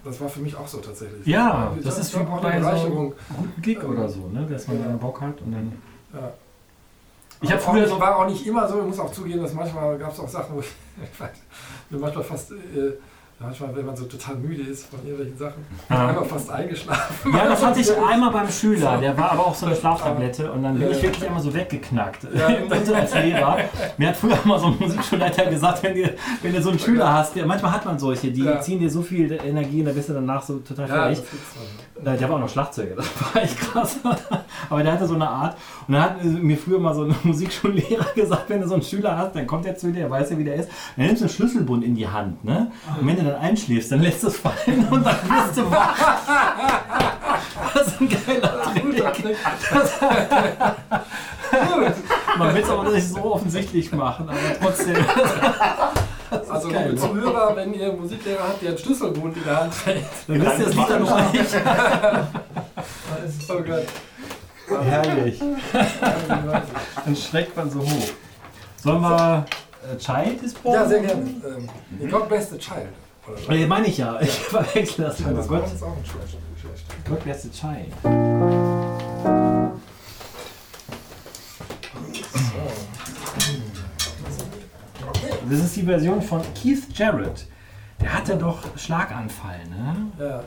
das 0.04 0.20
war 0.20 0.28
für 0.28 0.40
mich 0.40 0.56
auch 0.56 0.66
so 0.66 0.78
tatsächlich. 0.78 1.26
Ja, 1.26 1.72
das 1.82 1.94
hab- 1.94 2.00
ist 2.02 2.14
wie 2.14 2.20
auch 2.20 2.40
bei 2.40 2.48
eine 2.50 2.64
so- 2.64 2.70
Bereicherung. 2.70 3.14
Guten 3.36 3.62
Gig 3.62 3.78
Ähm, 3.82 3.90
oder 3.90 4.08
so, 4.08 4.28
ne? 4.28 4.46
dass 4.50 4.66
man 4.66 4.78
ja. 4.80 4.86
dann 4.86 4.98
Bock 4.98 5.20
hat 5.20 5.40
und 5.42 5.52
dann. 5.52 5.72
Ja. 6.14 6.32
Ich 7.40 7.50
habe 7.50 7.60
früher 7.60 7.88
so. 7.88 7.98
war 8.00 8.16
auch 8.16 8.26
nicht 8.26 8.46
immer 8.46 8.68
so, 8.68 8.78
ich 8.80 8.86
muss 8.86 8.98
auch 9.00 9.10
zugeben, 9.12 9.42
dass 9.42 9.52
manchmal 9.52 9.98
gab 9.98 10.12
es 10.12 10.20
auch 10.20 10.28
Sachen, 10.28 10.54
wo 10.56 10.60
ich, 10.60 10.66
ich 11.12 11.20
weiß, 11.20 11.30
bin 11.90 12.00
manchmal 12.00 12.24
fast, 12.24 12.52
äh, 12.52 12.92
manchmal, 13.42 13.74
wenn 13.76 13.86
man 13.86 13.96
so 13.96 14.04
total 14.04 14.36
müde 14.36 14.62
ist 14.62 14.86
von 14.86 14.98
irgendwelchen 15.04 15.36
Sachen, 15.36 15.64
Ja. 15.90 16.08
einfach 16.08 16.26
fast 16.26 16.50
eingeschlafen. 16.50 17.32
Ja, 17.34 17.46
das 17.48 17.64
hatte 17.64 17.80
ich 17.80 17.90
einmal 18.10 18.30
beim 18.30 18.48
Schüler, 18.48 18.98
der 18.98 19.16
war 19.16 19.32
aber 19.32 19.46
auch 19.46 19.54
so 19.54 19.66
eine 19.66 19.76
Schlaftablette 19.82 20.50
und 20.52 20.62
dann 20.62 20.74
bin 20.74 20.82
Ja, 20.82 20.88
ich 20.90 20.96
ja. 20.98 21.02
wirklich 21.04 21.26
einmal 21.26 21.42
so 21.42 21.52
weggeknackt 21.54 22.26
Ja. 22.34 22.46
im 22.48 22.62
Unterricht 22.64 22.92
als 22.94 23.14
Lehrer. 23.14 23.56
Mir 23.98 24.08
hat 24.08 24.16
früher 24.16 24.38
mal 24.44 24.58
so 24.58 24.66
ein 24.66 24.76
Musikschulleiter 24.78 25.46
gesagt, 25.46 25.82
wenn, 25.82 25.94
dir, 25.94 26.14
wenn 26.42 26.52
du 26.52 26.62
so 26.62 26.70
einen 26.70 26.78
Schüler 26.78 27.12
hast, 27.12 27.34
der, 27.36 27.46
manchmal 27.46 27.72
hat 27.72 27.84
man 27.84 27.98
solche, 27.98 28.30
die 28.30 28.44
Ja. 28.44 28.60
ziehen 28.60 28.78
dir 28.80 28.90
so 28.90 29.02
viel 29.02 29.32
Energie 29.44 29.80
und 29.80 29.86
da 29.86 29.92
bist 29.92 30.08
du 30.08 30.12
danach 30.14 30.42
so 30.42 30.58
total 30.58 30.88
Ja, 30.88 30.94
fertig. 30.94 31.22
Äh, 32.04 32.16
Der 32.18 32.28
war 32.28 32.36
auch 32.36 32.40
noch 32.40 32.48
Schlagzeuger, 32.48 32.96
das 32.96 33.06
war 33.34 33.42
echt 33.42 33.58
krass. 33.58 33.96
Aber 34.68 34.82
der 34.82 34.92
hatte 34.92 35.06
so 35.06 35.14
eine 35.14 35.28
Art. 35.28 35.56
Und 35.86 35.94
dann 35.94 36.02
hat 36.02 36.24
mir 36.24 36.56
früher 36.56 36.80
mal 36.80 36.94
so 36.94 37.02
ein 37.04 37.14
Musikschullehrer 37.22 38.06
gesagt, 38.14 38.48
wenn 38.48 38.60
du 38.60 38.66
so 38.68 38.74
einen 38.74 38.82
Schüler 38.82 39.16
hast, 39.16 39.36
dann 39.36 39.46
kommt 39.46 39.66
er 39.66 39.76
zu 39.76 39.86
dir, 39.88 40.00
der 40.00 40.10
weiß 40.10 40.30
ja, 40.30 40.38
wie 40.38 40.44
der 40.44 40.54
ist. 40.56 40.68
Dann 40.96 41.06
nimmst 41.06 41.22
du 41.22 41.26
einen 41.26 41.34
Schlüsselbund 41.34 41.84
in 41.84 41.94
die 41.94 42.08
Hand. 42.08 42.44
Ne? 42.44 42.70
Und 43.00 43.06
wenn 43.06 43.16
du 43.16 43.22
dann 43.24 43.31
einschläfst, 43.38 43.92
dann 43.92 44.00
lässt 44.00 44.24
es 44.24 44.36
fallen 44.36 44.86
und 44.90 45.04
dann 45.04 45.16
bist 45.16 45.56
du 45.56 45.70
wach. 45.70 45.96
Das 47.74 47.86
ist 47.86 48.00
ein 48.00 48.08
geiler 48.08 48.62
Trick. 49.12 49.36
Man 52.38 52.54
will 52.54 52.62
es 52.62 52.70
aber 52.70 52.90
nicht 52.90 53.08
so 53.08 53.34
offensichtlich 53.34 53.92
machen, 53.92 54.28
aber 54.28 54.38
trotzdem. 54.60 54.96
Also 56.48 56.70
geil, 56.70 56.90
liebe 56.90 56.94
ne? 56.94 57.08
Zuhörer, 57.08 57.56
wenn 57.56 57.74
ihr 57.74 57.90
einen 57.90 58.00
Musiklehrer 58.00 58.42
habt, 58.48 58.62
der 58.62 58.70
einen 58.70 58.78
Schlüsselbund 58.78 59.36
in 59.36 59.44
der 59.44 59.60
Hand 59.60 59.74
trägt, 59.74 60.06
Dann 60.26 60.40
wisst 60.40 60.58
ihr 60.58 60.64
das 60.64 60.74
Lied 60.74 60.88
dann 60.88 61.02
noch 61.02 61.32
nicht. 61.32 61.54
das 61.54 63.30
ist 63.30 63.46
so 63.46 63.62
geil. 63.62 63.86
Herrlich. 64.82 65.40
Dann 67.04 67.16
schreckt 67.16 67.54
man 67.54 67.70
so 67.70 67.80
hoch. 67.80 68.12
Sollen 68.76 69.02
wir 69.02 69.44
äh, 69.82 69.96
Child 69.98 70.42
ist 70.42 70.62
Born? 70.62 70.74
Ja, 70.74 70.86
sehr 70.86 71.00
gerne. 71.00 71.22
Ähm, 71.22 72.10
God 72.10 72.28
bless 72.28 72.50
the 72.50 72.58
child. 72.58 72.88
Oder 73.26 73.54
Nee, 73.54 73.66
meine 73.66 73.86
ich 73.86 73.98
ja. 73.98 74.20
Ich 74.20 74.30
verwechsel 74.30 75.04
das 75.04 75.20
immer. 75.20 75.32
das 75.34 75.48
Gott, 75.48 75.62
uns 75.70 75.82
auch 75.82 75.96
ein 75.96 76.04
schlecht. 76.04 76.36
schlecht. 76.60 76.84
Gott 77.08 77.22
bless 77.24 77.42
the 77.42 77.50
Child. 77.50 77.92
Das 85.48 85.58
ist 85.60 85.76
die 85.76 85.82
Version 85.82 86.22
von 86.22 86.40
Keith 86.54 86.82
Jarrett. 86.94 87.46
Der 88.00 88.12
hatte 88.14 88.36
doch 88.36 88.76
Schlaganfall, 88.76 89.60
ne? 89.68 89.96
Ja, 90.18 90.44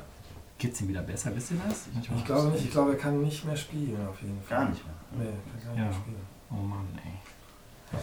Geht's 0.57 0.79
ihm 0.79 0.87
wieder 0.87 1.01
besser, 1.01 1.35
wisst 1.35 1.51
ihr 1.51 1.57
das? 1.67 1.87
Manchmal- 1.93 2.17
ich 2.19 2.25
glaube 2.25 2.47
nicht. 2.49 2.63
Ich 2.65 2.71
glaube, 2.71 2.91
er 2.91 2.97
kann 2.97 3.21
nicht 3.21 3.43
mehr 3.45 3.57
spielen 3.57 3.97
auf 4.09 4.21
jeden 4.21 4.41
Fall. 4.41 4.57
Gar 4.59 4.69
nicht 4.69 4.81
mehr. 4.85 4.95
Nee, 5.25 5.25
er 5.25 5.61
kann 5.61 5.63
gar 5.65 5.71
nicht 5.71 5.79
Ja. 5.79 5.83
mehr 5.85 5.93
spielen. 5.93 6.25
Oh 6.51 6.55
Mann, 6.55 6.87
ey. 7.03 7.99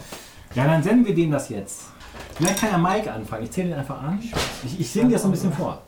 Ja, 0.55 0.65
dann 0.67 0.83
senden 0.83 1.05
wir 1.05 1.15
dem 1.15 1.31
das 1.31 1.49
jetzt. 1.49 1.85
Vielleicht 2.35 2.59
kann 2.59 2.71
ja 2.71 2.77
Mike 2.77 3.11
anfangen. 3.11 3.43
Ich 3.43 3.51
zähle 3.51 3.69
den 3.69 3.79
einfach 3.79 4.01
an. 4.01 4.19
Ich, 4.63 4.79
ich 4.79 4.91
singe 4.91 5.07
dir 5.07 5.13
das 5.13 5.21
so 5.21 5.27
ein 5.27 5.31
bisschen 5.31 5.53
vor. 5.53 5.81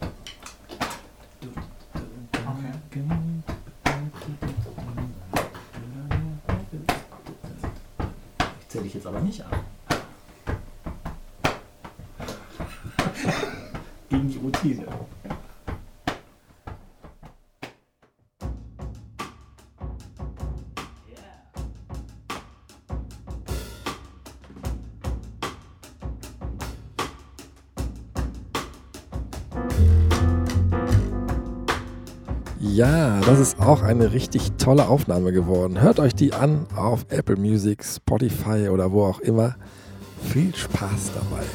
Ich 8.60 8.68
zähle 8.68 8.84
dich 8.84 8.94
jetzt 8.94 9.08
aber 9.08 9.22
nicht 9.22 9.44
an. 9.44 9.52
Gegen 14.10 14.30
die 14.30 14.38
Routine. 14.38 14.86
Ja, 32.76 33.22
das 33.22 33.40
ist 33.40 33.62
auch 33.62 33.84
eine 33.84 34.12
richtig 34.12 34.52
tolle 34.58 34.90
Aufnahme 34.90 35.32
geworden. 35.32 35.80
Hört 35.80 35.98
euch 35.98 36.14
die 36.14 36.34
an 36.34 36.68
auf 36.76 37.06
Apple 37.08 37.38
Music, 37.38 37.86
Spotify 37.86 38.68
oder 38.68 38.92
wo 38.92 39.06
auch 39.06 39.22
immer. 39.22 39.56
Viel 40.22 40.54
Spaß 40.54 41.14
dabei. 41.14 41.46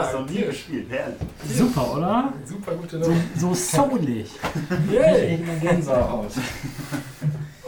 Das 0.00 0.12
noch 0.12 0.28
nie 0.28 0.42
gespielt. 0.42 0.86
Herrlich. 0.90 1.16
Super, 1.56 1.96
oder? 1.96 2.32
Super 2.44 2.72
gute 2.74 3.02
So, 3.02 3.10
Nummer. 3.10 3.20
so 3.36 3.54
soulig. 3.54 4.30
Yay! 4.92 5.34
Ich 5.34 5.44
bin 5.44 5.60
Gänsehaut. 5.60 6.30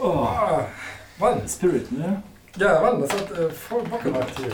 Oh, 0.01 0.27
Mann, 1.19 1.41
Spirit, 1.47 1.91
ne? 1.91 2.21
ja, 2.57 2.81
Mann, 2.81 3.01
das 3.01 3.11
hat 3.13 3.31
äh, 3.31 3.49
voll 3.49 3.83
Bock 3.83 4.03
gemacht 4.03 4.27
hier. 4.37 4.51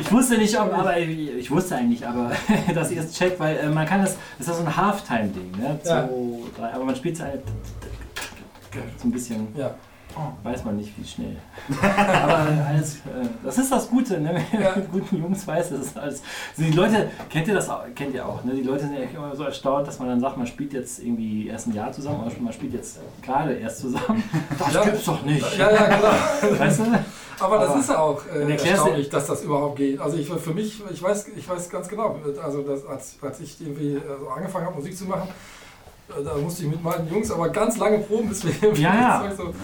Ich 0.00 0.10
wusste 0.12 0.36
nicht, 0.36 0.58
ob, 0.58 0.72
aber 0.72 0.98
ich 0.98 1.50
wusste 1.50 1.76
eigentlich, 1.76 2.06
aber 2.06 2.32
dass 2.74 2.90
ihr 2.90 3.00
es 3.02 3.12
checkt, 3.12 3.38
weil 3.40 3.56
äh, 3.58 3.68
man 3.68 3.86
kann 3.86 4.02
das, 4.02 4.16
das 4.38 4.48
ist 4.48 4.56
so 4.58 4.64
ein 4.64 4.76
Halftime-Ding, 4.76 5.52
ne? 5.58 5.78
Ja. 5.84 6.08
So, 6.08 6.46
drei, 6.56 6.72
aber 6.72 6.84
man 6.84 6.96
spielt 6.96 7.14
es 7.16 7.20
halt 7.22 7.42
so 8.98 9.08
ein 9.08 9.12
bisschen, 9.12 9.48
Ja, 9.56 9.74
weiß 10.42 10.64
man 10.64 10.76
nicht 10.76 10.92
wie 10.98 11.04
schnell. 11.06 11.36
aber 11.82 12.66
alles, 12.68 12.96
äh, 12.96 13.26
das 13.42 13.58
ist 13.58 13.70
das 13.72 13.88
Gute, 13.88 14.20
ne? 14.20 14.42
Wenn 14.52 14.62
man 14.62 14.74
mit 14.76 14.92
guten 14.92 15.16
Jungs 15.22 15.46
weiß, 15.46 15.70
das 15.70 15.80
ist 15.80 15.98
alles. 15.98 16.22
Also 16.56 16.70
die 16.70 16.76
Leute, 16.76 17.10
kennt 17.30 17.48
ihr 17.48 17.54
das 17.54 17.68
auch, 17.68 17.82
kennt 17.94 18.14
ihr 18.14 18.26
auch, 18.26 18.44
ne? 18.44 18.54
Die 18.54 18.62
Leute 18.62 18.80
sind 18.84 18.94
ja 18.94 19.02
immer 19.02 19.34
so 19.34 19.44
erstaunt, 19.44 19.86
dass 19.88 19.98
man 19.98 20.08
dann 20.08 20.20
sagt, 20.20 20.36
man 20.36 20.46
spielt 20.46 20.72
jetzt 20.72 21.00
irgendwie 21.00 21.48
erst 21.48 21.66
ein 21.66 21.74
Jahr 21.74 21.92
zusammen, 21.92 22.24
oder 22.24 22.32
man 22.40 22.52
spielt 22.52 22.74
jetzt 22.74 22.98
gerade 23.22 23.54
erst 23.54 23.80
zusammen. 23.80 24.22
Das 24.58 24.72
Ja. 24.72 24.84
gibt's 24.84 25.04
doch 25.04 25.22
nicht. 25.24 25.58
ja, 25.58 25.70
ja 25.70 25.86
genau. 25.86 26.58
Weißt 26.60 26.80
du? 26.80 26.84
Aber 27.40 27.58
das 27.58 27.70
Aber 27.70 27.80
ist 27.80 27.88
ja 27.88 27.98
auch 27.98 28.22
äh, 28.26 28.52
erstaunlich, 28.52 29.08
dass 29.08 29.26
das 29.26 29.42
überhaupt 29.42 29.76
geht. 29.76 30.00
Also 30.00 30.16
ich 30.16 30.28
für 30.28 30.54
mich, 30.54 30.82
ich 30.92 31.02
weiß, 31.02 31.28
ich 31.36 31.48
weiß 31.48 31.68
ganz 31.68 31.88
genau, 31.88 32.16
also 32.42 32.62
das, 32.62 32.86
als, 32.86 33.16
als 33.20 33.40
ich 33.40 33.60
irgendwie 33.60 33.94
äh, 33.96 34.00
so 34.20 34.28
angefangen 34.28 34.66
habe, 34.66 34.76
Musik 34.76 34.96
zu 34.96 35.04
machen, 35.04 35.28
da 36.08 36.36
musste 36.36 36.64
ich 36.64 36.70
mit 36.70 36.82
meinen 36.82 37.08
Jungs 37.08 37.30
aber 37.30 37.48
ganz 37.48 37.78
lange 37.78 37.98
proben, 37.98 38.28
bis 38.28 38.44
wir 38.44 38.72
Ja, 38.74 39.22
das 39.26 39.36
Zeug 39.36 39.54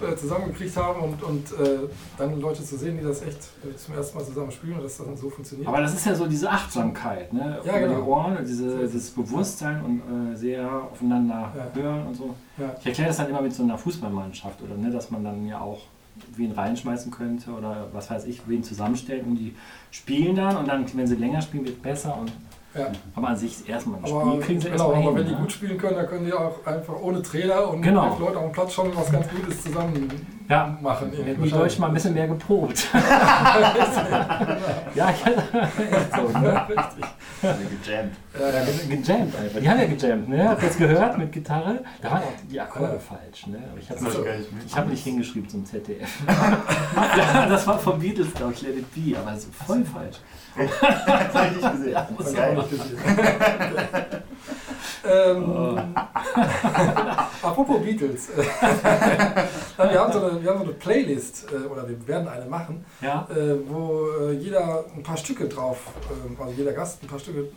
so 0.00 0.06
äh, 0.06 0.14
zusammengekriegt 0.14 0.76
haben 0.76 1.00
und, 1.00 1.22
und 1.22 1.52
äh, 1.52 1.78
dann 2.18 2.38
Leute 2.40 2.62
zu 2.62 2.76
sehen, 2.76 2.98
die 2.98 3.04
das 3.04 3.22
echt 3.22 3.38
äh, 3.64 3.74
zum 3.76 3.94
ersten 3.94 4.18
Mal 4.18 4.24
zusammen 4.24 4.50
spielen 4.52 4.74
und 4.74 4.84
das 4.84 4.98
dann 4.98 5.16
so 5.16 5.30
funktioniert. 5.30 5.66
Aber 5.68 5.80
das 5.80 5.94
ist 5.94 6.04
ja 6.04 6.14
so 6.14 6.26
diese 6.26 6.50
Achtsamkeit, 6.50 7.32
ne? 7.32 7.60
Ja, 7.64 7.78
Über 7.78 7.88
genau. 7.88 8.00
die 8.00 8.06
Ohren 8.08 8.36
und 8.36 8.46
diese, 8.46 8.78
dieses 8.86 9.10
Bewusstsein 9.10 9.82
und 9.82 10.32
äh, 10.32 10.36
sehr 10.36 10.70
aufeinander 10.92 11.52
Ja. 11.56 11.80
hören 11.82 12.06
und 12.08 12.14
so. 12.14 12.34
Ja. 12.58 12.74
Ich 12.80 12.86
erkläre 12.86 13.08
das 13.08 13.16
dann 13.16 13.30
immer 13.30 13.40
mit 13.40 13.54
so 13.54 13.62
einer 13.62 13.78
Fußballmannschaft 13.78 14.60
oder 14.62 14.76
ne, 14.76 14.90
dass 14.90 15.10
man 15.10 15.24
dann 15.24 15.46
ja 15.46 15.60
auch 15.60 15.80
wen 16.34 16.52
reinschmeißen 16.52 17.10
könnte 17.10 17.50
oder 17.50 17.88
was 17.92 18.10
weiß 18.10 18.24
ich, 18.26 18.42
wen 18.46 18.62
zusammenstellen 18.62 19.24
und 19.26 19.36
die 19.36 19.54
spielen 19.90 20.34
dann 20.36 20.56
und 20.56 20.68
dann, 20.68 20.84
wenn 20.94 21.06
sie 21.06 21.14
länger 21.16 21.42
spielen, 21.42 21.64
wird 21.66 21.76
es 21.76 21.82
besser. 21.82 22.16
Und, 22.18 22.32
ja. 22.78 22.86
aber 23.14 23.28
an 23.28 23.36
sich 23.36 23.68
erstmal 23.68 23.98
ein 24.00 24.04
Aber, 24.04 24.30
Spiel 24.30 24.40
kriegen 24.40 24.60
sie 24.60 24.70
genau, 24.70 24.92
erstmal 24.92 25.02
aber 25.02 25.08
hin. 25.10 25.18
wenn 25.18 25.26
die 25.26 25.32
ne? 25.34 25.38
gut 25.40 25.52
spielen 25.52 25.78
können, 25.78 25.96
dann 25.96 26.06
können 26.06 26.24
die 26.26 26.32
auch 26.32 26.66
einfach 26.66 26.94
ohne 27.00 27.22
Trainer 27.22 27.68
und 27.70 27.82
Genau. 27.82 28.10
mit 28.10 28.18
Leuten 28.20 28.36
auf 28.36 28.42
dem 28.44 28.52
Platz 28.52 28.72
schon 28.72 28.96
was 28.96 29.10
ganz 29.10 29.26
Gutes 29.28 29.62
zusammen 29.62 30.10
Ja. 30.48 30.78
machen. 30.80 31.12
Hätten 31.12 31.42
die 31.42 31.50
Deutschen 31.50 31.80
mal 31.80 31.88
ein 31.88 31.94
bisschen 31.94 32.14
mehr 32.14 32.28
geprobt. 32.28 32.88
ja, 34.94 35.10
ich 35.10 35.24
so, 36.14 36.38
ne? 36.38 36.66
Richtig. 36.68 37.04
Gejammt. 37.42 38.12
Ja, 38.38 38.48
ja, 38.48 38.58
Ja, 38.60 38.64
gejammt 38.88 39.36
einfach. 39.36 39.60
Die 39.60 39.68
haben 39.68 39.78
ja 39.80 39.86
gejammt, 39.86 40.28
ne? 40.28 40.48
Habt 40.48 40.62
ihr 40.62 40.68
das 40.68 40.78
gehört 40.78 41.18
mit 41.18 41.32
Gitarre? 41.32 41.82
Da 42.00 42.10
waren 42.10 42.22
auch 42.22 42.32
die 42.50 42.60
Akkorde 42.60 42.98
falsch, 43.00 43.46
ne? 43.48 43.58
Aber 43.70 43.78
ich 43.80 43.90
habe 43.90 44.04
nicht 44.04 44.76
hab 44.76 44.88
nicht 44.88 45.04
hingeschrieben 45.04 45.48
zum 45.48 45.64
ZDF. 45.64 46.08
das 47.48 47.66
war 47.66 47.78
vom 47.78 47.98
Beatles, 47.98 48.32
glaube 48.34 48.52
ich, 48.52 48.62
Let 48.62 48.76
It 48.78 48.94
Be, 48.94 49.18
aber 49.18 49.36
ist 49.36 49.48
voll 49.54 49.84
falsch. 49.84 50.16
Das 50.80 51.34
hab 51.34 51.50
ich 51.50 51.56
nicht 51.56 51.72
gesehen. 51.72 51.92
Ja, 51.92 52.08
Das 52.18 52.32
ich 52.32 52.38
habe 52.38 52.54
Geil. 52.56 52.64
ich 52.64 52.72
nicht 52.72 52.90
gesehen. 52.90 54.22
ähm, 55.08 55.94
apropos 57.42 57.82
Beatles. 57.82 58.28
Nein, 59.78 59.90
wir, 59.90 60.00
haben 60.00 60.12
so 60.12 60.24
eine, 60.24 60.42
wir 60.42 60.50
haben 60.50 60.58
so 60.58 60.64
eine 60.64 60.72
Playlist, 60.72 61.46
äh, 61.52 61.66
oder 61.66 61.88
wir 61.88 62.06
werden 62.08 62.28
eine 62.28 62.46
machen, 62.46 62.84
Ja? 63.00 63.26
äh, 63.30 63.56
wo 63.68 64.06
äh, 64.22 64.32
jeder 64.32 64.84
ein 64.94 65.02
paar 65.02 65.16
Stücke 65.16 65.48
drauf, 65.48 65.78
also 66.38 66.52
jeder 66.56 66.72
Gast 66.72 67.02
ein 67.02 67.06
paar 67.08 67.18
Stücke 67.18 67.48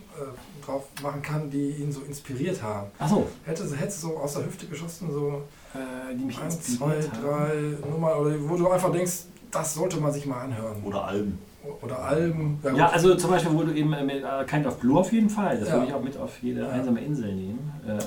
drauf 0.66 0.84
machen 1.02 1.22
kann, 1.22 1.50
die 1.50 1.70
ihn 1.72 1.91
so 1.91 2.02
inspiriert 2.02 2.62
haben. 2.62 2.88
Achso, 3.00 3.28
Hättest, 3.45 3.80
hättest 3.80 4.04
du 4.04 4.08
so 4.10 4.18
aus 4.18 4.34
der 4.34 4.45
Hüfte 4.45 4.66
geschossen, 4.68 5.10
so 5.12 5.43
äh, 5.74 6.16
die 6.16 6.26
mich 6.26 6.39
eins, 6.41 6.60
zwei, 6.78 6.95
inspiriert 6.95 7.12
haben. 7.26 7.78
drei 7.82 7.89
Nummern, 7.89 8.18
oder 8.20 8.36
wo 8.41 8.56
du 8.58 8.70
einfach 8.70 8.91
denkst, 8.91 9.14
das 9.52 9.74
sollte 9.74 9.97
man 9.97 10.12
sich 10.14 10.26
mal 10.28 10.41
anhören. 10.41 10.84
Oder 10.84 11.06
Alben. 11.06 11.39
Oder 11.82 11.99
Alben. 11.99 12.60
Ja, 12.64 12.72
gut. 12.72 12.82
also 12.82 13.16
zum 13.16 13.32
Beispiel, 13.32 13.53
wo 13.53 13.64
du 13.64 13.72
eben 13.74 13.91
äh, 13.93 14.03
mit 14.03 14.24
äh, 14.24 14.45
Kind 14.47 14.66
of 14.66 14.78
Blue 14.80 14.97
auf 14.99 15.12
jeden 15.12 15.30
Fall, 15.30 15.60
das 15.60 15.68
Ja. 15.70 15.76
würde 15.76 15.88
ich 15.88 15.93
auch 15.93 16.01
mit 16.01 16.18
auf 16.18 16.41
jede 16.41 16.62
Ja. 16.62 16.70
einsame 16.70 17.01
Insel 17.01 17.36
nehmen. 17.36 17.72
Äh, 17.86 17.97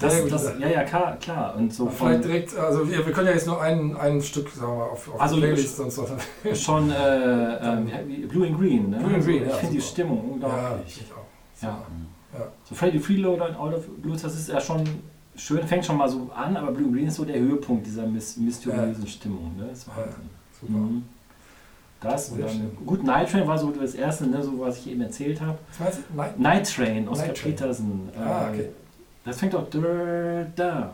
das, 0.00 0.26
das, 0.28 0.52
ja, 0.58 0.68
ja, 0.68 0.82
klar, 0.84 1.16
klar. 1.20 1.54
Und 1.56 1.72
so 1.74 1.88
Vielleicht 1.88 2.24
direkt, 2.24 2.56
also 2.58 2.88
wir, 2.90 3.04
wir 3.06 3.12
können 3.12 3.26
ja 3.28 3.34
jetzt 3.34 3.46
nur 3.46 3.60
ein, 3.60 3.96
ein 3.96 4.20
Stück 4.22 4.48
sagen 4.50 4.72
wir, 4.72 4.76
mal, 4.78 4.84
auf, 4.90 5.12
auf 5.14 5.20
Also, 5.20 5.36
Playlist 5.36 5.76
sonst 5.76 5.98
was. 5.98 6.10
schon 6.62 6.90
äh, 6.90 7.78
wie- 8.06 8.26
Blue 8.26 8.46
and 8.46 8.58
Green, 8.58 8.90
ne? 8.90 8.98
Blue 8.98 9.14
and 9.14 9.24
Green, 9.24 9.42
ich 9.42 9.48
ja, 9.48 9.54
finde 9.56 9.74
die. 9.76 9.80
Stimmung 9.82 10.18
Ja, 10.40 10.46
unglaublich. 10.48 11.00
ich 11.02 11.12
auch. 11.12 11.62
Ja. 11.62 11.82
Ja. 12.38 12.46
So 12.64 12.74
Freddy 12.74 12.98
Freeloader 12.98 13.48
und 13.50 13.56
Out 13.56 13.74
of 13.74 13.86
Blues, 14.00 14.22
das 14.22 14.34
ist 14.36 14.48
ja 14.48 14.60
schon 14.60 14.84
schön, 15.36 15.66
fängt 15.66 15.84
schon 15.84 15.96
mal 15.98 16.08
so 16.08 16.30
an, 16.34 16.56
aber 16.56 16.72
Blue 16.72 16.86
and 16.86 16.94
Green 16.94 17.08
ist 17.08 17.16
so 17.16 17.24
der 17.24 17.38
Höhepunkt 17.40 17.84
dieser 17.86 18.06
mys 18.06 18.36
mysteriösen 18.38 19.06
Stimmung. 19.06 19.56
Ne? 19.58 19.66
Das 19.68 19.78
ist 19.80 19.86
Ja, 19.88 19.96
Wahnsinn. 19.98 20.30
Super. 20.60 20.72
Mhm. 20.72 21.02
Das 22.00 22.30
und 22.30 22.40
dann, 22.40 22.76
gut, 22.86 23.04
Night 23.04 23.30
Train 23.30 23.46
war 23.46 23.58
so 23.58 23.70
das 23.70 23.94
erste, 23.94 24.26
ne, 24.26 24.42
so 24.42 24.58
was 24.58 24.78
ich 24.78 24.90
eben 24.90 25.02
erzählt 25.02 25.38
habe. 25.40 25.58
Was? 25.78 25.98
Night, 26.38 26.74
Train, 26.74 27.06
Oscar 27.06 27.26
Night 27.26 27.36
Train. 27.36 27.52
Peterson. 27.52 28.08
Ah, 28.18 28.48
okay. 28.48 28.70
Das 29.22 29.38
fängt 29.38 29.54
auch 29.54 29.68
da 29.68 29.78
da. 30.56 30.92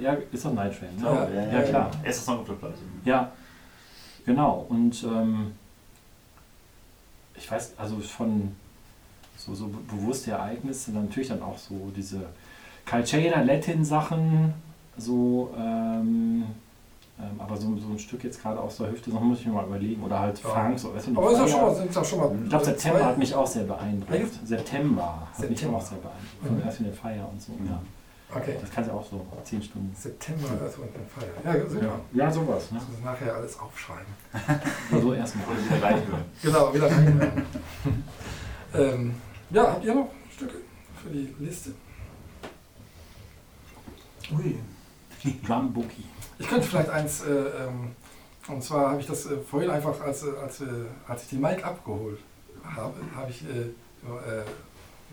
Ja, 0.00 0.16
ist 0.32 0.44
doch 0.44 0.52
Night 0.54 0.76
Train. 0.76 0.96
Ne? 0.96 1.04
Ja, 1.04 1.28
ja, 1.28 1.34
ja, 1.34 1.52
ja, 1.52 1.62
klar. 1.62 1.90
Erster 2.02 2.24
Song 2.24 2.40
auf 2.40 2.46
der 2.46 2.54
Platte. 2.54 2.74
Ja, 3.04 3.30
genau. 4.24 4.66
Und 4.68 5.04
ähm, 5.04 5.52
ich 7.36 7.48
weiß, 7.48 7.74
also 7.76 8.00
von 8.00 8.56
so, 9.36 9.54
so 9.54 9.68
bewusste 9.88 10.32
Ereignisse, 10.32 10.90
natürlich 10.90 11.28
dann 11.28 11.42
auch 11.42 11.58
so 11.58 11.92
diese 11.94 12.22
Calceda, 12.84 13.42
Latin-Sachen 13.42 14.52
so, 14.98 15.50
ähm, 15.56 16.44
ähm, 17.18 17.40
aber 17.40 17.56
so, 17.56 17.76
so 17.78 17.88
ein 17.88 17.98
Stück 17.98 18.24
jetzt 18.24 18.42
gerade 18.42 18.60
aus 18.60 18.76
der 18.78 18.90
Hüfte, 18.90 19.10
so 19.10 19.18
muss 19.20 19.40
ich 19.40 19.46
mir 19.46 19.52
mal 19.52 19.64
überlegen. 19.66 20.02
Oder 20.02 20.20
halt 20.20 20.38
Ja. 20.42 20.48
Funk, 20.50 20.78
so, 20.78 20.94
weißt 20.94 21.06
du, 21.08 21.16
Aber 21.18 21.30
ist 21.32 21.38
ja 21.38 21.48
schon 21.48 21.60
mal, 21.62 21.74
sind 21.74 21.94
ja 21.94 22.04
schon 22.04 22.18
mal. 22.18 22.30
Ich 22.42 22.48
glaube, 22.50 22.64
September 22.64 22.98
zwei- 22.98 23.04
hat 23.06 23.18
mich 23.18 23.34
auch 23.34 23.46
sehr 23.46 23.64
beeindruckt. 23.64 24.10
Welches? 24.10 24.48
September 24.48 25.28
hat 25.32 25.38
mich 25.40 25.48
September. 25.58 25.76
auch 25.78 25.82
sehr 25.82 25.98
beeindruckt. 25.98 26.50
Mhm. 26.50 26.62
Erst 26.66 26.78
in 26.80 26.84
der 26.86 26.94
Feier 26.94 27.28
und 27.32 27.40
so. 27.42 27.52
Ja. 27.66 27.80
Okay. 28.34 28.56
Das 28.60 28.70
kann 28.70 28.84
ja 28.86 28.92
auch 28.92 29.08
so 29.08 29.24
10 29.44 29.62
Stunden. 29.62 29.94
September, 29.96 30.48
also 30.60 30.82
und 30.82 30.90
dann 30.94 31.06
Feier. 31.06 31.54
Ja, 31.54 31.70
super. 31.70 32.00
Ja, 32.12 32.30
sowas. 32.30 32.70
Ne? 32.72 32.78
Muss 32.90 33.04
nachher 33.04 33.34
alles 33.34 33.58
aufschreiben. 33.60 34.04
Oder 34.90 35.00
so 35.00 35.14
erstmal. 35.14 35.44
Oder 35.46 35.76
wieder 35.76 35.86
reinhören. 35.86 36.24
Genau, 36.42 36.74
wieder 36.74 36.90
rein. 36.90 37.42
ähm, 38.74 39.14
ja, 39.50 39.62
habt 39.72 39.84
ihr 39.84 39.94
noch 39.94 40.08
Stücke 40.34 40.56
für 41.02 41.08
die 41.10 41.34
Liste? 41.38 41.70
Ui. 44.36 44.56
Drum 45.46 45.72
Boogie. 45.72 46.04
Ich 46.38 46.48
könnte 46.48 46.66
vielleicht 46.66 46.90
eins, 46.90 47.22
äh, 47.22 47.30
ähm, 47.30 47.92
und 48.48 48.62
zwar 48.62 48.90
habe 48.90 49.00
ich 49.00 49.06
das 49.06 49.26
äh, 49.26 49.36
vorhin 49.38 49.70
einfach, 49.70 50.00
als, 50.00 50.22
äh, 50.24 50.26
als, 50.42 50.60
wir, 50.60 50.86
als 51.08 51.22
ich 51.24 51.28
die 51.30 51.36
Mic 51.36 51.64
abgeholt 51.64 52.18
habe, 52.64 52.94
habe 53.14 53.30
ich 53.30 53.42
äh, 53.44 53.60
äh, 53.62 54.44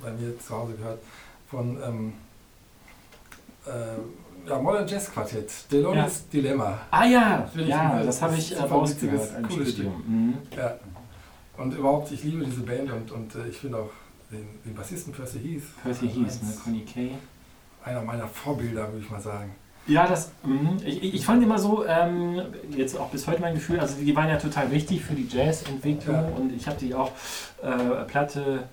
bei 0.01 0.11
mir 0.11 0.38
zu 0.39 0.55
Hause 0.55 0.74
gehört 0.74 0.99
von 1.49 1.78
ähm, 1.84 2.14
äh, 3.66 4.49
ja, 4.49 4.59
Modern 4.59 4.88
Jazz 4.88 5.11
Quartett, 5.11 5.51
Delonis 5.72 6.28
Dilemma. 6.30 6.80
Ah 6.91 7.05
ja, 7.05 7.49
ja, 7.55 7.93
ein- 7.93 8.05
das 8.05 8.22
habe 8.22 8.36
ich 8.36 8.51
äh, 8.55 8.59
rausgehört 8.59 9.30
cooles 9.49 9.72
Studium. 9.72 10.03
Mhm. 10.05 10.38
Ja. 10.55 10.76
Und 11.57 11.74
überhaupt, 11.74 12.11
ich 12.11 12.24
liebe 12.24 12.43
diese 12.45 12.61
Band 12.61 12.91
und, 12.91 13.11
und 13.11 13.36
äh, 13.36 13.47
ich 13.47 13.57
finde 13.57 13.78
auch 13.78 13.89
den, 14.32 14.45
den 14.66 14.74
Bassisten 14.76 15.14
Percy 15.14 15.39
Heath 15.39 15.84
Percy 15.84 16.07
Heath, 16.09 16.43
ne? 16.43 16.53
Connie 16.64 16.84
Kay. 16.86 17.11
einer 17.86 18.01
meiner 18.01 18.28
Vorbilder, 18.28 18.91
würde 18.91 19.05
ich 19.05 19.09
mal 19.11 19.22
sagen. 19.22 19.55
Ja, 19.86 20.07
das, 20.07 20.31
mhm. 20.43 20.77
ich, 20.86 21.03
ich- 21.03 21.13
ich 21.15 21.25
fand 21.25 21.43
immer 21.43 21.59
so, 21.59 21.86
ähm, 21.86 22.41
jetzt 22.75 22.97
auch 22.97 23.09
bis 23.09 23.27
heute 23.27 23.41
mein 23.41 23.53
Gefühl, 23.55 23.79
also 23.79 23.95
die 23.99 24.15
waren 24.15 24.29
ja 24.29 24.38
total 24.38 24.71
wichtig 24.71 25.01
für 25.03 25.13
die 25.13 25.27
Jazzentwicklung 25.27 26.15
Ja. 26.15 26.27
und 26.38 26.53
ich 26.55 26.67
habe 26.67 26.77
die 26.79 26.93
auch 26.95 27.11
äh, 27.61 28.03
Platte 28.07 28.63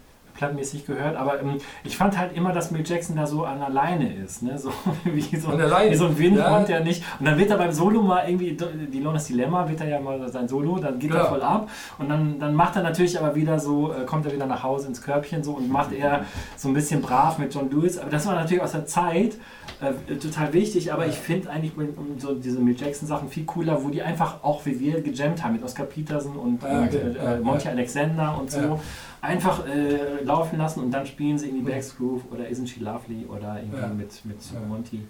plattenmäßig 0.41 0.87
gehört, 0.87 1.17
aber 1.17 1.41
ähm, 1.41 1.59
ich 1.85 1.97
fand 1.97 2.19
halt 2.19 2.35
immer, 2.35 2.53
dass 2.53 2.71
Mick 2.71 2.89
Jackson 2.89 3.15
da 3.15 3.27
so 3.27 3.45
an 3.45 3.61
alleine 3.63 4.13
ist, 4.15 4.43
ne? 4.43 4.59
so 4.59 4.73
wie 5.05 5.21
so, 5.37 5.53
wie 5.53 5.95
so 5.95 6.07
ein 6.07 6.19
Windhund, 6.19 6.39
Ja. 6.41 6.63
der 6.65 6.81
nicht. 6.81 7.05
Und 7.21 7.27
dann 7.27 7.39
wird 7.39 7.51
er 7.51 7.59
beim 7.59 7.71
Solo 7.73 8.03
mal 8.03 8.29
irgendwie, 8.29 8.57
die 8.93 9.01
Lones 9.01 9.27
Dilemma 9.27 9.69
wird 9.69 9.81
er 9.83 9.89
ja 9.89 10.01
mal 10.01 10.29
sein 10.31 10.49
Solo, 10.49 10.79
dann 10.79 10.99
geht 10.99 11.11
Ja. 11.13 11.19
er 11.21 11.25
voll 11.27 11.43
ab 11.43 11.69
und 11.99 12.09
dann, 12.09 12.39
dann 12.39 12.55
macht 12.55 12.75
er 12.77 12.83
natürlich 12.83 13.19
aber 13.21 13.35
wieder 13.35 13.59
so, 13.61 13.93
äh, 13.93 14.05
kommt 14.07 14.25
er 14.27 14.33
wieder 14.33 14.47
nach 14.47 14.63
Hause 14.63 14.89
ins 14.89 15.03
Körbchen 15.03 15.45
so 15.45 15.53
und 15.53 15.71
macht 15.71 15.93
er 15.93 16.25
so 16.57 16.69
ein 16.69 16.75
bisschen 16.75 17.03
brav 17.03 17.39
mit 17.39 17.55
John 17.55 17.71
Lewis, 17.71 17.99
aber 17.99 18.11
das 18.11 18.27
war 18.27 18.35
natürlich 18.35 18.63
aus 18.63 18.73
der 18.73 18.87
Zeit 18.87 19.35
äh, 19.81 20.15
total 20.17 20.53
wichtig, 20.53 20.93
aber 20.93 21.07
ich 21.07 21.17
finde 21.17 21.51
eigentlich 21.51 21.73
so 22.19 22.35
diese 22.35 22.59
Mick 22.61 22.81
Jackson 22.81 23.07
Sachen 23.09 23.29
viel 23.29 23.45
cooler, 23.45 23.83
wo 23.85 23.89
die 23.91 24.03
einfach 24.03 24.43
auch 24.43 24.65
wie 24.67 24.79
wir 24.81 25.01
gejammt 25.03 25.43
haben 25.43 25.53
mit 25.55 25.63
Oscar 25.63 25.85
Peterson 25.85 26.37
und, 26.37 26.63
Ja, 26.63 26.81
und 26.81 26.89
okay. 26.89 26.97
äh, 27.19 27.35
Ja, 27.37 27.41
Monty 27.41 27.67
ja. 27.67 27.71
Alexander 27.73 28.37
und 28.41 28.51
so. 28.51 28.81
Einfach 29.23 29.67
äh, 29.67 30.23
laufen 30.25 30.59
lassen 30.59 30.81
und 30.83 30.91
dann 30.91 31.05
spielen 31.07 31.37
sie 31.39 31.49
irgendwie 31.49 31.71
Back's 31.71 31.97
Groove 31.97 32.23
oder 32.33 32.45
Isn't 32.49 32.69
She 32.69 32.81
Lovely 32.81 33.27
oder 33.27 33.59
irgendwie 33.61 33.81
Ja. 33.81 33.87
mit, 33.89 34.25
mit 34.25 34.39
Ja. 34.53 34.61
Monty. 34.67 35.07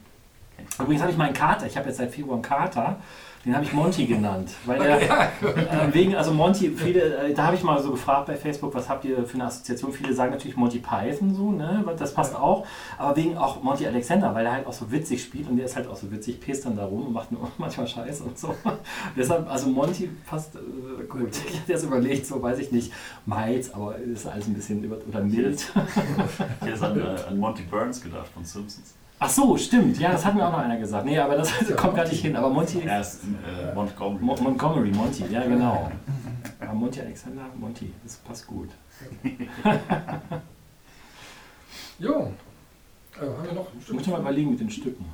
Übrigens 0.78 1.02
habe 1.02 1.12
ich 1.12 1.18
meinen 1.18 1.32
Kater, 1.32 1.66
ich 1.66 1.76
habe 1.76 1.88
jetzt 1.88 1.98
seit 1.98 2.10
Februar 2.10 2.34
einen 2.34 2.42
Kater, 2.42 2.98
den 3.44 3.54
habe 3.54 3.64
ich 3.64 3.72
Monty 3.72 4.04
genannt. 4.04 4.50
Weil 4.66 4.82
er, 4.82 5.00
äh, 5.22 5.94
wegen, 5.94 6.14
also 6.14 6.32
Monty, 6.32 6.70
viele, 6.70 7.00
äh, 7.00 7.32
da 7.32 7.46
habe 7.46 7.56
ich 7.56 7.62
mal 7.62 7.82
so 7.82 7.90
gefragt 7.90 8.26
bei 8.26 8.36
Facebook, 8.36 8.74
was 8.74 8.86
habt 8.86 9.04
ihr 9.06 9.24
für 9.24 9.34
eine 9.34 9.44
Assoziation? 9.44 9.92
Viele 9.92 10.12
sagen 10.12 10.32
natürlich 10.32 10.58
Monty 10.58 10.78
Python 10.78 11.34
so, 11.34 11.50
ne? 11.50 11.80
weil 11.84 11.96
Das 11.96 12.12
passt 12.12 12.36
auch. 12.36 12.66
Aber 12.98 13.16
wegen 13.16 13.38
auch 13.38 13.62
Monty 13.62 13.86
Alexander, 13.86 14.34
weil 14.34 14.44
er 14.44 14.52
halt 14.52 14.66
auch 14.66 14.74
so 14.74 14.92
witzig 14.92 15.22
spielt 15.22 15.48
und 15.48 15.56
der 15.56 15.64
ist 15.64 15.74
halt 15.74 15.88
auch 15.88 15.96
so 15.96 16.12
witzig, 16.12 16.38
pest 16.38 16.66
dann 16.66 16.76
da 16.76 16.84
rum 16.84 17.06
und 17.06 17.12
macht 17.14 17.32
nur 17.32 17.50
manchmal 17.58 17.86
Scheiße 17.86 18.24
und 18.24 18.38
so. 18.38 18.54
Deshalb, 19.16 19.50
also 19.50 19.70
Monty 19.70 20.10
passt 20.26 20.56
äh, 20.56 21.04
gut. 21.04 21.30
Ich 21.48 21.60
hatte 21.60 21.72
jetzt 21.72 21.84
überlegt, 21.84 22.26
so 22.26 22.42
weiß 22.42 22.58
ich 22.58 22.72
nicht, 22.72 22.92
Miles, 23.24 23.72
aber 23.72 23.96
ist 23.96 24.26
alles 24.26 24.48
ein 24.48 24.54
bisschen 24.54 24.84
über 24.84 24.98
oder 25.08 25.22
mild. 25.22 25.66
Ich 26.60 26.68
hätte 26.68 26.86
an, 26.86 27.00
äh, 27.00 27.28
an 27.28 27.38
Monty 27.38 27.62
Burns 27.62 28.02
gedacht 28.02 28.28
von 28.34 28.44
Simpsons. 28.44 28.94
Ach 29.22 29.28
so, 29.28 29.54
stimmt. 29.58 29.98
Ja, 29.98 30.12
das 30.12 30.24
hat 30.24 30.34
mir 30.34 30.46
auch 30.46 30.52
noch 30.52 30.58
einer 30.60 30.78
gesagt. 30.78 31.04
Nee, 31.04 31.18
aber 31.18 31.36
das 31.36 31.52
kommt 31.76 31.94
gar 31.94 32.08
nicht 32.08 32.22
hin. 32.22 32.34
Aber 32.36 32.48
Monty 32.48 32.80
Er 32.84 33.02
ist 33.02 33.20
äh, 33.24 33.74
Montgomery. 33.74 34.24
Mo 34.24 34.34
Montgomery, 34.40 34.90
Monty, 34.92 35.24
ja 35.30 35.42
genau. 35.44 35.90
Aber 36.58 36.72
Monty 36.72 37.00
Alexander, 37.00 37.42
Monty, 37.54 37.92
das 38.02 38.16
passt 38.16 38.46
gut. 38.46 38.70
Jo. 41.98 42.32
Äh, 43.14 43.20
haben 43.20 43.44
wir 43.44 43.52
noch 43.52 43.66
ein 43.72 43.78
Ich 43.78 43.84
Stück? 43.84 43.96
muss 43.96 44.06
mal 44.06 44.20
überlegen 44.20 44.50
mit 44.52 44.60
den 44.60 44.70
Stücken, 44.70 45.04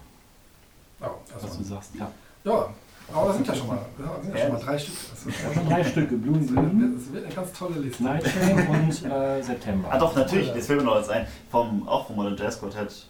Ja, 1.01 1.11
was 1.33 1.43
du 1.43 1.49
also, 1.49 1.63
sagst. 1.65 1.95
Ja. 1.97 2.09
ja, 2.45 2.69
aber 3.13 3.27
das 3.27 3.37
sind 3.37 3.49
ja 3.49 3.55
schon 3.57 3.67
mal, 3.67 3.79
ja, 3.99 4.23
sind 4.23 4.37
ja 4.37 4.43
schon 4.45 4.53
mal 4.53 4.61
drei 4.61 4.79
Stück. 4.79 4.95
Das 5.11 5.55
schon 5.55 5.69
drei 5.69 5.83
Stücke, 5.85 6.17
das 6.17 6.51
Moon, 6.51 6.81
wird, 6.81 6.97
das 7.01 7.13
wird 7.13 7.25
eine 7.27 7.35
ganz 7.35 7.53
tolle 7.53 7.79
Liste. 7.81 8.05
Night 8.05 8.23
Train 8.25 8.69
und 8.69 9.05
äh, 9.11 9.43
September. 9.43 9.89
Ah 9.91 9.99
doch, 9.99 10.15
natürlich, 10.15 10.53
das 10.53 10.67
fällt 10.69 10.79
mir 10.79 10.85
noch 10.87 10.95
als 10.95 11.09
ein. 11.09 11.27
Vom, 11.51 11.89
auch 11.89 12.07
vom 12.07 12.15
Modern 12.17 12.37
Jazz 12.37 12.61
Quartett 12.61 13.09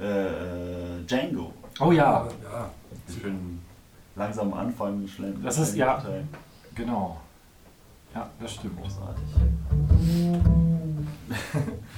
äh, 0.00 1.02
Django. 1.06 1.52
Oh 1.80 1.92
ja, 1.92 2.26
Ja, 2.42 2.70
Schön 3.20 3.60
langsam 4.14 4.52
anfangen, 4.54 5.06
schnell. 5.08 5.34
Das 5.42 5.58
ist- 5.58 5.76
ja. 5.76 5.96
mitteilen. 5.96 6.28
genau. 6.74 7.20
Ja, 8.14 8.28
das 8.40 8.52
stimmt. 8.54 8.80
Großartig. 8.80 9.24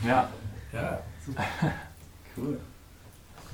Ja, 0.07 0.29
ja, 0.73 0.99
super. 1.25 1.45
Cool. 2.37 2.59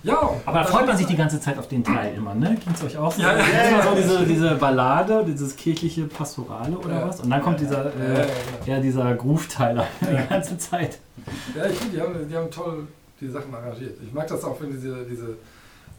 Ja, 0.03 0.19
aber 0.45 0.59
da 0.59 0.65
freut 0.65 0.87
man 0.87 0.97
sich 0.97 1.07
die 1.07 1.17
ganze 1.17 1.41
Zeit 1.41 1.59
auf 1.59 1.67
den 1.69 1.83
Teil 1.83 2.15
immer, 2.15 2.35
ne? 2.35 2.55
Ging 2.63 2.75
es 2.75 2.85
euch 2.85 2.99
auch 2.99 3.11
so? 3.11 3.23
Ja, 3.23 3.33
ja, 3.33 3.39
Das 3.39 3.47
ist 3.49 3.55
ja, 3.55 3.69
immer 3.71 3.83
so 3.83 3.89
ja. 3.89 3.95
diese, 3.97 4.27
diese 4.27 4.55
Ballade, 4.57 5.25
dieses 5.25 5.57
kirchliche 5.57 6.05
Pastorale 6.07 6.77
oder 6.77 7.01
Ja. 7.01 7.09
was? 7.09 7.21
Und 7.21 7.31
dann 7.31 7.41
kommt 7.41 7.61
dieser, 7.61 7.87
Ja, 7.87 7.91
ja, 8.15 8.21
äh, 8.21 8.27
ja, 8.67 8.81
dieser 8.81 9.15
Groove-Teiler 9.15 9.87
die 10.03 10.29
ganze 10.29 10.59
Zeit. 10.59 10.99
ja, 11.57 11.65
ich 11.67 11.79
finde, 11.79 11.97
die 11.97 12.03
haben, 12.03 12.29
die 12.29 12.37
haben 12.37 12.51
toll 12.51 12.87
die 13.25 13.31
Sachen 13.31 13.55
arrangiert. 13.55 13.97
Ich 14.05 14.13
mag 14.13 14.27
das 14.27 14.45
auch, 14.45 14.61
wenn 14.61 14.71
diese, 14.71 15.05
diese 15.05 15.37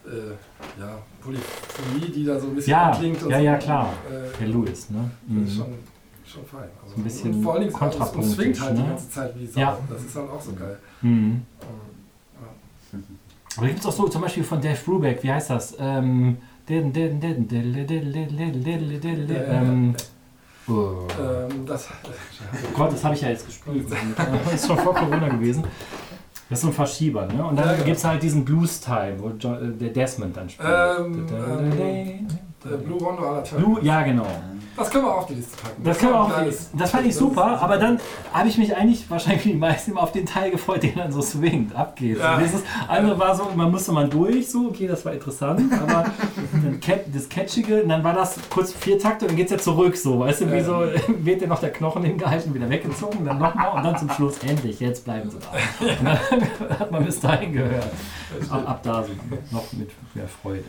äh, 0.05 0.79
ja, 0.79 0.97
Polyphonie, 1.21 2.11
die 2.11 2.25
da 2.25 2.39
so 2.39 2.47
ein 2.47 2.55
bisschen 2.55 2.91
klingt. 2.97 3.21
Ja, 3.29 3.39
ja, 3.39 3.59
so, 3.59 3.65
klar. 3.65 3.93
Äh, 4.09 4.37
der 4.39 4.47
Louis, 4.47 4.89
ne? 4.89 5.09
Mhm. 5.27 5.41
Das 5.41 5.49
ist 5.49 5.57
schon, 5.57 5.73
schon 6.25 6.45
fein. 6.45 6.69
Also, 6.83 6.95
ein 6.95 7.03
bisschen 7.03 7.33
und 7.33 7.43
vor 7.43 7.53
allem 7.55 7.73
Kontrapunkt. 7.73 8.13
kontrapunktisch. 8.13 8.61
Und 8.61 8.65
halt 8.65 8.77
ne? 8.77 8.83
die 8.83 8.89
ganze 8.89 9.09
Zeit 9.09 9.39
wie 9.39 9.45
Sau. 9.47 9.59
Ja. 9.59 9.77
Das 9.89 10.01
ist 10.03 10.15
dann 10.15 10.29
auch 10.29 10.41
so 10.41 10.53
geil. 10.53 10.77
Mhm. 11.01 11.41
Ja. 11.61 12.99
Aber 13.57 13.67
gibt 13.67 13.79
es 13.79 13.85
auch 13.85 13.91
so, 13.91 14.07
zum 14.07 14.21
Beispiel 14.21 14.43
von 14.43 14.61
Dave 14.61 14.79
Brubeck, 14.83 15.23
wie 15.23 15.31
heißt 15.31 15.49
das? 15.49 15.75
Ähm, 15.79 16.37
das, 21.65 21.87
Gott, 22.73 22.91
das 22.91 23.03
habe 23.03 23.15
ich 23.15 23.21
ja 23.21 23.29
jetzt 23.29 23.45
gespielt. 23.45 23.85
das 23.89 24.53
ist 24.53 24.67
schon 24.67 24.77
vor 24.79 24.95
Corona 24.95 25.29
gewesen. 25.29 25.63
Das 26.49 26.59
ist 26.59 26.61
so 26.63 26.67
ein 26.67 26.73
Verschieber, 26.73 27.25
ne? 27.25 27.43
Und 27.43 27.57
dann 27.57 27.65
Ja, 27.67 27.73
ja. 27.75 27.83
gibt 27.83 27.97
es 27.97 28.03
halt 28.05 28.21
diesen 28.21 28.45
Blues-Teil, 28.45 29.15
wo 29.19 29.29
äh, 29.29 29.71
der 29.79 29.89
Desmond 29.89 30.37
dann 30.37 30.47
spielt. 30.49 30.69
Ähm, 30.69 31.25
ähm, 31.31 31.71
äh, 31.79 32.19
Blue 32.85 32.99
Rondo 32.99 33.41
Turn. 33.43 33.63
Blue, 33.63 33.79
ja 33.83 34.01
genau. 34.01 34.25
Das 34.77 34.89
können 34.91 35.05
wir 35.05 35.15
auf 35.15 35.25
die 35.27 35.35
Liste 35.35 35.55
packen. 35.55 35.81
Das 35.85 35.97
können 35.97 36.11
wir 36.11 36.25
ein 36.25 36.31
geiles- 36.31 36.69
Das 36.77 36.91
fand 36.91 37.03
ich 37.05 37.11
das 37.13 37.19
super, 37.19 37.61
aber 37.61 37.77
dann 37.77 37.97
habe 38.33 38.49
ich 38.49 38.57
mich 38.57 38.75
eigentlich 38.75 39.09
wahrscheinlich 39.09 39.43
die 39.43 39.53
meisten 39.53 39.91
immer 39.91 40.03
auf 40.03 40.11
den 40.11 40.25
Teil 40.25 40.51
gefreut, 40.51 40.83
den 40.83 40.95
dann 40.95 41.13
so 41.13 41.21
swingt, 41.21 41.73
abgeht. 41.73 42.19
Ja. 42.19 42.37
Das 42.37 42.53
ist, 42.55 42.65
andere 42.89 43.17
war 43.17 43.33
so, 43.35 43.47
man 43.55 43.71
musste 43.71 43.93
mal 43.93 44.09
durch, 44.09 44.51
so, 44.51 44.67
okay, 44.67 44.85
das 44.87 45.05
war 45.05 45.13
interessant, 45.13 45.71
aber 45.81 46.07
dann 46.51 46.77
das 47.13 47.29
Catchige, 47.29 47.83
und 47.83 47.87
dann 47.89 48.03
war 48.03 48.11
das 48.13 48.35
kurz 48.49 48.73
vier 48.73 48.99
Takte 48.99 49.23
und 49.23 49.31
dann 49.31 49.37
geht 49.37 49.45
es 49.45 49.51
ja 49.53 49.57
zurück, 49.59 49.95
so, 49.95 50.19
weißt 50.19 50.41
du, 50.41 50.51
wie 50.51 50.61
so, 50.61 50.83
wird 51.23 51.39
dir 51.39 51.47
noch 51.47 51.59
der 51.61 51.71
Knochen 51.71 52.03
hingehalten, 52.03 52.53
wieder 52.53 52.69
weggezogen, 52.69 53.23
dann 53.23 53.37
nochmal 53.39 53.77
und 53.77 53.83
dann 53.83 53.97
zum 53.97 54.09
Schluss, 54.09 54.39
endlich, 54.39 54.81
jetzt 54.81 55.05
bleiben 55.05 55.29
sie 55.29 55.37
da. 55.39 55.85
Und 55.87 56.05
dann 56.05 56.69
hat 56.79 56.91
man 56.91 57.05
bis 57.05 57.21
dahin 57.21 57.53
gehört. 57.53 57.87
Ab, 58.49 58.69
ab 58.69 58.79
da 58.83 59.03
so, 59.05 59.11
noch 59.55 59.71
mit 59.71 59.89
mehr 60.13 60.27
Freude. 60.27 60.65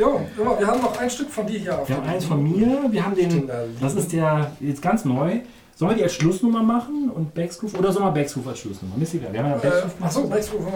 Jo, 0.00 0.20
ja, 0.38 0.58
wir 0.60 0.66
haben 0.66 0.80
noch 0.80 0.98
ein 0.98 1.10
Stück 1.10 1.28
von 1.30 1.46
dir 1.46 1.58
hier 1.58 1.78
auf 1.78 1.88
Wir 1.88 1.96
haben 1.96 2.08
eins 2.08 2.24
von 2.24 2.42
mir, 2.42 2.84
wir 2.90 3.04
haben 3.04 3.14
den 3.14 3.50
das 3.80 3.94
ist 3.94 4.12
der 4.12 4.50
jetzt 4.60 4.80
ganz 4.80 5.04
neu. 5.04 5.40
Sollen 5.76 5.92
wir 5.92 5.96
die 5.96 6.02
als 6.04 6.14
Schlussnummer 6.14 6.62
machen 6.62 7.10
und 7.14 7.32
Backsgroove 7.34 7.78
oder 7.78 7.90
sollen 7.90 8.04
wir 8.06 8.10
Backsgroove 8.12 8.48
als 8.48 8.58
Schlussnummer? 8.60 8.96
Mir 8.96 9.02
ist 9.04 9.14
egal. 9.14 9.32
Wir 9.32 9.42
haben 9.42 9.60
ja 9.62 9.68
Äh, 9.70 9.82
achso, 10.02 10.20
gemacht. 10.22 10.36
Backsgroove. 10.36 10.66
haben 10.66 10.72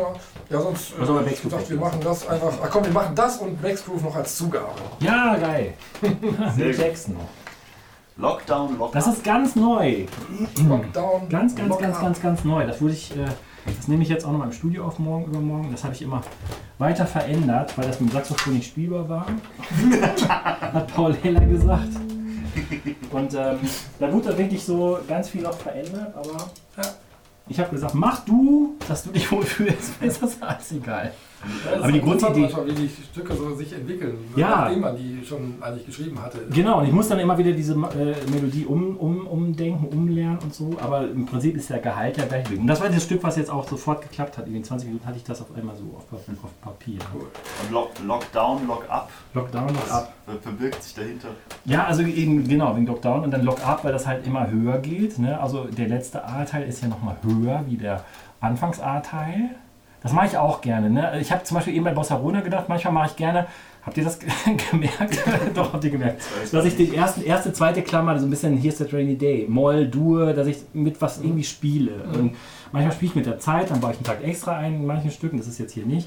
wir- 0.48 0.56
Ja, 0.56 0.62
sonst. 0.62 0.98
Was 0.98 1.06
soll 1.06 1.16
man 1.16 1.24
ich 1.24 1.30
Backsgroove 1.30 1.52
dachte, 1.52 1.70
wir 1.70 1.76
machen? 1.80 2.00
das 2.02 2.28
einfach. 2.28 2.52
Ach 2.62 2.70
komm, 2.70 2.84
wir 2.84 2.92
machen 2.92 3.14
das 3.14 3.36
und 3.38 3.60
Backsgroove 3.62 4.02
noch 4.02 4.16
als 4.16 4.36
Zugabe. 4.36 4.68
Ja, 5.00 5.36
geil. 5.36 5.74
Sehr 6.56 6.66
Mit. 6.68 6.78
Jackson. 6.78 7.16
Lockdown, 8.16 8.78
Lockdown. 8.78 8.92
Das 8.92 9.06
ist 9.08 9.24
ganz 9.24 9.56
neu. 9.56 10.06
Lockdown. 10.68 11.28
Ganz, 11.28 11.54
ganz, 11.54 11.78
ganz, 11.78 12.00
ganz, 12.00 12.22
ganz 12.22 12.44
neu. 12.44 12.66
Das 12.66 12.80
wurde 12.80 12.92
ich, 12.94 13.10
äh, 13.16 13.24
das 13.66 13.88
nehme 13.88 14.02
ich 14.02 14.08
jetzt 14.08 14.24
auch 14.24 14.32
noch 14.32 14.38
mal 14.38 14.46
im 14.46 14.52
Studio 14.52 14.84
auf 14.86 14.98
morgen 14.98 15.24
übermorgen. 15.26 15.68
Das 15.72 15.84
habe 15.84 15.94
ich 15.94 16.02
immer 16.02 16.22
weiter 16.78 17.06
verändert, 17.06 17.76
weil 17.76 17.86
das 17.86 18.00
mit 18.00 18.10
dem 18.10 18.14
Saxophon 18.14 18.54
nicht 18.54 18.68
spielbar 18.68 19.08
war. 19.08 19.26
Hat 20.72 20.94
Paul 20.94 21.14
Heller 21.22 21.44
gesagt. 21.46 21.88
Und 23.10 23.34
ähm, 23.34 23.58
da 23.98 24.12
wurde 24.12 24.30
da 24.30 24.38
wirklich 24.38 24.62
so 24.64 24.98
ganz 25.08 25.28
viel 25.28 25.42
noch 25.42 25.54
verändert, 25.54 26.14
aber 26.16 26.48
Ja. 26.76 26.82
ich 27.48 27.58
habe 27.58 27.70
gesagt, 27.70 27.94
mach 27.94 28.24
du, 28.24 28.74
dass 28.88 29.02
du 29.04 29.10
dich 29.10 29.30
wohlfühlst. 29.32 29.92
Ist 30.02 30.22
das 30.22 30.40
alles 30.42 30.72
egal. 30.72 31.12
Ja, 31.64 31.82
Aber 31.82 31.92
die 31.92 32.00
Grundidee- 32.00 32.48
wie 32.66 32.72
die 32.72 32.88
Stücke 32.88 33.34
so 33.34 33.54
sich 33.54 33.72
entwickeln, 33.72 34.16
Ja. 34.36 34.48
nachdem 34.50 34.80
man 34.80 34.96
die 34.96 35.24
schon 35.24 35.54
eigentlich 35.60 35.86
geschrieben 35.86 36.20
hatte. 36.22 36.38
Genau, 36.50 36.80
und 36.80 36.86
ich 36.86 36.92
muss 36.92 37.08
dann 37.08 37.18
immer 37.18 37.36
wieder 37.38 37.52
diese 37.52 37.72
äh, 37.74 38.14
Melodie 38.30 38.64
um, 38.66 38.96
um, 38.96 39.26
umdenken, 39.26 39.86
umlernen 39.86 40.38
und 40.42 40.54
so, 40.54 40.70
aber 40.80 41.02
im 41.08 41.26
Prinzip 41.26 41.56
ist 41.56 41.70
der 41.70 41.78
Gehalt 41.78 42.16
ja 42.16 42.24
gleich. 42.24 42.44
Und 42.56 42.66
das 42.66 42.80
war 42.80 42.88
das 42.88 43.02
Stück, 43.04 43.22
was 43.22 43.36
jetzt 43.36 43.50
auch 43.50 43.66
sofort 43.68 44.02
geklappt 44.02 44.38
hat. 44.38 44.46
In 44.46 44.54
den 44.54 44.64
20 44.64 44.88
Minuten 44.88 45.06
hatte 45.06 45.16
ich 45.18 45.24
das 45.24 45.40
auf 45.40 45.48
einmal 45.56 45.74
so 45.76 45.84
auf, 45.96 46.12
auf 46.12 46.60
Papier. 46.62 46.98
Cool. 47.14 47.22
Und 47.66 47.72
Lock, 47.72 47.90
Lockdown, 48.06 48.66
Lockup. 48.66 49.08
Lockdown, 49.34 49.68
Lock-Up. 49.68 50.12
ver- 50.26 50.38
verbirgt 50.40 50.82
sich 50.82 50.94
dahinter? 50.94 51.28
Ja, 51.64 51.84
also 51.86 52.02
eben, 52.02 52.46
genau, 52.48 52.74
wegen 52.76 52.86
Lockdown 52.86 53.24
und 53.24 53.30
dann 53.30 53.42
Lock-Up, 53.44 53.84
weil 53.84 53.92
das 53.92 54.06
halt 54.06 54.26
immer 54.26 54.50
höher 54.50 54.78
geht. 54.78 55.18
Ne? 55.18 55.40
Also 55.40 55.64
der 55.64 55.88
letzte 55.88 56.24
A-Teil 56.24 56.68
ist 56.68 56.82
ja 56.82 56.88
nochmal 56.88 57.16
höher 57.22 57.64
wie 57.68 57.76
der 57.76 58.04
Anfangs-A-Teil. 58.40 59.50
Das 60.04 60.12
mache 60.12 60.26
ich 60.26 60.36
auch 60.36 60.60
gerne. 60.60 60.90
Ne? 60.90 61.18
Ich 61.18 61.32
habe 61.32 61.44
zum 61.44 61.54
Beispiel 61.54 61.74
eben 61.74 61.84
bei 61.84 61.92
Bossa 61.94 62.14
Rona 62.16 62.42
gedacht, 62.42 62.68
manchmal 62.68 62.92
mache 62.92 63.06
ich 63.08 63.16
gerne, 63.16 63.46
habt 63.84 63.96
ihr 63.96 64.04
das 64.04 64.18
gemerkt? 64.70 65.18
Doch, 65.54 65.72
habt 65.72 65.82
ihr 65.82 65.90
gemerkt. 65.90 66.22
Dass 66.52 66.64
ich 66.66 66.76
den 66.76 66.92
ersten, 66.92 67.22
erste, 67.22 67.54
zweite 67.54 67.80
Klammer, 67.80 68.18
so 68.18 68.26
ein 68.26 68.30
bisschen 68.30 68.58
Here's 68.58 68.76
that 68.76 68.92
rainy 68.92 69.16
day, 69.16 69.46
Moll, 69.48 69.86
Dur, 69.86 70.34
dass 70.34 70.46
ich 70.46 70.58
mit 70.74 71.00
was 71.00 71.22
irgendwie 71.22 71.42
spiele. 71.42 72.04
Und 72.12 72.36
manchmal 72.70 72.92
spiele 72.92 73.08
ich 73.08 73.16
mit 73.16 73.24
der 73.24 73.38
Zeit, 73.38 73.70
dann 73.70 73.80
baue 73.80 73.92
ich 73.92 73.96
einen 73.96 74.04
Tag 74.04 74.22
extra 74.22 74.58
ein 74.58 74.74
in 74.74 74.86
manchen 74.86 75.10
Stücken, 75.10 75.38
das 75.38 75.48
ist 75.48 75.58
jetzt 75.58 75.72
hier 75.72 75.86
nicht. 75.86 76.06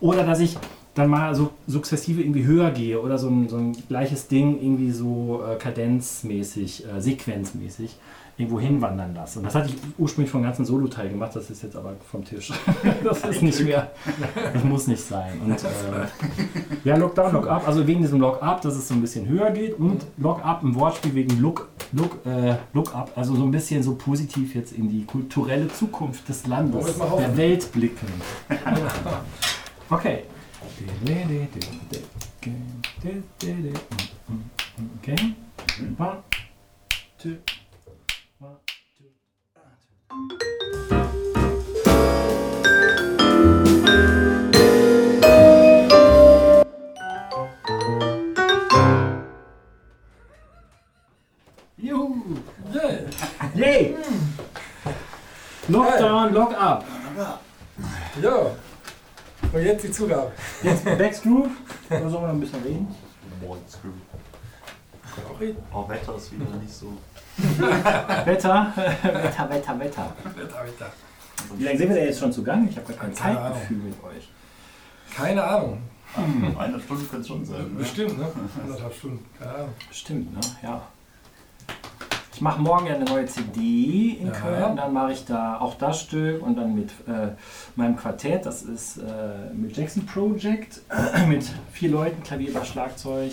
Oder 0.00 0.24
dass 0.24 0.40
ich 0.40 0.58
dann 0.94 1.08
mal 1.08 1.32
so 1.36 1.50
sukzessive 1.68 2.22
irgendwie 2.22 2.44
höher 2.44 2.72
gehe 2.72 3.00
oder 3.00 3.16
so 3.16 3.28
ein, 3.28 3.48
so 3.48 3.58
ein 3.58 3.76
gleiches 3.86 4.26
Ding 4.26 4.60
irgendwie 4.60 4.90
so 4.90 5.44
äh, 5.48 5.54
kadenzmäßig, 5.54 6.84
äh, 6.84 7.00
sequenzmäßig 7.00 7.96
irgendwo 8.36 8.60
hinwandern 8.60 9.14
lasse. 9.14 9.38
Und 9.38 9.46
das 9.46 9.54
hatte 9.54 9.70
ich 9.70 9.76
ursprünglich 9.98 10.30
vom 10.30 10.42
ganzen 10.42 10.64
Solo-Teil 10.64 11.08
gemacht, 11.08 11.34
das 11.34 11.48
ist 11.50 11.62
jetzt 11.62 11.76
aber 11.76 11.94
vom 12.10 12.24
Tisch. 12.24 12.52
das 13.04 13.24
ist 13.24 13.42
nicht 13.42 13.60
mehr, 13.64 13.90
das 14.52 14.64
muss 14.64 14.86
nicht 14.86 15.02
sein. 15.02 15.40
Und 15.44 15.62
äh, 15.64 15.68
ja, 16.84 16.96
Lockdown, 16.96 17.32
Lock-Up, 17.32 17.66
also 17.66 17.86
wegen 17.86 18.02
diesem 18.02 18.20
Lock-Up, 18.20 18.60
dass 18.60 18.76
es 18.76 18.88
so 18.88 18.94
ein 18.94 19.00
bisschen 19.00 19.26
höher 19.26 19.50
geht 19.50 19.78
und 19.78 20.04
Lock-Up 20.18 20.62
im 20.62 20.74
Wortspiel 20.74 21.14
wegen 21.14 21.40
Look 21.40 21.68
Look, 21.92 22.26
äh, 22.26 22.56
look 22.72 22.94
up, 22.94 23.12
also 23.14 23.36
so 23.36 23.44
ein 23.44 23.50
bisschen 23.50 23.82
so 23.82 23.94
positiv 23.94 24.54
jetzt 24.54 24.72
in 24.72 24.88
die 24.88 25.04
kulturelle 25.04 25.68
Zukunft 25.68 26.28
des 26.28 26.46
Landes, 26.46 26.98
der 26.98 27.36
Welt 27.36 27.72
blicken. 27.72 28.08
Okay. 29.88 30.24
Okay. 34.98 35.34
Two, 35.66 35.94
one, 35.96 36.22
two. 37.18 37.38
Juhu! 51.76 52.38
Yeah. 52.72 53.10
Yay! 53.54 53.96
Lockdown, 55.68 56.32
lock 56.32 56.54
up. 56.54 56.84
Ja. 58.22 58.50
Und 59.52 59.62
jetzt 59.62 59.84
die 59.84 59.90
Zugabe. 59.90 60.32
Jetzt 60.62 60.84
Backstroke. 60.84 61.50
Oder 61.90 62.10
sollen 62.10 62.12
wir 62.12 62.20
noch 62.20 62.28
ein 62.28 62.40
bisschen 62.40 62.62
reden? 62.62 62.94
Mordscrew. 63.42 63.90
Sorry. 65.14 65.56
Oh, 65.72 65.88
Wetter 65.88 66.16
ist 66.16 66.32
wieder 66.32 66.46
nicht 66.56 66.72
so. 66.72 66.96
Wetter, 67.38 68.72
Wetter, 69.02 69.50
Wetter, 69.50 69.78
Wetter. 69.78 70.12
Wetter, 70.34 70.64
Wetter. 70.64 70.92
Wie 71.56 71.64
lange 71.64 71.78
sind 71.78 71.88
wir 71.90 71.96
denn 71.96 72.06
jetzt 72.06 72.18
schon 72.20 72.32
zugange? 72.32 72.68
Ich 72.70 72.76
habe 72.76 72.92
gar 72.92 72.96
kein 73.04 73.14
Keine 73.14 73.38
Ahnung. 73.40 73.52
Zeitgefühl 73.58 73.76
mit 73.78 74.04
euch. 74.04 74.28
Keine 75.14 75.44
Ahnung. 75.44 75.78
Eine 76.58 76.80
Stunde 76.80 77.04
könnte 77.04 77.20
es 77.22 77.28
schon 77.28 77.44
sein. 77.44 77.58
Ne? 77.58 77.78
Bestimmt, 77.78 78.18
ne? 78.18 78.26
Anderthalb 78.62 78.94
Stunden. 78.94 79.24
Keine 79.38 79.54
Ahnung. 79.54 79.68
Stimmt, 79.90 80.32
ne? 80.32 80.40
Ja. 80.62 80.82
Ich 82.32 82.40
mache 82.40 82.60
morgen 82.60 82.86
ja 82.86 82.94
eine 82.94 83.04
neue 83.04 83.26
CD 83.26 84.18
in 84.20 84.26
Ja. 84.28 84.32
Köln. 84.32 84.76
Dann 84.76 84.92
mache 84.92 85.12
ich 85.12 85.24
da 85.24 85.58
auch 85.58 85.74
das 85.76 86.00
Stück 86.02 86.42
und 86.42 86.56
dann 86.56 86.74
mit 86.74 86.90
äh, 87.06 87.28
meinem 87.76 87.96
Quartett. 87.96 88.46
Das 88.46 88.62
ist 88.62 88.98
äh, 88.98 89.52
mit 89.54 89.76
Jackson 89.76 90.06
Project 90.06 90.80
mit 91.28 91.50
vier 91.72 91.90
Leuten, 91.90 92.22
Klavier, 92.22 92.64
Schlagzeug. 92.64 93.32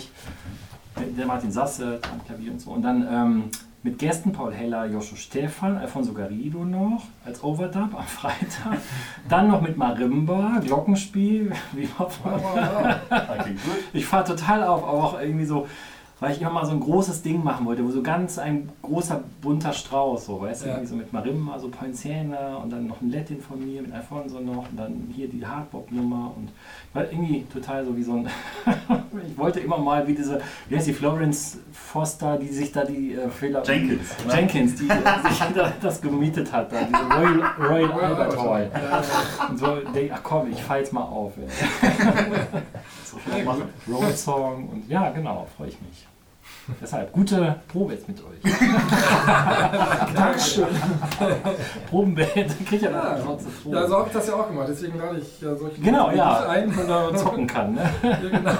Der 0.96 1.26
Martin 1.26 1.50
Sasse 1.50 2.00
am 2.12 2.24
Klavier 2.24 2.52
und 2.52 2.60
so. 2.60 2.70
Und 2.70 2.82
dann 2.82 3.06
ähm, 3.10 3.50
mit 3.84 3.98
Gästen 3.98 4.32
Paul 4.32 4.52
Heller, 4.54 4.86
Joshua 4.86 5.18
Stefan, 5.18 5.76
Alfonso 5.76 6.14
Garrido 6.14 6.64
noch 6.64 7.04
als 7.26 7.44
Overdub 7.44 7.94
am 7.94 8.06
Freitag. 8.06 8.78
Dann 9.28 9.48
noch 9.48 9.60
mit 9.60 9.76
Marimba, 9.76 10.62
Glockenspiel, 10.64 11.52
wie 11.72 11.86
klingt 13.42 13.62
gut. 13.62 13.76
ich 13.92 14.06
fahre 14.06 14.24
total 14.24 14.64
auf, 14.64 14.82
aber 14.82 15.04
auch 15.04 15.20
irgendwie 15.20 15.44
so, 15.44 15.68
weil 16.24 16.32
ich 16.32 16.40
immer 16.40 16.52
mal 16.52 16.64
so 16.64 16.72
ein 16.72 16.80
großes 16.80 17.20
Ding 17.20 17.44
machen 17.44 17.66
wollte, 17.66 17.84
wo 17.84 17.90
so 17.90 18.02
ganz 18.02 18.38
ein 18.38 18.70
großer 18.80 19.22
bunter 19.42 19.74
Strauß, 19.74 20.24
so, 20.24 20.40
weißt 20.40 20.62
du, 20.62 20.68
Ja. 20.68 20.72
irgendwie 20.76 20.88
so 20.88 20.96
mit 20.96 21.12
Marimba, 21.12 21.58
so 21.58 21.68
Poinciana 21.68 22.56
und 22.56 22.72
dann 22.72 22.86
noch 22.86 23.02
ein 23.02 23.10
Latin 23.10 23.42
von 23.42 23.62
mir 23.62 23.82
mit 23.82 23.92
Alfonso 23.92 24.40
noch 24.40 24.70
und 24.70 24.78
dann 24.78 25.12
hier 25.14 25.28
die 25.28 25.44
Hardbop-Nummer 25.44 26.32
und 26.34 26.48
war 26.94 27.04
irgendwie 27.12 27.44
total 27.52 27.84
so 27.84 27.94
wie 27.94 28.02
so 28.02 28.14
ein, 28.14 28.28
ich 29.28 29.36
wollte 29.36 29.60
immer 29.60 29.76
mal 29.76 30.08
wie 30.08 30.14
diese, 30.14 30.40
wie 30.70 30.76
heißt 30.76 30.86
die, 30.86 30.94
Florence 30.94 31.58
Foster, 31.72 32.38
die 32.38 32.48
sich 32.48 32.72
da 32.72 32.86
die 32.86 33.12
äh, 33.12 33.28
Fehler... 33.28 33.62
Jenkins. 33.62 34.16
ne? 34.26 34.34
Jenkins, 34.34 34.76
die 34.76 34.86
sich 34.86 35.54
da 35.54 35.74
das 35.82 36.00
gemietet 36.00 36.50
hat, 36.50 36.72
da, 36.72 36.84
diese 36.84 37.02
Royal, 37.02 37.90
Royal 37.90 37.92
Albert 38.00 38.38
Hall. 38.38 38.70
Ja, 38.72 38.80
ja. 38.80 39.48
Und 39.50 39.58
so, 39.58 39.76
denk, 39.94 40.10
ach 40.14 40.20
komm, 40.22 40.50
ich 40.50 40.62
fall 40.62 40.78
jetzt 40.78 40.92
mal 40.94 41.02
auf. 41.02 41.34
So 43.04 43.44
machen. 43.44 43.62
Road 43.88 44.16
Song 44.16 44.68
und 44.68 44.88
ja, 44.88 45.10
genau, 45.10 45.46
freue 45.56 45.68
ich 45.68 45.80
mich. 45.80 46.06
Deshalb, 46.80 47.12
gute 47.12 47.56
Probe 47.68 47.92
jetzt 47.94 48.08
mit 48.08 48.18
euch. 48.20 48.52
Dankeschön. 50.14 50.66
Probenband, 51.90 52.34
krieg 52.66 52.72
ich 52.72 52.82
ja 52.82 52.90
noch 52.90 53.04
Ja. 53.04 53.14
kurze 53.24 53.48
Probe. 53.48 53.76
ja, 53.76 53.86
so 53.86 53.96
habe 53.98 54.06
ich 54.08 54.12
das 54.14 54.26
ja 54.28 54.34
auch 54.34 54.48
gemacht. 54.48 54.66
Deswegen 54.68 54.98
lade 54.98 55.18
ich 55.18 55.40
ja 55.40 55.54
solche 55.56 55.80
genau, 55.80 56.06
Leute 56.06 56.18
ja, 56.18 56.48
ein. 56.48 56.68
und 56.68 56.88
da 56.88 57.14
zocken 57.16 57.46
kann. 57.46 57.74
Ne? 57.74 57.90
Ja, 58.02 58.16
genau. 58.16 58.50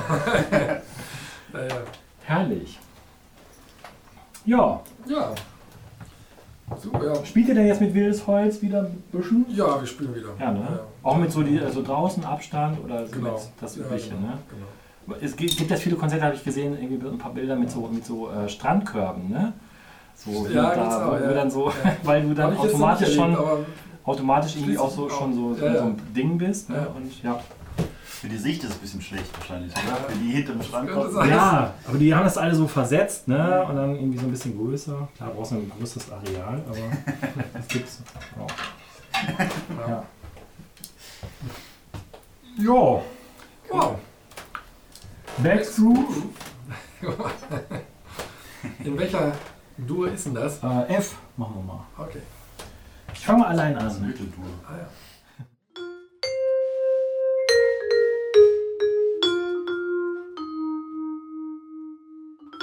ja, 1.53 1.61
ja. 1.61 1.74
Herrlich. 2.24 2.78
Ja, 4.45 4.80
ja. 5.07 5.35
Super, 6.78 7.07
ja. 7.14 7.24
spielt 7.24 7.49
ihr 7.49 7.55
denn 7.55 7.66
jetzt 7.66 7.80
mit 7.80 7.95
wildes 7.95 8.26
Holz 8.26 8.61
wieder 8.62 8.80
ein 8.80 9.03
bisschen? 9.12 9.47
Ja, 9.51 9.78
wir 9.80 9.87
spielen 9.87 10.14
wieder. 10.14 10.30
Ja, 10.41 10.51
ne? 10.51 10.80
Auch 11.03 11.16
mit 11.18 11.30
so, 11.30 11.43
die, 11.43 11.61
also 11.61 11.82
draußen 11.82 12.24
Abstand 12.24 12.82
oder 12.82 13.07
so 13.07 13.12
Genau. 13.12 13.32
mit 13.32 13.41
das 13.61 13.76
Ja, 13.76 13.85
Übliche, 13.85 14.11
genau, 14.11 14.20
ne? 14.22 14.39
genau. 14.51 14.66
Es 15.21 15.37
gibt, 15.37 15.57
gibt 15.57 15.71
jetzt 15.71 15.83
viele 15.83 15.97
Konzerte, 15.97 16.25
habe 16.25 16.35
ich 16.35 16.45
gesehen, 16.45 16.77
irgendwie 16.81 17.07
ein 17.07 17.19
paar 17.19 17.33
Bilder 17.33 17.57
mit 17.57 17.71
so, 17.71 17.89
mit 17.89 18.05
so 18.05 18.31
äh, 18.31 18.49
Strandkörben, 18.49 19.31
ne? 19.31 19.53
So, 20.15 20.47
Ja, 20.47 20.75
da, 20.75 21.07
auch, 21.07 21.13
wo 21.13 21.25
ja. 21.25 21.33
dann 21.33 21.51
so, 21.51 21.69
Ja. 21.69 21.97
weil 22.05 22.23
du 22.23 22.35
dann 22.35 22.57
automatisch 22.57 23.15
schon, 23.15 23.33
erlebt, 23.33 23.41
aber 23.41 23.59
automatisch 24.05 24.57
irgendwie 24.57 24.79
auch 24.79 24.91
so, 24.91 25.09
Schließlich 25.09 25.19
schon 25.19 25.35
so, 25.35 25.51
auch. 25.53 25.67
Ja, 25.67 25.73
so 25.73 25.79
ja. 25.79 25.85
ein 25.85 26.13
Ding 26.15 26.39
bist, 26.39 26.71
ne? 26.71 26.77
Ja. 26.77 26.87
Und 26.87 27.23
ja. 27.23 27.41
Für 28.05 28.29
die 28.29 28.39
Sicht 28.39 28.63
ist 28.63 28.71
es 28.71 28.77
ein 28.77 28.81
bisschen 28.81 29.03
schlecht 29.03 29.39
wahrscheinlich. 29.39 29.73
Oder? 29.73 29.83
Ja. 29.83 29.99
Wenn 30.09 30.21
die 30.23 30.33
hinterm 30.33 30.59
könnte 30.61 30.93
kommen. 30.93 31.29
Ja, 31.29 31.75
aber 31.87 31.99
die 31.99 32.15
haben 32.15 32.25
das 32.25 32.39
alle 32.39 32.55
so 32.55 32.67
versetzt, 32.67 33.29
ne? 33.29 33.67
Und 33.69 33.77
dann 33.77 33.95
irgendwie 33.97 34.17
so 34.17 34.25
ein 34.25 34.31
bisschen 34.31 34.57
größer. 34.57 35.09
Klar, 35.17 35.31
brauchst 35.37 35.53
du 35.53 35.57
ein 35.57 35.71
größeres 35.79 36.11
Areal, 36.11 36.63
aber 36.67 36.79
das 37.53 37.69
gibt's 37.69 38.03
auch. 38.41 39.89
Ja. 39.89 40.05
Ja. 43.73 43.97
Backthrough. 45.43 46.22
In 48.85 48.99
welcher 48.99 49.32
Dur 49.76 50.11
ist 50.12 50.26
denn 50.26 50.35
das? 50.35 50.62
Äh, 50.62 50.95
F 50.95 51.16
machen 51.37 51.57
wir 51.57 51.62
mal. 51.62 51.85
Okay. 51.99 52.20
Ich 53.12 53.20
fange 53.26 53.41
mal 53.41 53.49
allein 53.49 53.74
Das 53.74 53.95
ist 53.95 54.01
an. 54.01 54.07
Mitteltour. 54.09 54.45
Ah, 54.66 54.76
ja. 54.78 54.89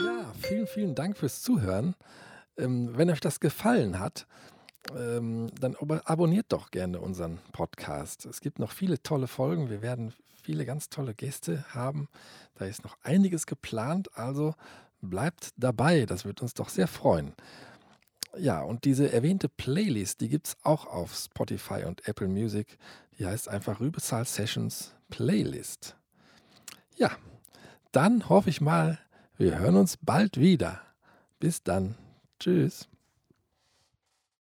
Ja, 0.03 0.32
vielen, 0.39 0.67
vielen 0.67 0.95
Dank 0.95 1.17
fürs 1.17 1.41
Zuhören. 1.41 1.95
Ähm, 2.57 2.91
wenn 2.97 3.09
euch 3.09 3.19
das 3.19 3.39
gefallen 3.39 3.99
hat, 3.99 4.26
ähm, 4.97 5.47
dann 5.59 5.76
ab- 5.76 6.01
abonniert 6.05 6.47
doch 6.49 6.72
gerne 6.72 6.99
unseren 6.99 7.39
Podcast. 7.51 8.26
Es 8.26 8.41
gibt 8.41 8.59
noch 8.59 8.72
viele 8.72 9.01
tolle 9.03 9.28
Folgen. 9.28 9.69
Wir 9.69 9.82
werden 9.82 10.13
viele 10.42 10.66
ganz 10.66 10.89
tolle 10.89 11.14
Gäste 11.14 11.66
haben. 11.74 12.08
Da 12.56 12.66
ist 12.66 12.84
noch 12.84 12.98
einiges 13.04 13.46
geplant. 13.46 14.10
Also 14.18 14.56
bleibt 15.02 15.52
dabei. 15.58 16.06
Das 16.06 16.26
wird 16.26 16.42
uns 16.42 16.54
doch 16.54 16.70
sehr 16.70 16.88
freuen. 16.88 17.34
Ja, 18.38 18.62
und 18.62 18.86
diese 18.86 19.12
erwähnte 19.12 19.50
Playlist, 19.50 20.22
die 20.22 20.30
gibt 20.30 20.48
es 20.48 20.58
auch 20.64 20.86
auf 20.86 21.14
Spotify 21.16 21.84
und 21.86 22.08
Apple 22.08 22.28
Music. 22.28 22.78
Die 23.20 23.26
heißt 23.26 23.50
einfach 23.50 23.80
Rübezahl 23.80 24.26
Sessions 24.26 24.94
Playlist. 25.10 25.98
Ja, 26.96 27.12
dann 27.92 28.30
hoffe 28.30 28.50
ich 28.50 28.62
mal, 28.62 29.00
wir 29.38 29.60
hören 29.60 29.76
uns 29.76 29.98
bald 29.98 30.39
wieder. 30.39 30.82
Bis 31.39 31.64
dann. 31.64 31.96
Tschüss. 32.39 32.91